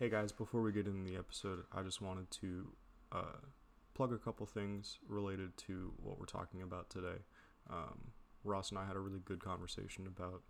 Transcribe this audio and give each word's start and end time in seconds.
Hey 0.00 0.08
guys, 0.08 0.32
before 0.32 0.62
we 0.62 0.72
get 0.72 0.86
into 0.86 1.04
the 1.04 1.18
episode, 1.18 1.64
I 1.76 1.82
just 1.82 2.00
wanted 2.00 2.30
to 2.30 2.68
uh, 3.12 3.44
plug 3.92 4.14
a 4.14 4.16
couple 4.16 4.46
things 4.46 4.96
related 5.06 5.54
to 5.66 5.92
what 6.02 6.18
we're 6.18 6.24
talking 6.24 6.62
about 6.62 6.88
today. 6.88 7.18
Um, 7.68 8.12
Ross 8.42 8.70
and 8.70 8.78
I 8.78 8.86
had 8.86 8.96
a 8.96 8.98
really 8.98 9.20
good 9.22 9.44
conversation 9.44 10.06
about 10.06 10.40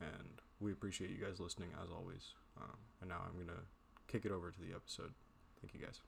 and 0.00 0.40
we 0.60 0.70
appreciate 0.70 1.10
you 1.10 1.16
guys 1.16 1.40
listening 1.40 1.70
as 1.82 1.90
always. 1.90 2.34
Um, 2.60 2.76
and 3.00 3.08
now 3.08 3.22
I'm 3.26 3.38
gonna 3.38 3.60
kick 4.06 4.26
it 4.26 4.32
over 4.32 4.50
to 4.50 4.60
the 4.60 4.74
episode. 4.74 5.12
Thank 5.60 5.74
you 5.74 5.80
guys. 5.80 6.00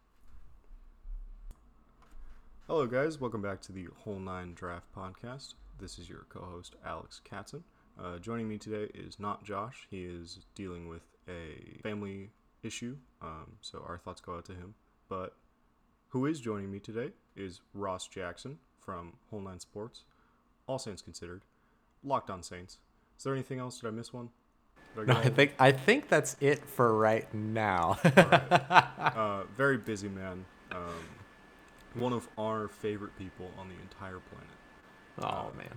Hello, 2.66 2.86
guys. 2.86 3.20
Welcome 3.20 3.42
back 3.42 3.60
to 3.62 3.72
the 3.72 3.88
Whole 4.04 4.18
Nine 4.18 4.54
Draft 4.54 4.86
Podcast. 4.94 5.54
This 5.78 5.98
is 5.98 6.08
your 6.08 6.26
co-host 6.28 6.76
Alex 6.84 7.20
Katson. 7.24 7.64
Uh, 7.98 8.18
joining 8.18 8.48
me 8.48 8.58
today 8.58 8.90
is 8.94 9.18
not 9.18 9.44
Josh. 9.44 9.88
He 9.90 10.04
is 10.04 10.40
dealing 10.54 10.88
with 10.88 11.02
a 11.28 11.80
family 11.82 12.30
issue, 12.62 12.96
um, 13.22 13.56
so 13.60 13.82
our 13.88 13.98
thoughts 13.98 14.20
go 14.20 14.34
out 14.36 14.44
to 14.44 14.52
him. 14.52 14.74
But 15.08 15.34
who 16.08 16.26
is 16.26 16.38
joining 16.38 16.70
me 16.70 16.80
today 16.80 17.12
is 17.34 17.60
Ross 17.72 18.06
Jackson 18.06 18.58
from 18.78 19.14
Whole 19.30 19.40
Nine 19.40 19.60
Sports. 19.60 20.04
All 20.70 20.78
Saints 20.78 21.02
considered, 21.02 21.42
Locked 22.04 22.30
On 22.30 22.44
Saints. 22.44 22.78
Is 23.18 23.24
there 23.24 23.34
anything 23.34 23.58
else? 23.58 23.80
Did 23.80 23.88
I 23.88 23.90
miss 23.90 24.12
one? 24.12 24.28
Did 24.94 25.08
No, 25.08 25.14
I 25.16 25.28
think 25.28 25.54
I 25.58 25.72
think 25.72 26.08
that's 26.08 26.36
it 26.40 26.64
for 26.64 26.96
right 26.96 27.26
now. 27.34 27.98
it? 28.04 28.16
uh, 28.18 29.42
very 29.56 29.78
busy 29.78 30.08
man. 30.08 30.44
Um, 30.70 31.08
one 31.94 32.12
of 32.12 32.28
our 32.38 32.68
favorite 32.68 33.18
people 33.18 33.50
on 33.58 33.68
the 33.68 33.74
entire 33.82 34.20
planet. 34.20 34.48
oh 35.22 35.50
man. 35.56 35.76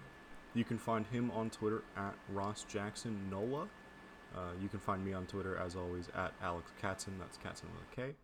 You 0.53 0.64
can 0.64 0.78
find 0.78 1.08
him 1.08 1.32
on 1.32 1.50
Twitter 1.50 1.82
at 1.98 2.14
Ross 2.30 2.64
Jackson 2.70 3.20
Nola. 3.32 3.68
Uh, 4.36 4.52
you 4.62 4.70
can 4.70 4.80
find 4.80 5.03
me 5.03 5.12
on 5.12 5.26
Twitter 5.26 5.58
as 5.58 5.76
always 5.76 6.08
at 6.16 6.34
Alex 6.44 6.72
Katson. 6.80 7.16
That's 7.18 7.38
Katson 7.38 7.70
with 7.74 7.82
a 7.92 7.96
K. 7.96 8.16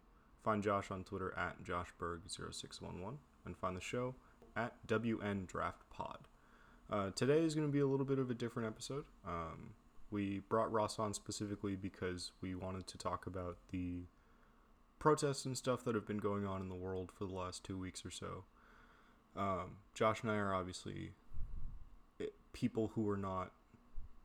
Find 0.44 0.62
Josh 0.62 0.91
on 0.91 1.03
Twitter 1.03 1.34
at 1.35 1.63
JoshBerg0611 1.63 3.16
and 3.47 3.58
find 3.58 3.75
the 3.75 3.81
show 3.81 4.13
at 4.56 4.75
WN 4.88 5.47
Draft 5.47 5.81
Pod. 5.90 6.19
Uh, 6.91 7.11
today 7.11 7.44
is 7.44 7.53
going 7.53 7.67
to 7.67 7.72
be 7.72 7.79
a 7.79 7.88
little 7.88 8.05
bit 8.05 8.17
of 8.17 8.31
a 8.31 8.33
different 8.33 8.67
episode. 8.67 9.05
Um, 9.27 9.73
we 10.09 10.39
brought 10.50 10.72
Ross 10.72 10.97
on 10.97 11.13
specifically 11.13 11.75
because 11.75 12.31
we 12.41 12.55
wanted 12.55 12.88
to 12.88 12.97
talk 12.97 13.27
about 13.27 13.57
the 13.69 14.05
protests 14.97 15.45
and 15.45 15.55
stuff 15.55 15.83
that 15.85 15.94
have 15.94 16.07
been 16.07 16.17
going 16.17 16.47
on 16.47 16.61
in 16.61 16.69
the 16.69 16.75
world 16.75 17.11
for 17.16 17.25
the 17.25 17.33
last 17.33 17.63
two 17.63 17.78
weeks 17.78 18.03
or 18.03 18.09
so. 18.09 18.44
Um, 19.38 19.78
Josh 19.94 20.23
and 20.23 20.31
I 20.31 20.35
are 20.35 20.55
obviously 20.55 21.11
it, 22.17 22.33
people 22.53 22.91
who 22.95 23.07
are 23.07 23.17
not 23.17 23.51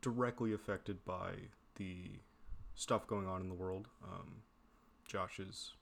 directly 0.01 0.55
affected 0.55 1.05
by 1.05 1.33
the 1.77 2.13
stuff 2.75 3.07
going 3.07 3.27
on 3.27 3.43
in 3.43 3.51
the 3.51 3.55
world. 3.55 3.89
Um, 4.03 4.37
Josh 5.07 5.39
is 5.39 5.73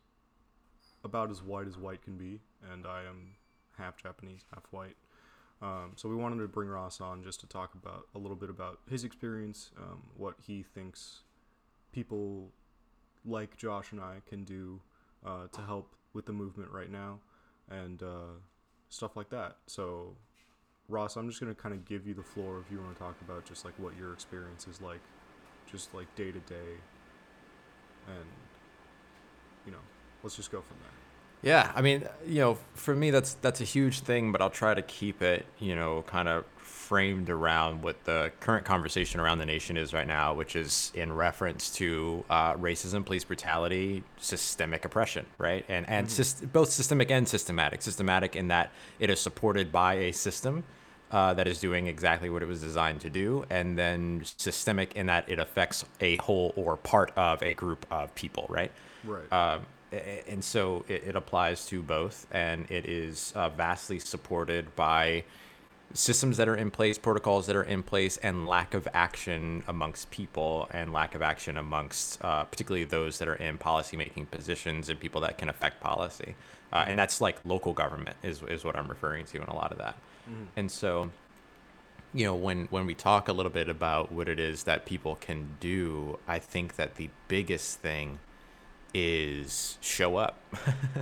about 1.04 1.30
as 1.30 1.42
white 1.42 1.68
as 1.68 1.78
white 1.78 2.02
can 2.02 2.16
be, 2.16 2.40
and 2.72 2.86
I 2.86 3.04
am 3.04 3.36
half 3.78 3.96
Japanese, 3.96 4.44
half 4.52 4.64
white. 4.72 4.96
Um, 5.62 5.92
so 5.94 6.08
we 6.08 6.16
wanted 6.16 6.38
to 6.42 6.48
bring 6.48 6.68
Ross 6.68 7.00
on 7.00 7.22
just 7.22 7.38
to 7.40 7.46
talk 7.46 7.74
about 7.74 8.08
a 8.16 8.18
little 8.18 8.36
bit 8.36 8.50
about 8.50 8.80
his 8.90 9.04
experience, 9.04 9.70
um, 9.78 10.02
what 10.16 10.34
he 10.44 10.64
thinks 10.64 11.20
people 11.92 12.50
like 13.24 13.56
Josh 13.56 13.92
and 13.92 14.00
I 14.00 14.16
can 14.28 14.42
do 14.42 14.80
uh, 15.24 15.46
to 15.52 15.60
help 15.60 15.94
with 16.14 16.26
the 16.26 16.32
movement 16.32 16.70
right 16.72 16.90
now, 16.90 17.20
and 17.70 18.02
uh, 18.02 18.34
stuff 18.88 19.16
like 19.16 19.30
that. 19.30 19.58
So 19.66 20.16
Ross, 20.88 21.16
I'm 21.16 21.28
just 21.28 21.40
gonna 21.40 21.54
kind 21.54 21.74
of 21.74 21.84
give 21.84 22.08
you 22.08 22.14
the 22.14 22.24
floor 22.24 22.58
if 22.58 22.70
you 22.72 22.78
want 22.78 22.94
to 22.94 22.98
talk 22.98 23.14
about 23.20 23.44
just 23.44 23.64
like 23.64 23.74
what 23.78 23.96
your 23.96 24.12
experience 24.12 24.66
is 24.66 24.80
like, 24.80 25.00
just 25.70 25.94
like 25.94 26.12
day 26.16 26.32
to 26.32 26.40
day, 26.40 26.74
and 28.08 28.26
you 29.64 29.70
know, 29.70 29.78
let's 30.24 30.34
just 30.34 30.50
go 30.50 30.60
from 30.60 30.76
there. 30.82 31.01
Yeah, 31.42 31.72
I 31.74 31.82
mean, 31.82 32.04
you 32.26 32.40
know, 32.40 32.58
for 32.74 32.94
me 32.94 33.10
that's 33.10 33.34
that's 33.34 33.60
a 33.60 33.64
huge 33.64 34.00
thing, 34.00 34.32
but 34.32 34.40
I'll 34.40 34.50
try 34.50 34.74
to 34.74 34.82
keep 34.82 35.22
it, 35.22 35.44
you 35.58 35.74
know, 35.74 36.04
kind 36.06 36.28
of 36.28 36.44
framed 36.92 37.30
around 37.30 37.82
what 37.82 38.04
the 38.04 38.30
current 38.40 38.64
conversation 38.64 39.18
around 39.18 39.38
the 39.38 39.46
nation 39.46 39.76
is 39.76 39.92
right 39.92 40.06
now, 40.06 40.34
which 40.34 40.54
is 40.54 40.92
in 40.94 41.12
reference 41.12 41.70
to 41.70 42.24
uh, 42.30 42.54
racism, 42.54 43.04
police 43.04 43.24
brutality, 43.24 44.04
systemic 44.18 44.84
oppression, 44.84 45.26
right? 45.38 45.64
And 45.68 45.88
and 45.88 46.06
syst- 46.06 46.52
both 46.52 46.70
systemic 46.70 47.10
and 47.10 47.26
systematic. 47.26 47.82
Systematic 47.82 48.36
in 48.36 48.48
that 48.48 48.70
it 49.00 49.10
is 49.10 49.20
supported 49.20 49.72
by 49.72 49.94
a 49.94 50.12
system 50.12 50.64
uh, 51.10 51.34
that 51.34 51.48
is 51.48 51.60
doing 51.60 51.88
exactly 51.88 52.30
what 52.30 52.42
it 52.42 52.46
was 52.46 52.60
designed 52.60 53.00
to 53.00 53.10
do, 53.10 53.44
and 53.50 53.76
then 53.76 54.22
systemic 54.36 54.94
in 54.94 55.06
that 55.06 55.28
it 55.28 55.38
affects 55.38 55.84
a 56.00 56.16
whole 56.16 56.52
or 56.56 56.76
part 56.76 57.10
of 57.16 57.42
a 57.42 57.54
group 57.54 57.84
of 57.90 58.14
people, 58.14 58.46
right? 58.48 58.70
Right. 59.04 59.32
Um, 59.32 59.66
and 59.92 60.42
so 60.42 60.84
it, 60.88 61.04
it 61.08 61.16
applies 61.16 61.66
to 61.66 61.82
both, 61.82 62.26
and 62.30 62.70
it 62.70 62.86
is 62.86 63.32
uh, 63.34 63.48
vastly 63.50 63.98
supported 63.98 64.74
by 64.76 65.24
systems 65.94 66.38
that 66.38 66.48
are 66.48 66.56
in 66.56 66.70
place, 66.70 66.96
protocols 66.96 67.46
that 67.46 67.56
are 67.56 67.62
in 67.62 67.82
place, 67.82 68.16
and 68.18 68.46
lack 68.46 68.74
of 68.74 68.88
action 68.94 69.62
amongst 69.68 70.10
people, 70.10 70.68
and 70.70 70.92
lack 70.92 71.14
of 71.14 71.22
action 71.22 71.56
amongst 71.58 72.22
uh, 72.24 72.44
particularly 72.44 72.84
those 72.84 73.18
that 73.18 73.28
are 73.28 73.34
in 73.34 73.58
policymaking 73.58 74.30
positions 74.30 74.88
and 74.88 74.98
people 74.98 75.20
that 75.20 75.36
can 75.38 75.48
affect 75.48 75.80
policy. 75.80 76.34
Uh, 76.72 76.84
and 76.86 76.98
that's 76.98 77.20
like 77.20 77.36
local 77.44 77.74
government 77.74 78.16
is, 78.22 78.42
is 78.48 78.64
what 78.64 78.76
I'm 78.76 78.88
referring 78.88 79.26
to 79.26 79.42
in 79.42 79.48
a 79.48 79.54
lot 79.54 79.72
of 79.72 79.78
that. 79.78 79.96
And 80.56 80.70
so, 80.70 81.10
you 82.14 82.24
know, 82.24 82.34
when 82.34 82.66
when 82.70 82.86
we 82.86 82.94
talk 82.94 83.28
a 83.28 83.32
little 83.32 83.52
bit 83.52 83.68
about 83.68 84.10
what 84.12 84.28
it 84.28 84.38
is 84.38 84.64
that 84.64 84.86
people 84.86 85.16
can 85.16 85.56
do, 85.60 86.18
I 86.26 86.38
think 86.38 86.76
that 86.76 86.94
the 86.94 87.10
biggest 87.28 87.80
thing 87.80 88.18
is 88.94 89.78
show 89.80 90.16
up. 90.16 90.38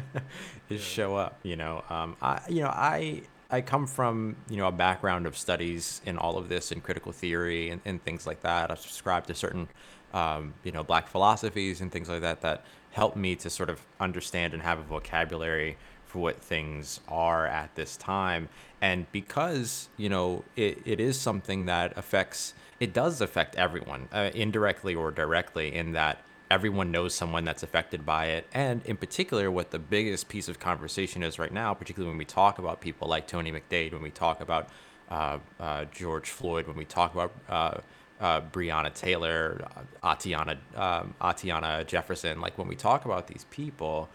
is 0.71 0.83
show 0.83 1.17
up. 1.17 1.39
You 1.43 1.57
know, 1.57 1.85
um, 1.91 2.17
I 2.23 2.41
you 2.49 2.63
know 2.63 2.69
I 2.69 3.23
I 3.51 3.61
come 3.61 3.87
from 3.87 4.37
you 4.49 4.57
know 4.57 4.69
a 4.69 4.73
background 4.73 5.27
of 5.27 5.37
studies 5.37 6.01
in 6.07 6.17
all 6.19 6.39
of 6.39 6.49
this 6.49 6.73
in 6.73 6.81
critical 6.81 7.13
theory 7.13 7.71
and, 7.71 7.81
and 7.85 8.03
things 8.03 8.27
like 8.27 8.43
that. 8.43 8.71
I 8.71 8.75
subscribe 8.75 9.27
to 9.27 9.35
certain 9.35 9.69
um, 10.13 10.55
you 10.65 10.73
know 10.73 10.85
black 10.85 11.09
philosophies 11.09 11.81
and 11.81 11.91
things 11.91 12.09
like 12.09 12.21
that 12.23 12.41
that 12.43 12.65
help 12.93 13.17
me 13.17 13.37
to 13.37 13.51
sort 13.51 13.71
of 13.71 13.81
understand 14.01 14.53
and 14.55 14.63
have 14.63 14.79
a 14.79 14.83
vocabulary 14.83 15.77
for 16.07 16.19
what 16.19 16.41
things 16.41 16.99
are 17.09 17.47
at 17.47 17.73
this 17.77 17.97
time 17.97 18.49
and 18.81 19.11
because 19.13 19.89
you 19.97 20.09
know 20.09 20.43
it, 20.57 20.79
it 20.85 20.99
is 20.99 21.17
something 21.19 21.67
that 21.67 21.97
affects 21.97 22.53
it 22.81 22.93
does 22.93 23.21
affect 23.21 23.55
everyone 23.55 24.09
uh, 24.13 24.31
indirectly 24.35 24.93
or 24.95 25.13
directly 25.13 25.73
in 25.73 25.93
that 25.93 26.19
everyone 26.51 26.91
knows 26.91 27.15
someone 27.15 27.45
that's 27.45 27.63
affected 27.63 28.05
by 28.05 28.27
it 28.27 28.47
and 28.53 28.83
in 28.85 28.97
particular 28.97 29.51
what 29.51 29.71
the 29.71 29.79
biggest 29.79 30.29
piece 30.29 30.49
of 30.49 30.59
conversation 30.59 31.23
is 31.23 31.39
right 31.39 31.53
now 31.53 31.73
particularly 31.73 32.11
when 32.11 32.19
we 32.19 32.25
talk 32.25 32.59
about 32.59 32.81
people 32.81 33.09
like 33.09 33.27
tony 33.27 33.53
mcdade 33.53 33.93
when 33.93 34.03
we 34.03 34.11
talk 34.11 34.41
about 34.41 34.69
uh, 35.11 35.39
uh, 35.61 35.85
george 35.93 36.29
floyd 36.31 36.67
when 36.67 36.77
we 36.77 36.85
talk 36.85 37.15
about 37.15 37.33
uh, 37.49 37.79
uh, 38.21 38.39
Breonna 38.53 38.93
Taylor, 38.93 39.67
uh, 40.03 40.07
Atiana, 40.13 40.59
um, 40.77 41.15
Atiana 41.23 41.85
Jefferson. 41.85 42.39
Like 42.39 42.59
when 42.59 42.69
we 42.69 42.77
talk 42.77 43.07
about 43.07 43.27
these 43.29 43.47
people, 43.51 44.11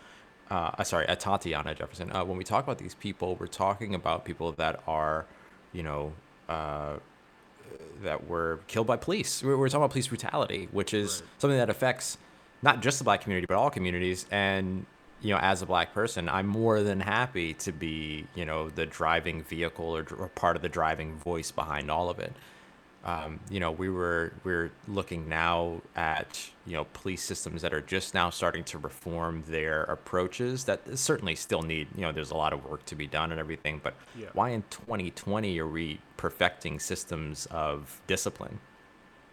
uh, 0.52 0.84
sorry, 0.84 1.08
Tatiana 1.08 1.74
Jefferson. 1.74 2.12
Uh, 2.16 2.24
when 2.24 2.38
we 2.38 2.44
talk 2.44 2.64
about 2.64 2.78
these 2.78 2.94
people, 2.94 3.36
we're 3.40 3.48
talking 3.48 3.96
about 3.96 4.24
people 4.24 4.52
that 4.54 4.80
are, 4.88 5.26
you 5.74 5.82
know, 5.82 6.14
uh, 6.48 6.98
that 8.04 8.28
were 8.28 8.60
killed 8.68 8.86
by 8.86 8.96
police. 8.96 9.42
We're, 9.42 9.58
we're 9.58 9.70
talking 9.70 9.82
about 9.82 9.90
police 9.90 10.08
brutality, 10.08 10.70
which 10.72 10.94
is 10.94 11.22
Right. 11.22 11.30
something 11.40 11.58
that 11.58 11.72
affects 11.72 12.20
not 12.62 12.82
just 12.82 12.98
the 12.98 13.04
black 13.04 13.22
community, 13.22 13.46
but 13.48 13.58
all 13.58 13.70
communities. 13.70 14.26
And 14.32 14.86
you 15.22 15.34
know, 15.34 15.40
as 15.40 15.62
a 15.62 15.66
black 15.66 15.94
person, 15.94 16.30
I'm 16.30 16.46
more 16.48 16.84
than 16.84 17.00
happy 17.00 17.54
to 17.56 17.72
be, 17.72 18.28
you 18.36 18.46
know, 18.46 18.70
the 18.70 18.86
driving 18.86 19.44
vehicle 19.44 19.96
or, 19.98 20.06
or 20.20 20.28
part 20.30 20.56
of 20.56 20.62
the 20.62 20.70
driving 20.70 21.16
voice 21.16 21.52
behind 21.52 21.90
all 21.90 22.10
of 22.10 22.20
it. 22.20 22.34
Um, 23.06 23.40
you 23.52 23.60
know, 23.60 23.72
we 23.72 23.90
were 23.90 24.34
we're 24.44 24.72
looking 24.88 25.30
now 25.30 25.82
at 25.96 26.50
you 26.66 26.74
know 26.74 26.86
police 26.94 27.22
systems 27.24 27.62
that 27.62 27.72
are 27.74 27.82
just 27.82 28.16
now 28.16 28.32
starting 28.32 28.64
to 28.66 28.80
reform 28.80 29.44
their 29.48 29.84
approaches. 29.84 30.64
That 30.66 30.98
certainly 30.98 31.36
still 31.36 31.62
need 31.62 31.88
you 31.96 32.02
know 32.02 32.12
there's 32.12 32.32
a 32.32 32.38
lot 32.38 32.52
of 32.52 32.66
work 32.66 32.84
to 32.86 32.96
be 32.96 33.06
done 33.06 33.32
and 33.32 33.40
everything. 33.40 33.80
But 33.84 33.94
Yeah. 34.18 34.28
why 34.34 34.50
in 34.50 34.64
2020 34.72 35.60
are 35.60 35.68
we 35.68 36.00
perfecting 36.18 36.80
systems 36.80 37.46
of 37.52 38.02
discipline 38.08 38.60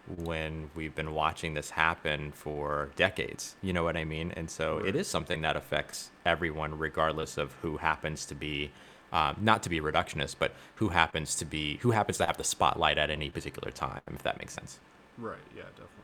when 0.07 0.69
we've 0.75 0.93
been 0.95 1.13
watching 1.13 1.53
this 1.53 1.71
happen 1.71 2.31
for 2.31 2.91
decades? 2.95 3.55
You 3.61 3.73
know 3.73 3.83
what 3.83 3.95
I 3.97 4.03
mean? 4.03 4.33
And 4.35 4.49
so 4.49 4.79
it 4.79 4.83
Right. 4.85 4.95
is 4.95 5.07
something 5.07 5.41
that 5.41 5.55
affects 5.55 6.11
everyone, 6.25 6.77
regardless 6.77 7.37
of 7.37 7.53
who 7.61 7.77
happens 7.77 8.25
to 8.27 8.35
be. 8.35 8.71
Um, 9.11 9.37
not 9.39 9.61
to 9.63 9.69
be 9.69 9.79
reductionist, 9.79 10.37
but 10.39 10.53
who 10.75 10.89
happens 10.89 11.35
to 11.35 11.45
be 11.45 11.77
who 11.77 11.91
happens 11.91 12.17
to 12.17 12.25
have 12.25 12.37
the 12.37 12.43
spotlight 12.43 12.97
at 12.97 13.11
any 13.11 13.29
particular 13.29 13.71
time, 13.71 14.01
if 14.07 14.23
that 14.23 14.39
makes 14.39 14.53
sense. 14.55 14.79
Right. 15.19 15.37
Yeah. 15.55 15.63
Definitely. 15.77 16.03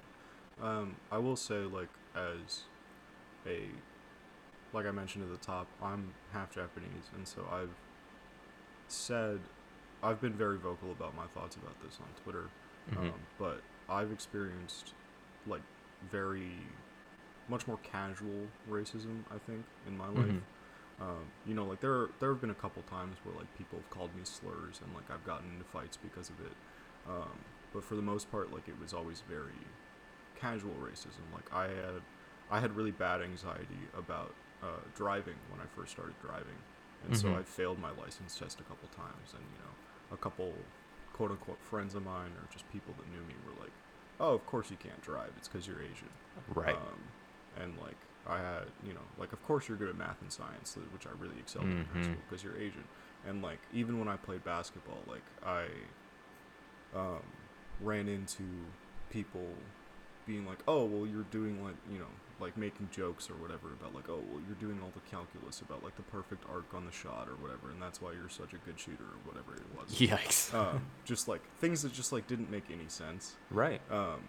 Um, 0.62 0.96
I 1.12 1.18
will 1.18 1.36
say, 1.36 1.56
like, 1.60 1.90
as 2.16 2.62
a, 3.48 3.62
like 4.74 4.86
I 4.86 4.92
mentioned 4.92 5.24
at 5.24 5.32
the 5.32 5.44
top, 5.46 5.68
I'm 5.82 6.14
half 6.34 6.54
Japanese, 6.54 7.10
and 7.16 7.28
so 7.28 7.42
I've 7.52 7.70
said, 8.88 9.40
I've 10.04 10.22
been 10.22 10.34
very 10.34 10.58
vocal 10.58 10.92
about 10.92 11.16
my 11.16 11.26
thoughts 11.28 11.56
about 11.56 11.82
this 11.84 11.98
on 12.00 12.08
Twitter, 12.24 12.50
Mhm. 12.92 12.98
um, 12.98 13.14
but 13.38 13.62
I've 13.90 14.12
experienced, 14.12 14.94
like, 15.48 15.62
very, 16.12 16.52
much 17.48 17.68
more 17.68 17.78
casual 17.84 18.48
racism. 18.70 19.24
I 19.32 19.38
think 19.40 19.66
in 19.88 19.98
my 19.98 20.08
life. 20.08 20.36
Mhm. 20.36 20.42
Um, 21.02 21.32
you 21.46 21.54
know, 21.54 21.66
like 21.66 21.80
there 21.80 22.10
there 22.20 22.30
have 22.30 22.42
been 22.42 22.50
a 22.50 22.56
couple 22.56 22.82
times 22.84 23.18
where 23.24 23.36
like 23.36 23.48
people 23.58 23.80
have 23.80 23.90
called 23.90 24.14
me 24.16 24.22
slurs 24.24 24.82
and 24.84 24.94
like 24.94 25.10
I've 25.10 25.26
gotten 25.26 25.50
into 25.54 25.64
fights 25.66 25.98
because 25.98 26.30
of 26.30 26.40
it. 26.42 26.52
Um, 27.10 27.40
but 27.74 27.84
for 27.84 27.96
the 27.96 28.02
most 28.02 28.30
part, 28.32 28.54
like 28.54 28.68
it 28.68 28.80
was 28.80 28.94
always 28.94 29.22
very 29.28 29.58
casual 30.36 30.74
racism. 30.82 31.24
Like 31.34 31.52
I 31.54 31.64
had 31.68 32.02
I 32.52 32.60
had 32.60 32.76
really 32.76 32.92
bad 32.92 33.22
anxiety 33.22 33.80
about 33.98 34.34
uh, 34.62 34.82
driving 34.96 35.36
when 35.50 35.62
I 35.62 35.66
first 35.76 35.92
started 35.92 36.16
driving, 36.22 36.58
and 37.06 37.16
so 37.16 37.30
Mhm. 37.30 37.40
I 37.40 37.44
failed 37.44 37.80
my 37.80 37.92
license 37.92 38.38
test 38.38 38.60
a 38.60 38.64
couple 38.64 38.90
times. 38.90 39.34
And 39.34 39.44
you 39.54 39.60
know, 39.64 39.74
a 40.14 40.18
couple 40.18 40.54
quote 41.20 41.32
unquote 41.32 41.62
friends 41.62 41.96
of 41.96 42.06
mine 42.06 42.32
or 42.40 42.48
just 42.50 42.64
people 42.72 42.94
that 42.98 43.06
knew 43.12 43.20
me 43.28 43.36
were 43.46 43.52
like, 43.62 43.74
"Oh, 44.22 44.34
of 44.34 44.46
course 44.46 44.72
you 44.72 44.78
can't 44.78 45.02
drive. 45.02 45.32
It's 45.36 45.50
because 45.50 45.68
you're 45.68 45.82
Asian." 45.82 46.08
Right. 46.56 46.74
Um, 46.78 47.04
and 47.62 47.78
like 47.78 47.98
I 48.26 48.38
had, 48.38 48.68
you 48.88 48.94
know, 48.94 49.04
like 49.18 49.34
of 49.34 49.44
course 49.44 49.68
you're 49.68 49.76
good 49.78 49.90
at 49.90 49.98
math 49.98 50.22
and 50.22 50.32
science, 50.32 50.78
which 50.94 51.06
I 51.06 51.10
really 51.20 51.36
excelled 51.38 51.66
in 51.66 51.86
high 51.94 52.00
Mhm. 52.00 52.04
school 52.06 52.22
because 52.30 52.42
you're 52.42 52.56
Asian. 52.56 52.86
And 53.28 53.42
like 53.42 53.60
even 53.74 54.00
when 54.00 54.08
I 54.08 54.16
played 54.16 54.46
basketball, 54.46 55.04
like 55.08 55.24
I 55.46 55.66
um, 56.96 57.22
ran 57.82 58.08
into 58.08 58.44
people 59.10 59.48
being 60.26 60.46
like, 60.46 60.60
"Oh, 60.70 60.86
well, 60.86 61.06
you're 61.06 61.24
doing 61.32 61.62
like, 61.64 61.76
you 61.92 62.00
know, 62.00 62.12
like 62.42 62.58
making 62.58 62.90
jokes 62.92 63.30
or 63.30 63.34
whatever 63.34 63.68
about 63.74 63.94
like, 63.94 64.10
oh, 64.10 64.22
well, 64.32 64.42
you're 64.48 64.56
doing 64.60 64.80
all 64.82 64.92
the 64.94 65.10
calculus 65.10 65.62
about 65.62 65.84
like 65.84 65.96
the 65.96 66.04
perfect 66.04 66.44
arc 66.50 66.74
on 66.74 66.86
the 66.86 66.92
shot 66.92 67.28
or 67.28 67.36
whatever, 67.42 67.72
and 67.72 67.82
that's 67.82 68.02
why 68.02 68.12
you're 68.14 68.30
such 68.30 68.54
a 68.54 68.58
good 68.66 68.80
shooter 68.80 69.04
or 69.04 69.20
whatever 69.26 69.56
it 69.56 69.66
was." 69.78 70.00
Yikes. 70.00 70.54
Um, 70.54 70.82
just 71.06 71.28
like 71.28 71.42
things 71.60 71.82
that 71.82 71.94
just 71.94 72.12
like 72.12 72.28
didn't 72.28 72.50
make 72.52 72.66
any 72.72 72.88
sense 72.88 73.36
right. 73.52 73.82
um 73.92 74.22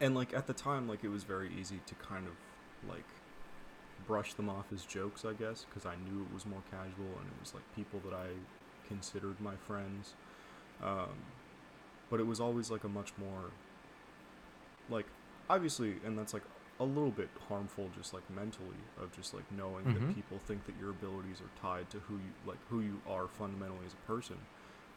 and 0.00 0.14
like 0.14 0.34
at 0.34 0.46
the 0.46 0.52
time 0.52 0.88
like 0.88 1.04
it 1.04 1.08
was 1.08 1.24
very 1.24 1.50
easy 1.58 1.80
to 1.86 1.94
kind 1.94 2.26
of 2.26 2.34
like 2.88 3.04
brush 4.06 4.34
them 4.34 4.48
off 4.48 4.66
as 4.72 4.84
jokes 4.84 5.24
i 5.24 5.32
guess 5.32 5.64
because 5.68 5.86
i 5.86 5.94
knew 5.94 6.22
it 6.22 6.34
was 6.34 6.44
more 6.44 6.62
casual 6.70 7.06
and 7.18 7.26
it 7.26 7.40
was 7.40 7.54
like 7.54 7.62
people 7.76 8.00
that 8.04 8.14
i 8.14 8.26
considered 8.88 9.40
my 9.40 9.54
friends 9.66 10.14
um 10.82 11.16
but 12.10 12.20
it 12.20 12.26
was 12.26 12.40
always 12.40 12.70
like 12.70 12.84
a 12.84 12.88
much 12.88 13.12
more 13.16 13.50
like 14.90 15.06
obviously 15.48 15.94
and 16.04 16.18
that's 16.18 16.34
like 16.34 16.42
a 16.82 16.84
little 16.84 17.10
bit 17.12 17.30
harmful 17.48 17.90
just 17.96 18.12
like 18.14 18.28
mentally 18.30 18.82
of 19.00 19.12
just 19.12 19.34
like 19.34 19.50
knowing 19.52 19.84
Mhm. 19.86 19.94
that 19.94 20.14
people 20.14 20.38
think 20.38 20.64
that 20.66 20.76
your 20.80 20.90
abilities 20.90 21.40
are 21.40 21.50
tied 21.60 21.90
to 21.90 21.98
who 22.00 22.16
you 22.16 22.32
like 22.46 22.58
who 22.70 22.80
you 22.80 23.00
are 23.08 23.28
fundamentally 23.28 23.86
as 23.86 23.94
a 23.94 24.06
person. 24.06 24.38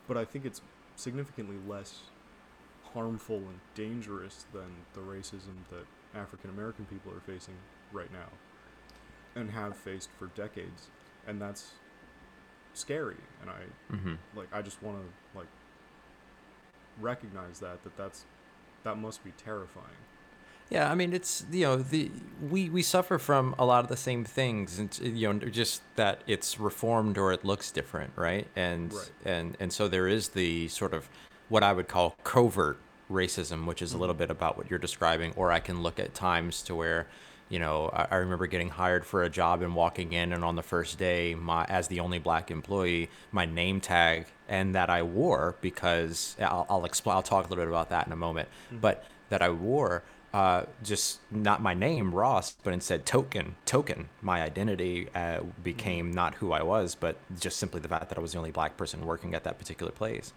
But 0.07 0.17
i 0.17 0.25
think 0.25 0.45
it's 0.45 0.61
significantly 0.97 1.57
less 1.67 2.03
harmful 2.93 3.37
and 3.37 3.59
dangerous 3.75 4.45
than 4.53 4.85
the 4.93 5.01
racism 5.01 5.55
that 5.71 5.85
African 6.19 6.49
American 6.49 6.85
people 6.85 7.11
are 7.13 7.19
facing 7.21 7.55
right 7.91 8.11
now 8.11 8.29
and 9.35 9.51
have 9.51 9.75
faced 9.77 10.09
for 10.17 10.27
decades. 10.27 10.89
And 11.27 11.41
that's 11.41 11.73
scary. 12.73 13.17
And 13.41 13.49
I 13.49 13.61
hmm 13.93 14.15
like 14.35 14.47
I 14.53 14.61
just 14.61 14.81
want 14.83 14.97
to 14.99 15.37
like 15.37 15.47
recognize 16.99 17.59
that 17.59 17.83
that 17.83 17.97
that's 17.97 18.25
that 18.83 18.97
must 18.97 19.23
be 19.23 19.31
terrifying 19.31 19.99
Yeah, 20.69 20.91
I 20.91 20.95
mean, 20.95 21.13
it's 21.13 21.45
you 21.51 21.65
know 21.65 21.75
the 21.77 22.11
we 22.49 22.69
we 22.69 22.81
suffer 22.81 23.19
from 23.19 23.55
a 23.59 23.65
lot 23.65 23.83
of 23.83 23.89
the 23.89 23.97
same 23.97 24.25
things, 24.25 24.79
and 24.79 24.97
you 24.99 25.31
know 25.31 25.39
just 25.47 25.81
that 25.95 26.21
it's 26.25 26.59
reformed 26.59 27.17
or 27.17 27.31
it 27.31 27.45
looks 27.45 27.71
different, 27.71 28.11
right? 28.15 28.47
And 28.55 28.93
Right. 28.93 29.11
and 29.25 29.57
and 29.59 29.71
so 29.71 29.87
there 29.87 30.07
is 30.07 30.29
the 30.29 30.67
sort 30.69 30.93
of 30.93 31.07
what 31.49 31.61
I 31.63 31.73
would 31.73 31.87
call 31.87 32.15
covert 32.23 32.77
racism, 33.11 33.67
which 33.67 33.81
is 33.81 33.91
a 33.91 33.93
mm-hmm. 33.93 34.01
little 34.01 34.15
bit 34.15 34.31
about 34.31 34.57
what 34.57 34.69
you're 34.69 34.79
describing. 34.79 35.33
Or 35.35 35.51
I 35.51 35.59
can 35.59 35.83
look 35.83 35.99
at 35.99 36.15
times 36.15 36.63
to 36.63 36.73
where, 36.73 37.05
you 37.49 37.59
know, 37.59 37.91
I, 37.93 38.07
I 38.09 38.15
remember 38.15 38.47
getting 38.47 38.69
hired 38.69 39.05
for 39.05 39.21
a 39.21 39.29
job 39.29 39.61
and 39.61 39.75
walking 39.75 40.13
in, 40.13 40.33
and 40.33 40.43
on 40.43 40.55
the 40.55 40.63
first 40.63 40.97
day, 40.97 41.35
my 41.35 41.65
as 41.65 41.87
the 41.89 41.99
only 41.99 42.17
black 42.17 42.49
employee, 42.49 43.09
my 43.31 43.45
name 43.45 43.81
tag 43.81 44.25
and 44.47 44.75
that 44.75 44.89
I 44.89 45.03
wore 45.03 45.55
because 45.61 46.35
I'll 46.39 46.65
I'll 46.69 46.85
explain. 46.85 47.15
I'll 47.15 47.23
talk 47.23 47.45
a 47.45 47.49
little 47.49 47.63
bit 47.63 47.69
about 47.69 47.89
that 47.89 48.07
in 48.07 48.13
a 48.13 48.17
moment, 48.17 48.49
mm-hmm. 48.67 48.79
but 48.79 49.05
that 49.29 49.41
I 49.41 49.49
wore 49.49 50.03
uh, 50.35 50.65
just 50.83 51.21
not 51.31 51.61
my 51.61 51.73
name 51.73 52.13
Ross, 52.13 52.57
but 52.61 52.73
instead 52.73 53.05
token 53.05 53.55
token. 53.65 54.09
My 54.21 54.41
identity 54.41 55.07
uh, 55.15 55.39
became 55.63 56.11
not 56.11 56.35
who 56.35 56.51
I 56.51 56.61
was, 56.61 56.93
but 56.93 57.15
just 57.39 57.55
simply 57.55 57.79
the 57.79 57.87
fact 57.87 58.09
that 58.09 58.17
I 58.17 58.21
was 58.21 58.33
the 58.33 58.39
only 58.39 58.51
black 58.51 58.75
person 58.75 59.05
working 59.05 59.33
at 59.33 59.45
that 59.45 59.57
particular 59.57 59.93
place. 59.93 60.33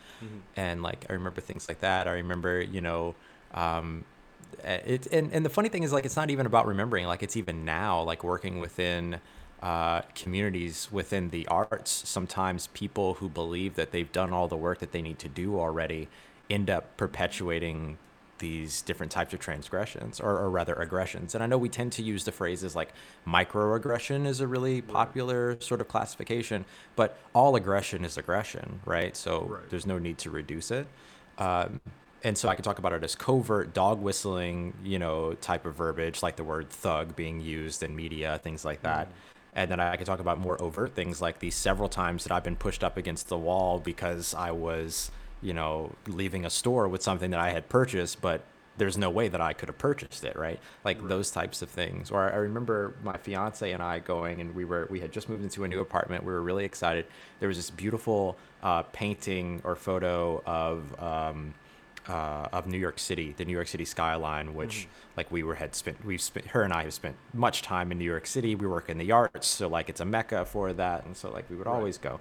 And 0.57 0.85
like 0.85 1.05
I 1.11 1.15
remember 1.15 1.41
things 1.41 1.69
like 1.69 1.81
that. 1.81 2.07
I 2.07 2.13
remember 2.13 2.61
you 2.63 2.81
know. 2.81 3.17
Um, 3.53 4.05
it 4.63 5.09
and, 5.09 5.33
and 5.33 5.45
the 5.45 5.51
funny 5.51 5.69
thing 5.69 5.83
is 5.83 5.93
like 5.93 6.05
it's 6.05 6.17
not 6.17 6.31
even 6.31 6.47
about 6.47 6.69
remembering 6.69 7.07
like 7.07 7.25
it's 7.25 7.37
even 7.37 7.65
now 7.65 8.01
like 8.01 8.23
working 8.23 8.61
within 8.61 9.21
uh, 9.63 10.03
communities 10.15 10.89
within 10.93 11.31
the 11.31 11.47
arts 11.49 11.91
sometimes 11.91 12.69
people 12.69 13.15
who 13.15 13.29
believe 13.29 13.75
that 13.75 13.91
they've 13.91 14.13
done 14.13 14.33
all 14.33 14.47
the 14.47 14.57
work 14.57 14.79
that 14.79 14.93
they 14.93 15.03
need 15.03 15.19
to 15.19 15.29
do 15.29 15.59
already 15.59 16.09
end 16.49 16.71
up 16.71 16.97
perpetuating 16.97 17.99
these 18.39 18.83
different 18.83 19.13
types 19.13 19.33
of 19.35 19.41
transgressions 19.41 20.21
or, 20.21 20.31
or 20.39 20.51
rather 20.51 20.75
aggressions. 20.75 21.35
And 21.35 21.43
i 21.45 21.47
know 21.47 21.59
we 21.59 21.69
tend 21.69 21.93
to 21.93 22.03
use 22.03 22.25
the 22.25 22.33
phrases 22.33 22.77
like 22.77 22.93
microaggression 23.27 24.27
is 24.27 24.41
a 24.41 24.47
really 24.47 24.83
popular 24.83 25.59
sort 25.61 25.81
of 25.81 25.89
classification 25.89 26.65
but 26.97 27.19
all 27.35 27.57
aggression 27.57 28.05
is 28.05 28.17
aggression 28.17 28.81
right? 28.85 29.17
So 29.17 29.51
Right. 29.51 29.71
there's 29.71 29.87
no 29.87 29.99
need 29.99 30.19
to 30.19 30.31
reduce 30.31 30.71
it. 30.71 30.87
Um, 31.39 31.81
and 32.25 32.37
so 32.37 32.49
I 32.49 32.55
can 32.55 32.65
talk 32.65 32.79
about 32.79 32.93
it 32.93 33.05
as 33.05 33.15
covert 33.15 33.73
dog 33.75 34.01
whistling, 34.01 34.75
you 34.83 34.99
know, 34.99 35.35
type 35.35 35.67
of 35.67 35.77
verbiage, 35.77 36.23
like 36.23 36.37
the 36.37 36.45
word 36.45 36.69
thug 36.71 37.15
being 37.15 37.41
used 37.41 37.83
in 37.83 37.95
media, 37.95 38.41
things 38.43 38.65
like 38.65 38.83
that. 38.83 39.13
And 39.55 39.71
then 39.71 39.81
I 39.81 39.97
can 39.97 40.07
talk 40.07 40.21
about 40.21 40.39
more 40.39 40.61
overt 40.61 40.95
things 40.95 41.21
like 41.23 41.39
the 41.39 41.51
several 41.51 41.89
times 41.89 42.25
that 42.25 42.33
I've 42.33 42.45
been 42.45 42.57
pushed 42.57 42.85
up 42.85 42.97
against 42.97 43.29
the 43.29 43.39
wall 43.39 43.79
because 43.81 44.35
I 44.35 44.51
was, 44.53 45.11
you 45.43 45.55
know, 45.55 45.93
leaving 46.07 46.45
a 46.45 46.51
store 46.51 46.89
with 46.89 47.03
something 47.03 47.31
that 47.31 47.41
I 47.41 47.51
had 47.51 47.69
purchased, 47.69 48.21
but 48.21 48.43
there's 48.79 48.97
no 48.97 49.11
way 49.11 49.29
that 49.29 49.41
I 49.41 49.53
could 49.53 49.69
have 49.69 49.79
purchased 49.79 50.25
it, 50.25 50.37
right? 50.37 50.59
Like 50.85 51.07
those 51.07 51.31
types 51.31 51.63
of 51.63 51.69
things. 51.69 52.11
Or 52.11 52.33
I 52.33 52.37
remember 52.37 52.95
my 53.03 53.17
fiance 53.17 53.71
and 53.71 53.83
I 53.83 53.99
going, 53.99 54.41
and 54.41 54.55
we 54.55 54.65
were 54.65 54.87
we 54.91 55.01
had 55.01 55.13
just 55.13 55.29
moved 55.29 55.43
into 55.43 55.65
a 55.65 55.69
new 55.69 55.81
apartment. 55.81 56.25
We 56.25 56.33
were 56.33 56.43
really 56.43 56.65
excited. 56.65 57.07
There 57.41 57.49
was 57.49 57.57
this 57.57 57.71
beautiful 57.71 58.37
uh, 58.63 58.83
painting 58.85 59.61
or 59.65 59.77
photo 59.77 60.43
of. 60.47 61.01
Um, 61.03 61.55
uh, 62.09 62.49
of 62.55 62.67
New 62.67 62.79
York 62.79 62.99
City, 62.99 63.35
the 63.37 63.45
New 63.45 63.53
York 63.53 63.69
City 63.69 63.85
skyline, 63.85 64.55
which 64.55 64.89
like 65.15 65.31
we 65.31 65.43
were 65.43 65.57
had 65.57 65.75
spent, 65.75 66.03
we've 66.07 66.23
spent, 66.23 66.47
her 66.47 66.63
and 66.63 66.73
I 66.73 66.85
have 66.85 66.95
spent 66.95 67.17
much 67.35 67.61
time 67.61 67.93
in 67.93 67.99
New 67.99 68.05
York 68.05 68.27
City. 68.27 68.55
We 68.55 68.67
work 68.67 68.89
in 68.89 68.97
the 68.97 69.13
arts, 69.13 69.47
so 69.47 69.69
like 69.69 69.91
it's 69.91 70.01
a 70.01 70.07
mecca 70.07 70.47
for 70.47 70.73
that, 70.73 71.05
and 71.05 71.15
so 71.15 71.31
like 71.31 71.51
we 71.51 71.57
would 71.57 71.67
always 71.67 71.99
go. 71.99 72.19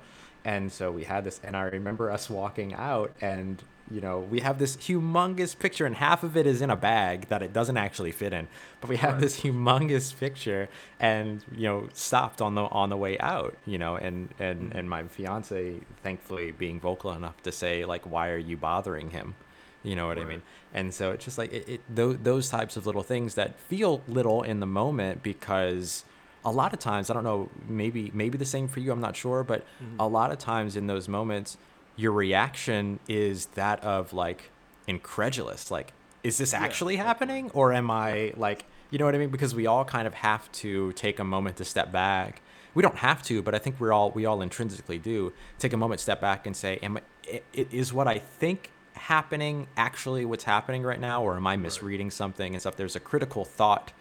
And 0.47 0.71
so 0.71 0.91
we 0.91 1.03
had 1.03 1.25
this, 1.25 1.41
and 1.43 1.57
I 1.57 1.63
remember 1.63 2.09
us 2.09 2.29
walking 2.29 2.73
out, 2.73 3.11
and 3.19 3.61
you 3.91 4.01
know, 4.01 4.19
we 4.19 4.39
have 4.41 4.59
this 4.59 4.77
humongous 4.77 5.57
picture, 5.57 5.85
and 5.85 5.95
half 5.95 6.23
of 6.23 6.35
it 6.37 6.45
is 6.47 6.61
in 6.61 6.69
a 6.69 6.75
bag 6.75 7.27
that 7.27 7.41
it 7.41 7.51
doesn't 7.51 7.75
actually 7.77 8.13
fit 8.13 8.31
in. 8.33 8.47
But 8.81 8.89
we 8.89 8.97
have 8.97 9.13
Right. 9.15 9.21
this 9.21 9.41
humongous 9.41 10.17
picture, 10.17 10.69
and 11.01 11.43
you 11.53 11.63
know, 11.69 11.89
stopped 11.93 12.41
on 12.41 12.55
the 12.55 12.63
on 12.81 12.89
the 12.89 12.97
way 13.05 13.17
out. 13.19 13.55
You 13.65 13.77
know, 13.77 13.97
and 13.97 14.17
and 14.39 14.59
Mhm. 14.71 14.75
and 14.79 14.89
my 14.89 15.03
fiance, 15.03 15.81
thankfully, 16.01 16.51
being 16.51 16.79
vocal 16.79 17.11
enough 17.11 17.37
to 17.43 17.51
say 17.51 17.83
like, 17.83 18.03
"Why 18.13 18.29
are 18.29 18.37
you 18.49 18.55
bothering 18.55 19.09
him?" 19.11 19.35
You 19.83 19.95
know 19.97 20.07
what 20.07 20.17
I 20.17 20.25
mean? 20.25 20.43
And 20.73 20.93
so 20.93 21.11
it's 21.11 21.25
just 21.25 21.37
like 21.37 21.51
it, 21.53 21.67
it 21.73 21.81
those, 21.93 22.17
those 22.23 22.49
types 22.49 22.77
of 22.77 22.85
little 22.85 23.03
things 23.03 23.35
that 23.35 23.59
feel 23.69 24.01
little 24.07 24.43
in 24.43 24.59
the 24.61 24.65
moment 24.81 25.23
because 25.23 26.03
a 26.47 26.51
lot 26.61 26.71
of 26.73 26.79
times 26.79 27.09
I 27.09 27.13
don't 27.13 27.23
know 27.31 27.49
maybe 27.67 28.03
maybe 28.21 28.37
the 28.37 28.45
same 28.55 28.67
for 28.73 28.79
you 28.79 28.89
I'm 28.95 29.01
not 29.07 29.15
sure 29.23 29.43
but 29.43 29.59
Mhm. 29.83 29.95
a 29.99 30.07
lot 30.07 30.31
of 30.31 30.37
times 30.37 30.75
in 30.79 30.87
those 30.87 31.07
moments 31.17 31.57
your 32.03 32.11
reaction 32.13 32.99
is 33.07 33.37
that 33.61 33.77
of 33.83 34.13
like 34.13 34.41
incredulous 34.87 35.69
like 35.71 35.93
is 36.23 36.37
this 36.37 36.53
actually 36.53 36.95
definitely. 36.97 36.97
happening? 36.97 37.51
Or 37.53 37.71
am 37.73 37.89
I 37.91 38.33
like 38.35 38.65
you 38.89 38.97
know 38.97 39.05
what 39.05 39.15
I 39.15 39.17
mean? 39.17 39.29
Because 39.29 39.53
we 39.53 39.65
all 39.67 39.83
kind 39.85 40.07
of 40.07 40.13
have 40.13 40.49
to 40.63 40.93
take 40.93 41.19
a 41.19 41.23
moment 41.25 41.57
to 41.57 41.65
step 41.65 41.91
back. 41.91 42.41
We 42.73 42.81
don't 42.83 42.97
have 42.97 43.21
to 43.23 43.41
but 43.41 43.53
I 43.53 43.59
think 43.59 43.79
we're 43.79 43.93
all 43.93 44.11
we 44.11 44.25
all 44.25 44.41
intrinsically 44.41 44.97
do 44.97 45.33
take 45.59 45.73
a 45.73 45.77
moment 45.77 45.99
step 46.01 46.19
back 46.21 46.45
and 46.47 46.55
say 46.55 46.79
am 46.81 46.97
i- 47.31 47.41
is 47.53 47.91
what 47.93 48.07
I 48.07 48.17
think 48.19 48.71
happening 48.93 49.67
actually 49.77 50.23
what's 50.25 50.45
happening 50.45 50.83
right 50.83 50.99
now? 50.99 51.21
Or 51.23 51.35
am 51.35 51.45
I 51.47 51.55
misreading 51.57 52.09
something? 52.11 52.53
And 52.53 52.61
stuff. 52.61 52.75
There's 52.77 52.95
a 52.95 52.99
critical 53.11 53.43
thought 53.45 53.91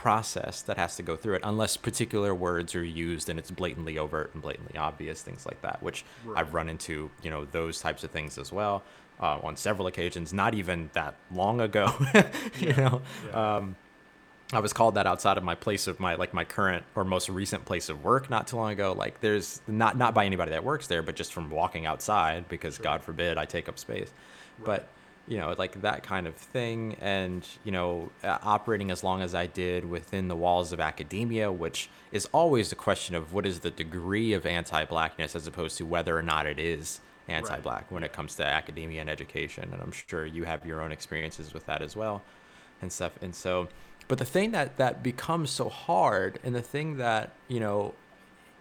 process 0.00 0.62
that 0.62 0.78
has 0.78 0.96
to 0.96 1.02
go 1.02 1.14
through 1.14 1.34
it 1.34 1.42
unless 1.44 1.76
particular 1.76 2.34
words 2.34 2.74
are 2.74 2.82
used 2.82 3.28
and 3.28 3.38
it's 3.38 3.50
blatantly 3.50 3.98
overt 3.98 4.30
and 4.32 4.42
blatantly 4.42 4.78
obvious 4.78 5.20
things 5.20 5.44
like 5.44 5.60
that 5.60 5.82
which 5.82 6.04
Right. 6.24 6.38
i've 6.40 6.54
run 6.54 6.68
into 6.70 7.10
you 7.22 7.30
know 7.30 7.44
those 7.44 7.80
types 7.80 8.02
of 8.02 8.10
things 8.10 8.38
as 8.38 8.50
well 8.50 8.82
uh, 9.20 9.38
on 9.42 9.56
several 9.56 9.86
occasions 9.86 10.32
not 10.32 10.54
even 10.54 10.88
that 10.94 11.16
long 11.30 11.60
ago 11.60 11.92
you 12.14 12.68
Yeah, 12.68 12.76
know 12.76 13.02
yeah. 13.26 13.56
um, 13.56 13.76
I 14.52 14.58
was 14.60 14.72
called 14.72 14.94
that 14.96 15.06
outside 15.06 15.36
of 15.36 15.44
my 15.44 15.54
place 15.54 15.86
of 15.86 16.00
my 16.00 16.14
like 16.16 16.32
my 16.34 16.44
current 16.44 16.82
or 16.96 17.04
most 17.04 17.28
recent 17.28 17.64
place 17.66 17.88
of 17.88 18.02
work 18.02 18.28
not 18.30 18.48
too 18.48 18.56
long 18.56 18.72
ago. 18.72 18.92
Like 18.98 19.20
there's 19.20 19.60
not 19.68 19.96
not 19.96 20.12
by 20.12 20.24
anybody 20.26 20.50
that 20.50 20.64
works 20.64 20.88
there, 20.88 21.02
but 21.02 21.14
just 21.14 21.32
from 21.32 21.50
walking 21.50 21.86
outside 21.86 22.48
because 22.48 22.74
Sure. 22.74 22.82
God 22.82 23.00
forbid 23.04 23.38
I 23.38 23.44
take 23.44 23.68
up 23.68 23.78
space. 23.78 24.10
Right. 24.58 24.66
But 24.66 24.88
you 25.30 25.38
know, 25.38 25.54
like 25.56 25.80
that 25.82 26.02
kind 26.02 26.26
of 26.26 26.34
thing, 26.34 26.96
and 27.00 27.46
you 27.62 27.70
know, 27.70 28.10
uh, 28.24 28.38
operating 28.42 28.90
as 28.90 29.04
long 29.04 29.22
as 29.22 29.32
I 29.32 29.46
did 29.46 29.88
within 29.88 30.26
the 30.26 30.34
walls 30.34 30.72
of 30.72 30.80
academia, 30.80 31.52
which 31.52 31.88
is 32.10 32.28
always 32.32 32.72
a 32.72 32.74
question 32.74 33.14
of 33.14 33.32
what 33.32 33.46
is 33.46 33.60
the 33.60 33.70
degree 33.70 34.32
of 34.32 34.44
anti-blackness 34.44 35.36
as 35.36 35.46
opposed 35.46 35.78
to 35.78 35.86
whether 35.86 36.18
or 36.18 36.22
not 36.22 36.46
it 36.46 36.58
is 36.58 37.00
anti-black 37.28 37.88
when 37.92 38.02
it 38.02 38.12
comes 38.12 38.34
to 38.34 38.44
academia 38.44 39.00
and 39.00 39.08
education. 39.08 39.70
And 39.72 39.80
I'm 39.80 39.92
sure 39.92 40.26
you 40.26 40.42
have 40.42 40.66
your 40.66 40.82
own 40.82 40.90
experiences 40.90 41.54
with 41.54 41.64
that 41.66 41.80
as 41.80 41.94
well 41.94 42.22
and 42.82 42.92
stuff. 42.92 43.12
And 43.22 43.32
so, 43.32 43.68
but 44.08 44.18
the 44.18 44.24
thing 44.24 44.50
that 44.50 44.78
that 44.78 45.00
becomes 45.00 45.50
so 45.50 45.68
hard, 45.68 46.40
and 46.42 46.56
the 46.56 46.62
thing 46.62 46.96
that 46.96 47.30
you 47.46 47.60
know 47.60 47.94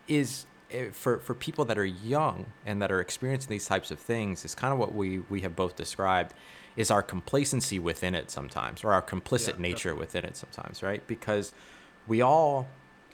is 0.08 0.46
for 0.92 1.20
for 1.20 1.34
people 1.34 1.66
that 1.66 1.78
are 1.78 1.86
young 1.86 2.46
and 2.66 2.82
that 2.82 2.92
are 2.92 3.00
experiencing 3.00 3.50
these 3.50 3.66
types 3.68 3.92
of 3.92 4.00
things 4.00 4.46
is 4.46 4.54
kind 4.56 4.72
of 4.74 4.80
what 4.80 4.94
we 4.94 5.20
we 5.30 5.42
have 5.42 5.56
both 5.56 5.76
described 5.76 6.34
is 6.78 6.92
our 6.92 7.02
complacency 7.02 7.80
within 7.80 8.14
it 8.16 8.30
sometimes 8.32 8.84
or 8.84 8.94
our 8.94 9.02
complicit 9.02 9.56
Yeah, 9.56 9.62
nature 9.62 9.96
within 9.96 10.26
it 10.26 10.38
sometimes 10.38 10.84
right 10.84 11.06
because 11.08 11.52
we 12.08 12.22
all 12.22 12.68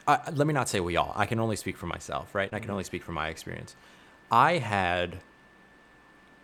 uh, 0.07 0.17
let 0.33 0.45
me 0.47 0.53
not 0.53 0.67
say 0.69 0.79
we 0.79 0.97
all 0.97 1.13
i 1.15 1.25
can 1.25 1.39
only 1.39 1.55
speak 1.55 1.77
for 1.77 1.87
myself 1.87 2.35
right 2.35 2.49
and 2.51 2.55
i 2.55 2.59
can 2.59 2.67
Mhm. 2.69 2.73
only 2.73 2.83
speak 2.83 3.03
from 3.03 3.15
my 3.15 3.29
experience 3.29 3.75
i 4.29 4.57
had 4.57 5.17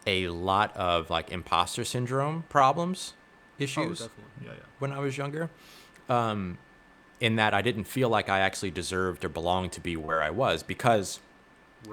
a 0.08 0.27
lot 0.30 0.75
of 0.75 1.10
like 1.10 1.30
imposter 1.32 1.84
syndrome 1.84 2.44
problems 2.50 3.13
Oh, 3.60 3.63
issues 3.63 4.00
definitely. 4.00 4.24
Yeah, 4.46 4.51
yeah. 4.53 4.63
when 4.80 4.91
I 4.91 4.98
was 5.00 5.15
younger. 5.18 5.50
Um, 6.10 6.58
in 7.22 7.38
that 7.38 7.54
I 7.54 7.62
didn't 7.62 7.86
feel 7.86 8.10
like 8.10 8.28
I 8.28 8.40
actually 8.40 8.72
deserved 8.72 9.24
or 9.24 9.30
belonged 9.30 9.72
to 9.74 9.80
be 9.80 9.96
where 9.96 10.22
I 10.22 10.32
was 10.32 10.63
because, 10.63 11.20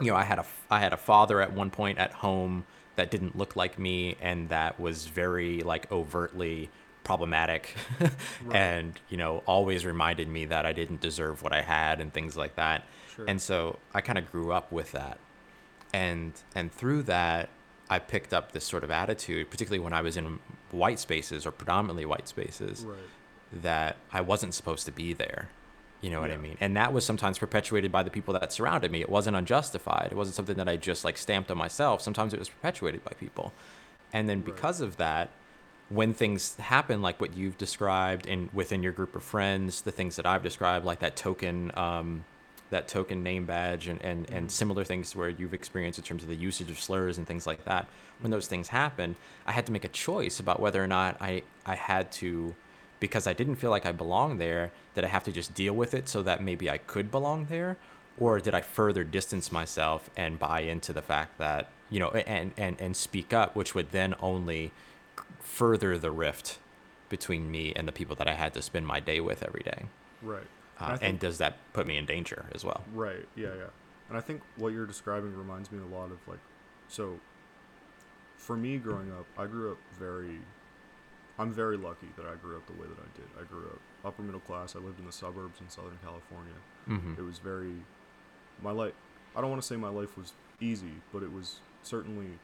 you 0.00 0.10
know, 0.10 0.16
I 0.16 0.24
had 0.24 0.38
a 0.38 0.46
I 0.70 0.80
had 0.80 0.92
a 0.92 0.96
father 0.96 1.40
at 1.40 1.52
one 1.52 1.70
point 1.70 1.98
at 1.98 2.12
home 2.12 2.64
that 2.96 3.10
didn't 3.12 3.36
look 3.36 3.54
like 3.54 3.78
me 3.78 4.16
and 4.20 4.48
that 4.48 4.80
was 4.80 5.06
very 5.06 5.60
like 5.60 5.92
overtly 5.92 6.70
problematic 7.04 7.74
and 8.52 8.98
you 9.08 9.16
know 9.16 9.42
always 9.46 9.86
reminded 9.86 10.28
me 10.28 10.44
that 10.46 10.66
I 10.66 10.72
didn't 10.72 11.00
deserve 11.00 11.42
what 11.42 11.52
I 11.52 11.62
had 11.62 12.00
and 12.00 12.12
things 12.12 12.36
like 12.36 12.56
that. 12.56 12.84
Sure. 13.14 13.26
And 13.28 13.40
so 13.40 13.78
I 13.94 14.00
kind 14.00 14.18
of 14.18 14.32
grew 14.32 14.52
up 14.52 14.72
with 14.72 14.92
that. 14.92 15.18
And 15.92 16.32
and 16.54 16.72
through 16.72 17.02
that 17.04 17.50
I 17.90 17.98
picked 17.98 18.32
up 18.32 18.52
this 18.52 18.64
sort 18.64 18.82
of 18.82 18.90
attitude, 18.90 19.50
particularly 19.50 19.82
when 19.82 19.92
I 19.92 20.00
was 20.02 20.16
in 20.16 20.38
white 20.70 20.98
spaces 20.98 21.46
or 21.46 21.50
predominantly 21.50 22.04
white 22.04 22.28
spaces, 22.28 22.84
Right. 22.84 22.98
That 23.52 23.96
I 24.12 24.20
wasn't 24.20 24.54
supposed 24.54 24.84
to 24.86 24.92
be 24.92 25.12
there. 25.12 25.48
You 26.00 26.10
know 26.10 26.20
what 26.20 26.30
I 26.30 26.36
mean? 26.36 26.56
And 26.60 26.76
that 26.76 26.92
was 26.92 27.04
sometimes 27.04 27.38
perpetuated 27.38 27.90
by 27.90 28.04
the 28.04 28.10
people 28.10 28.32
that 28.34 28.52
surrounded 28.52 28.92
me. 28.92 29.00
It 29.00 29.08
wasn't 29.08 29.36
unjustified. 29.36 30.08
It 30.12 30.16
wasn't 30.16 30.36
something 30.36 30.56
that 30.56 30.68
I 30.68 30.76
just 30.76 31.04
like 31.04 31.18
stamped 31.18 31.50
on 31.50 31.58
myself. 31.58 32.02
Sometimes 32.02 32.32
it 32.32 32.38
was 32.38 32.48
perpetuated 32.48 33.04
by 33.04 33.12
people. 33.18 33.52
And 34.12 34.28
then 34.28 34.38
Right. 34.38 34.46
because 34.46 34.80
of 34.80 34.96
that, 34.98 35.30
when 35.88 36.14
things 36.14 36.54
happen 36.56 37.02
like 37.02 37.20
what 37.20 37.36
you've 37.36 37.58
described 37.58 38.26
and 38.28 38.48
within 38.52 38.82
your 38.82 38.92
group 38.92 39.16
of 39.16 39.24
friends, 39.24 39.82
the 39.82 39.90
things 39.90 40.14
that 40.16 40.26
I've 40.26 40.42
described, 40.42 40.84
like 40.84 41.00
that 41.00 41.16
token, 41.16 41.72
um, 41.76 42.24
that 42.70 42.86
token 42.86 43.22
name 43.22 43.46
badge 43.46 43.88
and, 43.88 44.00
and, 44.02 44.30
and 44.30 44.48
Mhm. 44.48 44.50
similar 44.50 44.84
things 44.84 45.16
where 45.16 45.30
you've 45.30 45.54
experienced 45.54 45.98
in 45.98 46.04
terms 46.04 46.22
of 46.22 46.28
the 46.28 46.36
usage 46.36 46.70
of 46.70 46.78
slurs 46.78 47.16
and 47.18 47.26
things 47.26 47.46
like 47.46 47.64
that. 47.64 47.88
When 48.20 48.30
those 48.30 48.46
things 48.46 48.68
happen, 48.68 49.16
I 49.46 49.52
had 49.52 49.64
to 49.66 49.72
make 49.72 49.84
a 49.84 49.88
choice 49.88 50.38
about 50.38 50.60
whether 50.60 50.84
or 50.84 50.86
not 50.86 51.16
I, 51.20 51.42
I 51.66 51.74
had 51.74 52.12
to, 52.12 52.54
because 53.00 53.26
I 53.26 53.32
didn't 53.32 53.56
feel 53.56 53.70
like 53.70 53.86
I 53.86 53.92
belonged 53.92 54.40
there, 54.40 54.72
did 54.94 55.04
I 55.04 55.08
have 55.08 55.24
to 55.24 55.32
just 55.32 55.54
deal 55.54 55.74
with 55.74 55.94
it 55.94 56.08
so 56.08 56.22
that 56.22 56.42
maybe 56.42 56.68
I 56.70 56.78
could 56.78 57.10
belong 57.10 57.46
there? 57.46 57.76
Or 58.18 58.40
did 58.40 58.54
I 58.54 58.60
further 58.60 59.04
distance 59.04 59.52
myself 59.52 60.10
and 60.16 60.38
buy 60.38 60.60
into 60.60 60.92
the 60.92 61.02
fact 61.02 61.38
that, 61.38 61.70
you 61.88 62.00
know, 62.00 62.10
and, 62.10 62.52
and, 62.56 62.80
and 62.80 62.96
speak 62.96 63.32
up, 63.32 63.54
which 63.54 63.74
would 63.74 63.92
then 63.92 64.14
only 64.20 64.72
further 65.40 65.96
the 65.98 66.10
rift 66.10 66.58
between 67.08 67.50
me 67.50 67.72
and 67.76 67.86
the 67.86 67.92
people 67.92 68.16
that 68.16 68.26
I 68.26 68.34
had 68.34 68.52
to 68.54 68.62
spend 68.62 68.86
my 68.86 69.00
day 69.00 69.20
with 69.20 69.42
every 69.42 69.62
day. 69.62 69.84
Right. 70.20 70.46
Uh, 70.80 70.84
I 70.84 70.90
and 70.92 71.00
think- 71.00 71.20
does 71.20 71.38
that 71.38 71.56
put 71.72 71.86
me 71.86 71.96
in 71.96 72.06
danger 72.06 72.46
as 72.52 72.64
well? 72.64 72.82
Right. 72.92 73.28
Yeah, 73.36 73.54
yeah. 73.56 73.70
And 74.08 74.16
I 74.16 74.20
think 74.20 74.42
what 74.56 74.72
you're 74.72 74.86
describing 74.86 75.36
reminds 75.36 75.70
me 75.70 75.78
a 75.78 75.96
lot 75.96 76.10
of 76.10 76.18
like, 76.26 76.40
so. 76.88 77.18
For 78.36 78.56
me, 78.56 78.78
growing 78.78 79.10
up, 79.10 79.26
I 79.36 79.46
grew 79.46 79.72
up 79.72 79.78
very. 79.98 80.38
I'm 81.38 81.52
very 81.52 81.76
lucky 81.76 82.08
that 82.16 82.26
I 82.26 82.34
grew 82.34 82.56
up 82.56 82.66
the 82.66 82.72
way 82.72 82.88
that 82.88 82.98
I 82.98 83.16
did. 83.16 83.26
I 83.40 83.44
grew 83.44 83.66
up 83.66 83.80
upper 84.04 84.22
middle 84.22 84.40
class. 84.40 84.74
I 84.74 84.80
lived 84.80 84.98
in 84.98 85.06
the 85.06 85.12
suburbs 85.12 85.60
in 85.60 85.68
Southern 85.68 85.98
California. 86.02 86.54
Mm-hmm. 86.88 87.14
It 87.20 87.24
was 87.24 87.38
very. 87.38 87.74
My 88.62 88.72
life. 88.72 88.92
I 89.36 89.40
don't 89.40 89.50
want 89.50 89.62
to 89.62 89.68
say 89.68 89.76
my 89.76 89.88
life 89.90 90.16
was 90.16 90.32
easy, 90.60 90.94
but 91.12 91.22
it 91.22 91.32
was 91.32 91.60
certainly 91.82 92.38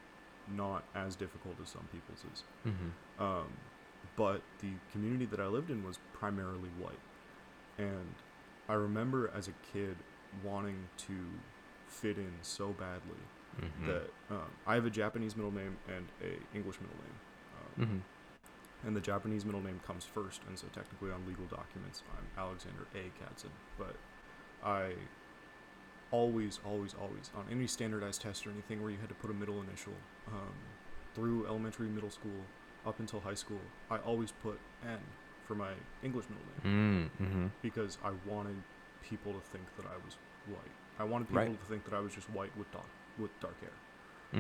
not 0.55 0.85
as 0.95 1.17
difficult 1.17 1.57
as 1.61 1.71
some 1.71 1.89
people's 1.91 2.25
is. 2.33 2.43
Mm-hmm. 2.67 3.23
Um, 3.23 3.49
but 4.17 4.43
the 4.61 4.71
community 4.93 5.25
that 5.27 5.41
I 5.41 5.47
lived 5.47 5.71
in 5.71 5.85
was 5.85 5.99
primarily 6.13 6.69
white. 6.79 6.99
And 7.79 8.15
I 8.69 8.75
remember 8.75 9.31
as 9.35 9.49
a 9.49 9.53
kid 9.73 9.97
wanting 10.45 10.89
to 10.99 11.15
fit 11.89 12.17
in 12.17 12.33
so 12.43 12.69
badly 12.69 13.19
Mm-hmm. 13.61 13.87
that 13.87 14.11
um, 14.31 14.51
I 14.67 14.75
have 14.75 14.85
a 14.85 14.91
Japanese 14.91 15.37
middle 15.37 15.53
name 15.53 15.77
and 15.87 16.07
a 16.21 16.57
English 16.57 16.77
middle 16.81 16.97
name. 16.97 17.17
Um, 17.55 17.87
mm-hmm. 17.87 17.99
And 18.87 18.95
the 18.95 19.01
Japanese 19.01 19.45
middle 19.45 19.63
name 19.63 19.81
comes 19.87 20.05
first, 20.05 20.43
and 20.49 20.59
so 20.59 20.67
technically 20.75 21.11
on 21.11 21.27
legal 21.27 21.47
documents, 21.47 22.03
I'm 22.19 22.27
Alexander 22.43 22.87
A. 22.95 23.11
Katson. 23.19 23.51
But 23.79 23.97
I 24.65 24.93
always, 26.11 26.61
always, 26.65 26.95
always, 27.01 27.31
on 27.37 27.47
any 27.51 27.67
standardized 27.67 28.21
test 28.23 28.47
or 28.47 28.51
anything 28.51 28.83
where 28.83 28.91
you 28.91 28.99
had 28.99 29.09
to 29.09 29.15
put 29.15 29.31
a 29.31 29.35
middle 29.35 29.63
initial 29.63 29.95
um, 30.29 30.53
through 31.15 31.47
elementary, 31.47 31.89
middle 31.89 32.11
school, 32.11 32.45
up 32.87 33.01
until 33.01 33.21
high 33.21 33.35
school, 33.35 33.61
I 33.91 33.97
always 33.99 34.33
put 34.43 34.59
N 34.87 34.99
for 35.47 35.55
my 35.55 35.71
English 36.03 36.27
middle 36.29 36.45
name 36.71 37.11
Mm-hmm. 37.21 37.47
because 37.63 37.97
I 38.05 38.11
wanted 38.31 38.57
people 39.03 39.33
to 39.33 39.41
think 39.53 39.65
that 39.79 39.87
I 39.87 39.97
was 40.05 40.17
white. 40.47 40.75
I 40.99 41.05
wanted 41.05 41.29
people 41.29 41.43
Right. 41.43 41.61
to 41.61 41.67
think 41.67 41.85
that 41.87 41.95
I 41.95 42.01
was 42.01 42.15
just 42.15 42.29
white 42.31 42.55
with 42.59 42.71
dark 42.73 42.85
with 43.19 43.31
dark 43.41 43.55
hair. 43.61 43.71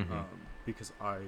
Mm-hmm. 0.02 0.12
Um, 0.12 0.26
because 0.66 0.92
I, 1.00 1.18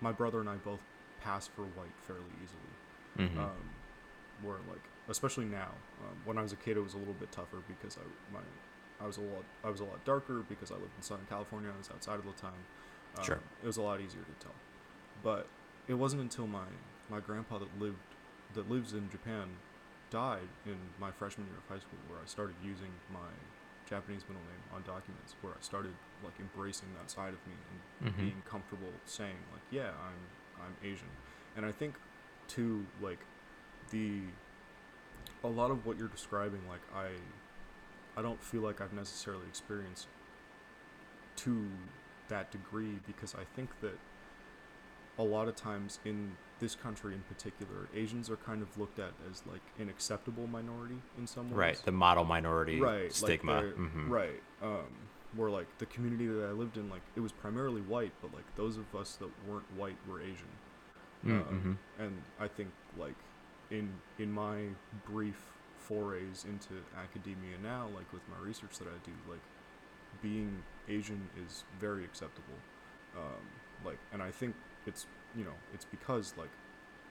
my 0.00 0.12
brother 0.12 0.40
and 0.40 0.48
I 0.48 0.56
both 0.56 0.80
pass 1.20 1.46
for 1.46 1.62
white 1.62 1.94
fairly 2.06 2.32
easily. 2.42 3.28
mm-hmm. 3.28 3.38
Um, 3.40 3.70
where 4.42 4.56
like, 4.70 4.80
especially 5.08 5.44
now, 5.44 5.70
um, 6.02 6.16
when 6.24 6.38
I 6.38 6.42
was 6.42 6.52
a 6.52 6.56
kid, 6.56 6.76
it 6.76 6.80
was 6.80 6.94
a 6.94 6.98
little 6.98 7.14
bit 7.14 7.30
tougher 7.32 7.58
because 7.68 7.96
I 7.98 8.04
my, 8.32 8.40
I 9.02 9.06
was 9.06 9.16
a 9.18 9.20
lot 9.22 9.44
I 9.64 9.68
was 9.70 9.80
a 9.80 9.84
lot 9.84 10.02
darker 10.04 10.44
because 10.48 10.70
I 10.70 10.74
lived 10.74 10.92
in 10.96 11.02
Southern 11.02 11.26
California. 11.26 11.70
I 11.74 11.76
was 11.78 11.90
outside 11.90 12.18
of 12.18 12.24
the 12.24 12.32
town. 12.32 12.52
Um, 13.18 13.24
Sure. 13.24 13.40
It 13.62 13.66
was 13.66 13.76
a 13.76 13.82
lot 13.82 14.00
easier 14.00 14.22
to 14.22 14.44
tell. 14.44 14.54
But 15.22 15.46
it 15.88 15.94
wasn't 15.94 16.22
until 16.22 16.46
my 16.46 16.66
my 17.10 17.20
grandpa 17.20 17.58
that 17.58 17.68
lived 17.80 17.98
that 18.54 18.70
lives 18.70 18.94
in 18.94 19.10
Japan 19.10 19.48
died 20.10 20.48
in 20.66 20.76
my 20.98 21.10
freshman 21.12 21.46
year 21.46 21.56
of 21.56 21.66
high 21.68 21.80
school 21.80 21.98
where 22.08 22.18
I 22.18 22.26
started 22.26 22.56
using 22.64 22.90
my 23.12 23.30
Japanese 23.88 24.22
middle 24.28 24.42
name 24.42 24.62
on 24.74 24.82
documents, 24.82 25.34
where 25.42 25.52
I 25.52 25.60
started 25.60 25.92
like 26.24 26.34
embracing 26.40 26.88
that 26.98 27.10
side 27.10 27.34
of 27.34 27.42
me 27.46 27.54
and 28.00 28.14
Mhm. 28.14 28.16
being 28.18 28.42
comfortable 28.48 28.92
saying 29.04 29.36
like, 29.52 29.62
yeah, 29.70 29.90
I'm 29.90 30.18
I'm 30.64 30.76
Asian, 30.88 31.08
and 31.56 31.64
I 31.66 31.72
think 31.72 31.94
too 32.48 32.84
like 33.02 33.18
the 33.90 34.20
a 35.44 35.48
lot 35.48 35.70
of 35.70 35.86
what 35.86 35.98
you're 35.98 36.08
describing, 36.08 36.60
like 36.68 36.80
I 36.94 37.08
I 38.18 38.22
don't 38.22 38.42
feel 38.42 38.62
like 38.62 38.80
I've 38.80 38.92
necessarily 38.92 39.46
experienced 39.48 40.06
to 41.36 41.66
that 42.28 42.50
degree 42.50 42.98
because 43.06 43.34
I 43.34 43.44
think 43.56 43.70
that 43.80 43.98
a 45.18 45.22
lot 45.22 45.48
of 45.48 45.56
times 45.56 45.98
in 46.04 46.32
this 46.60 46.74
country 46.74 47.14
in 47.14 47.20
particular, 47.22 47.88
Asians 47.94 48.30
are 48.30 48.36
kind 48.36 48.62
of 48.62 48.76
looked 48.78 48.98
at 48.98 49.12
as 49.30 49.42
like 49.50 49.62
an 49.78 49.88
acceptable 49.88 50.46
minority 50.46 50.96
in 51.18 51.26
some 51.26 51.50
ways. 51.50 51.56
Right, 51.58 51.82
the 51.84 51.92
model 51.92 52.24
minority 52.24 52.80
right, 52.80 53.12
stigma. 53.12 53.52
Like 53.54 53.62
they're- 53.62 53.70
hmm 53.72 54.10
Right. 54.10 54.42
Um, 54.62 54.86
where 55.36 55.50
like 55.50 55.66
the 55.78 55.86
community 55.86 56.26
that 56.26 56.44
I 56.48 56.52
lived 56.52 56.76
in, 56.76 56.90
like 56.90 57.02
it 57.16 57.20
was 57.20 57.32
primarily 57.32 57.80
white, 57.82 58.12
but 58.20 58.32
like 58.34 58.44
those 58.56 58.76
of 58.76 58.94
us 58.94 59.16
that 59.16 59.30
weren't 59.48 59.70
white 59.76 59.96
were 60.08 60.20
Asian. 60.20 60.48
Mm, 61.24 61.48
Um, 61.48 61.78
mhm. 61.98 62.04
and 62.04 62.22
I 62.38 62.48
think 62.48 62.70
like 62.98 63.14
in 63.70 63.92
in 64.18 64.32
my 64.32 64.68
brief 65.06 65.52
forays 65.78 66.44
into 66.48 66.82
academia 66.96 67.58
now, 67.62 67.88
like 67.94 68.12
with 68.12 68.22
my 68.28 68.38
research 68.44 68.78
that 68.78 68.88
I 68.88 68.98
do, 69.04 69.12
like 69.28 69.40
being 70.22 70.62
Asian 70.88 71.28
is 71.44 71.64
very 71.78 72.04
acceptable. 72.04 72.54
Um, 73.16 73.42
like, 73.84 73.98
and 74.12 74.22
I 74.22 74.30
think 74.30 74.54
it's 74.86 75.06
you 75.36 75.44
know 75.44 75.54
it's 75.74 75.84
because 75.84 76.34
like 76.36 76.50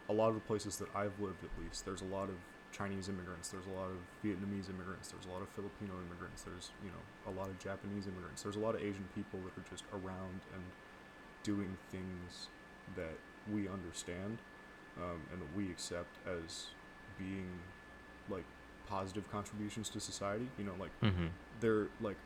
a 0.09 0.13
lot 0.13 0.29
of 0.29 0.35
the 0.35 0.41
places 0.41 0.77
that 0.77 0.89
I've 0.95 1.19
lived, 1.19 1.43
at 1.43 1.51
least, 1.63 1.85
there's 1.85 2.01
a 2.01 2.05
lot 2.05 2.29
of 2.29 2.35
Chinese 2.71 3.09
immigrants. 3.09 3.49
There's 3.49 3.65
a 3.65 3.69
lot 3.77 3.89
of 3.91 3.97
Vietnamese 4.23 4.69
immigrants. 4.69 5.11
There's 5.11 5.25
a 5.25 5.29
lot 5.29 5.41
of 5.41 5.49
Filipino 5.49 5.93
immigrants. 6.07 6.43
There's 6.43 6.71
you 6.83 6.91
know 6.91 7.31
a 7.31 7.33
lot 7.37 7.49
of 7.49 7.57
Japanese 7.59 8.07
immigrants. 8.07 8.43
There's 8.43 8.55
a 8.55 8.59
lot 8.59 8.75
of 8.75 8.81
Asian 8.81 9.05
people 9.15 9.39
that 9.45 9.57
are 9.59 9.65
just 9.69 9.83
around 9.93 10.41
and 10.53 10.63
doing 11.43 11.77
things 11.91 12.47
that 12.95 13.17
we 13.51 13.67
understand 13.67 14.37
um, 14.97 15.21
and 15.31 15.41
that 15.41 15.55
we 15.55 15.71
accept 15.71 16.15
as 16.27 16.67
being 17.17 17.49
like 18.29 18.43
positive 18.87 19.29
contributions 19.31 19.89
to 19.89 19.99
society. 19.99 20.47
You 20.57 20.65
know, 20.65 20.75
like 20.79 20.91
Mhm. 21.01 21.29
there 21.59 21.87
like 22.01 22.17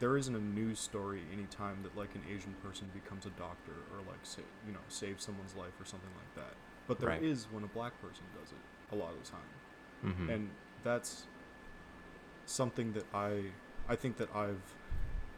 there 0.00 0.16
isn't 0.16 0.34
a 0.34 0.40
news 0.40 0.80
story 0.80 1.22
anytime 1.32 1.82
that 1.84 1.96
like 1.96 2.14
an 2.16 2.22
Asian 2.28 2.52
person 2.62 2.90
becomes 2.92 3.26
a 3.26 3.30
doctor 3.30 3.72
or 3.92 3.98
like 4.06 4.18
sa- 4.24 4.42
you 4.66 4.72
know 4.72 4.80
saves 4.88 5.24
someone's 5.24 5.54
life 5.54 5.78
or 5.80 5.84
something 5.84 6.10
like 6.16 6.34
that. 6.34 6.54
But 6.86 6.98
there 7.00 7.12
is 7.14 7.46
Right. 7.46 7.54
when 7.54 7.64
a 7.64 7.68
black 7.68 7.98
person 8.02 8.24
does 8.38 8.50
it 8.52 8.58
a 8.92 8.96
lot 8.96 9.12
of 9.14 9.24
the 9.24 9.30
time, 9.30 9.48
Mhm. 10.04 10.28
and 10.28 10.50
that's 10.82 11.26
something 12.46 12.92
that 12.92 13.04
I 13.14 13.52
I 13.88 13.96
think 13.96 14.16
that 14.18 14.34
I've 14.34 14.62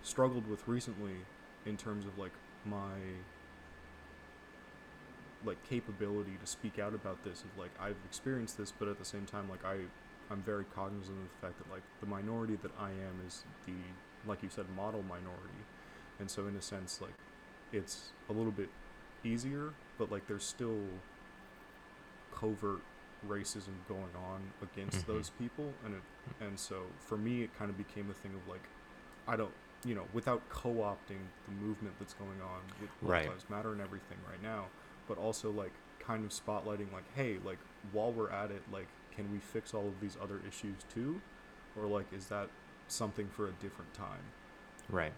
struggled 0.02 0.46
with 0.48 0.66
recently 0.68 1.16
in 1.64 1.76
terms 1.76 2.06
of 2.06 2.18
like 2.18 2.32
my 2.64 2.98
like 5.44 5.62
capability 5.68 6.36
to 6.40 6.46
speak 6.46 6.78
out 6.78 6.94
about 6.94 7.22
this 7.24 7.42
of 7.42 7.56
like 7.58 7.70
I've 7.80 7.96
experienced 8.04 8.58
this 8.58 8.72
but 8.72 8.88
at 8.88 8.98
the 8.98 9.04
same 9.04 9.26
time 9.26 9.48
like 9.48 9.64
I 9.64 9.76
I'm 10.30 10.42
very 10.42 10.64
cognizant 10.74 11.16
of 11.18 11.24
the 11.40 11.46
fact 11.46 11.58
that 11.58 11.70
like 11.70 11.82
the 12.00 12.06
minority 12.06 12.56
that 12.62 12.72
I 12.80 12.90
am 12.90 13.20
is 13.26 13.44
the 13.66 13.72
like 14.28 14.42
you 14.42 14.48
said 14.48 14.66
model 14.76 15.02
minority 15.02 15.62
and 16.18 16.30
so 16.30 16.46
in 16.46 16.56
a 16.56 16.62
sense 16.62 17.00
like 17.00 17.14
it's 17.72 18.12
a 18.28 18.32
little 18.32 18.50
bit 18.52 18.68
easier 19.24 19.70
but 19.98 20.10
like 20.10 20.26
there's 20.26 20.44
still 20.44 20.80
covert 22.34 22.80
racism 23.28 23.72
going 23.88 24.14
on 24.16 24.40
against 24.62 25.02
Mhm. 25.02 25.06
those 25.06 25.30
people 25.30 25.72
and 25.84 25.94
it 25.94 26.02
and 26.40 26.58
so 26.58 26.82
for 26.98 27.16
me 27.16 27.42
it 27.42 27.56
kind 27.58 27.70
of 27.70 27.76
became 27.78 28.10
a 28.10 28.14
thing 28.14 28.32
of 28.34 28.46
like 28.48 28.62
I 29.26 29.36
don't 29.36 29.52
you 29.84 29.94
know 29.94 30.04
without 30.12 30.46
co-opting 30.48 31.20
the 31.46 31.52
movement 31.52 31.94
that's 31.98 32.14
going 32.14 32.40
on 32.42 32.60
with 32.80 32.90
Black 33.00 33.20
Right. 33.22 33.28
Lives 33.28 33.48
Matter 33.48 33.72
and 33.72 33.80
everything 33.80 34.18
right 34.28 34.42
now 34.42 34.66
but 35.08 35.18
also 35.18 35.50
like 35.50 35.72
kind 35.98 36.24
of 36.24 36.30
spotlighting 36.30 36.92
like 36.92 37.04
hey 37.14 37.38
like 37.44 37.58
while 37.92 38.12
we're 38.12 38.30
at 38.30 38.50
it 38.50 38.62
like 38.72 38.86
can 39.14 39.30
we 39.32 39.38
fix 39.38 39.72
all 39.74 39.86
of 39.88 40.00
these 40.00 40.16
other 40.22 40.40
issues 40.46 40.76
too 40.92 41.20
or 41.76 41.86
like 41.86 42.06
is 42.12 42.26
that 42.26 42.48
something 42.88 43.28
for 43.28 43.46
a 43.48 43.52
different 43.52 43.92
time 43.94 44.22
Right. 44.88 45.12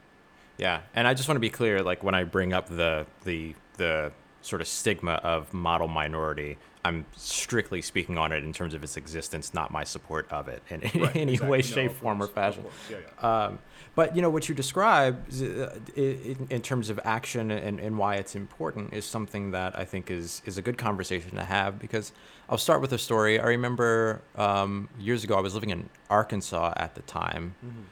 Yeah, 0.57 0.81
and 0.95 1.07
I 1.07 1.13
just 1.15 1.29
want 1.29 1.37
to 1.37 1.41
be 1.41 1.51
clear, 1.51 1.83
like 1.83 2.03
when 2.03 2.15
I 2.15 2.25
bring 2.25 2.53
up 2.53 2.69
the 2.69 3.07
the 3.25 3.55
the 3.77 4.13
sort 4.43 4.61
of 4.63 4.69
stigma 4.69 5.13
of 5.25 5.53
model 5.53 5.89
minority, 5.89 6.57
I'm 6.85 7.05
strictly 7.17 7.83
speaking 7.83 8.17
on 8.17 8.33
it 8.33 8.45
in 8.45 8.53
terms 8.53 8.73
of 8.73 8.83
its 8.85 8.97
existence, 8.97 9.53
not 9.53 9.71
my 9.71 9.85
support 9.85 10.27
of 10.31 10.49
it 10.49 10.63
in 10.71 10.81
Right, 10.81 11.17
any 11.17 11.33
exactly. 11.33 11.49
way, 11.51 11.63
shape, 11.63 11.93
form, 11.93 12.23
or 12.23 12.27
course, 12.29 12.57
of 12.57 12.65
fashion. 12.65 12.65
yeah 12.91 12.97
yeah 13.21 13.45
Um, 13.47 13.59
but 13.95 14.15
you 14.15 14.23
know 14.23 14.31
what 14.31 14.49
you 14.49 14.55
describe 14.55 15.27
uh, 15.43 15.71
in, 15.97 16.47
in 16.51 16.63
terms 16.63 16.89
of 16.89 17.01
action 17.05 17.51
and, 17.51 17.81
and 17.81 17.99
why 17.99 18.15
it's 18.15 18.37
important 18.37 18.95
is 18.95 19.05
something 19.05 19.51
that 19.51 19.77
I 19.77 19.85
think 19.85 20.09
is 20.11 20.41
is 20.47 20.57
a 20.57 20.63
good 20.63 20.79
conversation 20.79 21.33
to 21.33 21.45
have 21.45 21.81
because 21.81 22.13
I'll 22.49 22.59
start 22.59 22.81
with 22.81 22.93
a 22.93 22.99
story. 22.99 23.41
I 23.41 23.47
remember 23.47 24.23
um, 24.37 24.89
years 25.01 25.25
ago 25.25 25.37
I 25.37 25.41
was 25.41 25.55
living 25.55 25.71
in 25.71 25.89
Arkansas 26.11 26.75
at 26.77 26.95
the 26.95 27.03
time, 27.03 27.55
Mhm. 27.67 27.85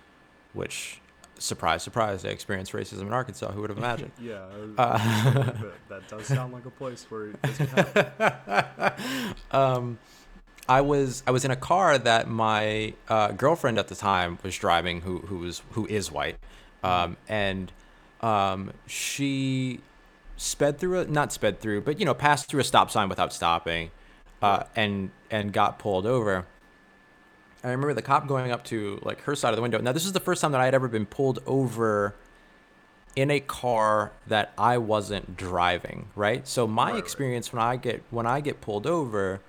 which 0.52 1.00
surprise 1.38 1.82
surprise 1.82 2.24
I 2.24 2.28
experienced 2.28 2.72
racism 2.72 3.02
in 3.02 3.12
Arkansas. 3.12 3.52
Who 3.52 3.60
would 3.60 3.70
have 3.70 3.78
imagined? 3.78 4.12
yeah 4.20 4.46
Uh, 4.78 4.98
that, 5.32 5.74
that 5.88 6.08
does 6.08 6.26
sound 6.26 6.52
like 6.52 6.66
a 6.66 6.70
place 6.70 7.06
where 7.08 7.26
it 7.28 7.42
doesn't 7.42 7.68
happen. 7.68 9.34
um, 9.50 9.98
I 10.68 10.80
was 10.80 11.22
I 11.26 11.30
was 11.30 11.44
in 11.44 11.50
a 11.50 11.56
car 11.56 11.96
that 11.98 12.28
my 12.28 12.94
uh, 13.08 13.32
girlfriend 13.32 13.78
at 13.78 13.88
the 13.88 13.94
time 13.94 14.38
was 14.42 14.56
driving, 14.56 15.02
who 15.02 15.18
who 15.20 15.38
was 15.38 15.62
who 15.72 15.86
is 15.86 16.10
white, 16.10 16.36
um, 16.82 17.16
and 17.28 17.70
um, 18.20 18.72
she 18.86 19.80
sped 20.36 20.78
through 20.78 21.00
a 21.00 21.04
not 21.06 21.32
sped 21.32 21.60
through, 21.60 21.82
but 21.82 22.00
you 22.00 22.04
know 22.04 22.14
passed 22.14 22.48
through 22.48 22.60
a 22.60 22.64
stop 22.64 22.90
sign 22.90 23.08
without 23.08 23.32
stopping, 23.32 23.90
uh, 24.42 24.64
and 24.74 25.10
and 25.30 25.52
got 25.52 25.78
pulled 25.78 26.06
over. 26.06 26.46
I 27.64 27.70
remember 27.70 27.94
the 27.94 28.02
cop 28.02 28.26
going 28.28 28.52
up 28.52 28.64
to 28.64 29.00
like 29.02 29.22
her 29.22 29.34
side 29.34 29.50
of 29.50 29.56
the 29.56 29.62
window. 29.62 29.78
Now 29.80 29.92
this 29.92 30.04
is 30.04 30.12
the 30.12 30.20
first 30.20 30.40
time 30.40 30.52
that 30.52 30.60
I 30.60 30.64
had 30.66 30.74
ever 30.74 30.88
been 30.88 31.06
pulled 31.06 31.40
over 31.46 32.14
in 33.16 33.30
a 33.30 33.40
car 33.40 34.12
that 34.26 34.52
I 34.58 34.78
wasn't 34.78 35.36
driving, 35.36 36.08
right? 36.14 36.46
So 36.46 36.66
my 36.66 36.84
Right, 36.86 36.92
right. 36.92 36.98
experience 37.02 37.52
when 37.52 37.62
I 37.62 37.76
get 37.76 38.02
when 38.10 38.26
I 38.26 38.40
get 38.40 38.60
pulled 38.60 38.86
over, 38.86 39.40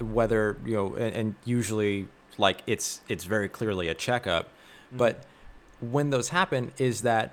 whether 0.00 0.56
you 0.64 0.74
know, 0.74 0.94
and, 0.94 1.14
and 1.14 1.34
usually 1.44 2.08
like 2.38 2.62
it's 2.66 3.02
it's 3.08 3.24
very 3.24 3.48
clearly 3.48 3.88
a 3.88 3.94
checkup, 3.94 4.46
mm. 4.92 4.98
but 4.98 5.24
when 5.80 6.10
those 6.10 6.30
happen, 6.30 6.72
is 6.78 7.02
that 7.02 7.32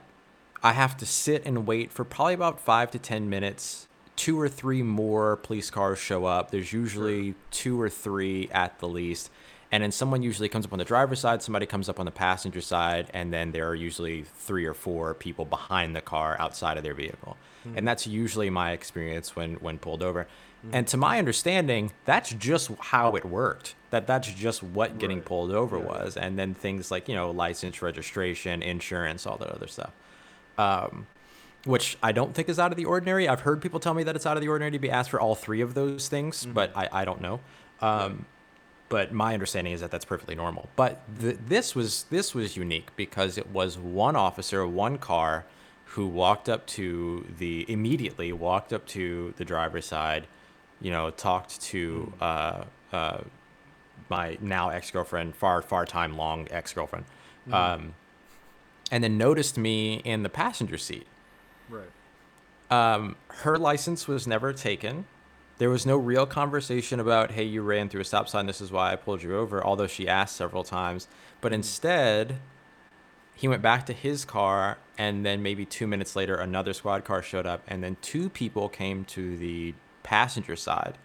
I 0.63 0.73
have 0.73 0.97
to 0.97 1.05
sit 1.05 1.45
and 1.45 1.65
wait 1.65 1.91
for 1.91 2.03
probably 2.03 2.33
about 2.33 2.59
five 2.59 2.91
to 2.91 2.99
ten 2.99 3.29
minutes. 3.29 3.87
Two 4.15 4.39
or 4.41 4.49
three 4.49 4.81
more 4.81 5.35
police 5.35 5.69
cars 5.69 5.99
show 5.99 6.25
up. 6.25 6.49
There's 6.49 6.73
usually 6.73 7.35
two 7.51 7.79
or 7.79 7.87
three 7.87 8.49
at 8.51 8.79
the 8.79 8.87
least. 8.87 9.29
And 9.71 9.83
then 9.83 9.91
someone 9.91 10.23
usually 10.23 10.47
comes 10.47 10.65
up 10.65 10.71
on 10.71 10.79
the 10.79 10.85
driver's 10.85 11.19
side, 11.19 11.41
somebody 11.41 11.65
comes 11.65 11.89
up 11.89 11.99
on 11.99 12.05
the 12.05 12.11
passenger 12.11 12.61
side, 12.61 13.09
and 13.13 13.33
then 13.33 13.51
there 13.51 13.67
are 13.67 13.75
usually 13.75 14.23
three 14.23 14.65
or 14.65 14.73
four 14.73 15.13
people 15.13 15.43
behind 15.43 15.95
the 15.95 16.01
car 16.01 16.37
outside 16.39 16.77
of 16.77 16.83
their 16.83 16.93
vehicle. 16.93 17.35
And 17.75 17.85
that's 17.85 18.07
usually 18.07 18.49
my 18.49 18.71
experience 18.71 19.35
when 19.35 19.55
when 19.55 19.77
pulled 19.77 20.01
over. 20.01 20.25
And 20.71 20.87
to 20.87 20.95
my 20.97 21.19
understanding, 21.19 21.91
that's 22.05 22.31
just 22.31 22.71
how 22.79 23.15
it 23.17 23.25
worked. 23.25 23.75
That 23.89 24.07
that's 24.07 24.31
just 24.31 24.63
what 24.63 24.99
getting 24.99 25.17
Right. 25.17 25.25
pulled 25.25 25.51
over 25.51 25.77
Yeah, 25.77 25.85
was. 25.85 26.15
And 26.17 26.39
then 26.39 26.53
things 26.53 26.91
like, 26.91 27.09
you 27.09 27.15
know, 27.15 27.29
license, 27.31 27.81
registration, 27.81 28.61
insurance, 28.63 29.27
all 29.27 29.37
that 29.37 29.49
other 29.49 29.67
stuff. 29.67 29.91
Um, 30.57 31.07
which 31.65 31.97
I 32.01 32.13
don't 32.13 32.33
think 32.33 32.47
is 32.47 32.57
out 32.59 32.71
of 32.71 32.77
the 32.77 32.85
ordinary. 32.85 33.27
I've 33.27 33.41
heard 33.41 33.61
people 33.61 33.79
tell 33.81 33.93
me 33.93 34.03
that 34.03 34.15
it's 34.15 34.25
out 34.25 34.37
of 34.37 34.41
the 34.41 34.47
ordinary 34.47 34.71
to 34.71 34.79
be 34.79 34.89
asked 34.89 35.09
for 35.09 35.19
all 35.19 35.35
three 35.35 35.59
of 35.59 35.73
those 35.73 36.07
things, 36.07 36.45
but 36.45 36.71
I, 36.75 36.87
I 36.91 37.05
don't 37.05 37.19
know. 37.19 37.41
Um, 37.81 38.25
But 38.89 39.11
my 39.11 39.33
understanding 39.33 39.73
is 39.73 39.81
that 39.81 39.91
that's 39.91 40.05
perfectly 40.05 40.35
normal. 40.35 40.69
But 40.75 41.01
th- 41.19 41.37
this 41.47 41.75
was 41.75 42.03
this 42.09 42.33
was 42.33 42.55
unique 42.55 42.95
because 42.95 43.37
it 43.37 43.49
was 43.49 43.77
one 43.77 44.15
officer, 44.15 44.65
one 44.65 44.97
car, 44.97 45.45
who 45.85 46.07
walked 46.07 46.47
up 46.47 46.65
to 46.67 47.25
the 47.37 47.65
immediately 47.69 48.31
walked 48.31 48.71
up 48.71 48.85
to 48.87 49.33
the 49.37 49.45
driver's 49.45 49.85
side, 49.85 50.27
you 50.81 50.91
know, 50.91 51.09
talked 51.09 51.59
to 51.61 52.13
uh, 52.21 52.63
uh, 52.93 53.19
my 54.09 54.37
now 54.41 54.69
ex 54.69 54.91
girlfriend, 54.91 55.35
far 55.35 55.61
far 55.61 55.85
time 55.85 56.15
long 56.15 56.47
ex 56.51 56.73
girlfriend, 56.73 57.05
um, 57.51 57.93
and 58.91 59.03
then 59.03 59.17
noticed 59.17 59.57
me 59.57 59.95
in 60.05 60.23
the 60.23 60.29
passenger 60.29 60.77
seat. 60.77 61.07
right 61.69 61.89
Um, 62.69 63.15
her 63.29 63.57
license 63.57 64.07
was 64.07 64.27
never 64.27 64.53
taken. 64.53 65.05
There 65.57 65.69
was 65.69 65.85
no 65.85 65.97
real 65.97 66.25
conversation 66.25 66.99
about, 66.99 67.31
hey, 67.31 67.43
you 67.43 67.61
ran 67.63 67.89
through 67.89 68.01
a 68.01 68.05
stop 68.05 68.29
sign. 68.29 68.45
This 68.45 68.61
is 68.61 68.71
why 68.71 68.91
I 68.91 68.95
pulled 68.95 69.23
you 69.23 69.35
over, 69.35 69.63
although 69.63 69.87
she 69.87 70.07
asked 70.07 70.35
several 70.35 70.63
times. 70.63 71.07
But 71.41 71.51
instead, 71.51 72.37
he 73.33 73.47
went 73.47 73.63
back 73.63 73.85
to 73.87 73.93
his 73.93 74.23
car, 74.23 74.77
and 74.97 75.25
then 75.25 75.41
maybe 75.41 75.65
two 75.65 75.87
minutes 75.87 76.15
later, 76.15 76.35
another 76.35 76.73
squad 76.73 77.05
car 77.05 77.23
showed 77.23 77.47
up, 77.47 77.63
and 77.67 77.83
then 77.83 77.97
two 78.01 78.29
people 78.29 78.69
came 78.69 79.03
to 79.05 79.35
the 79.37 79.73
passenger 80.03 80.55
side 80.55 80.97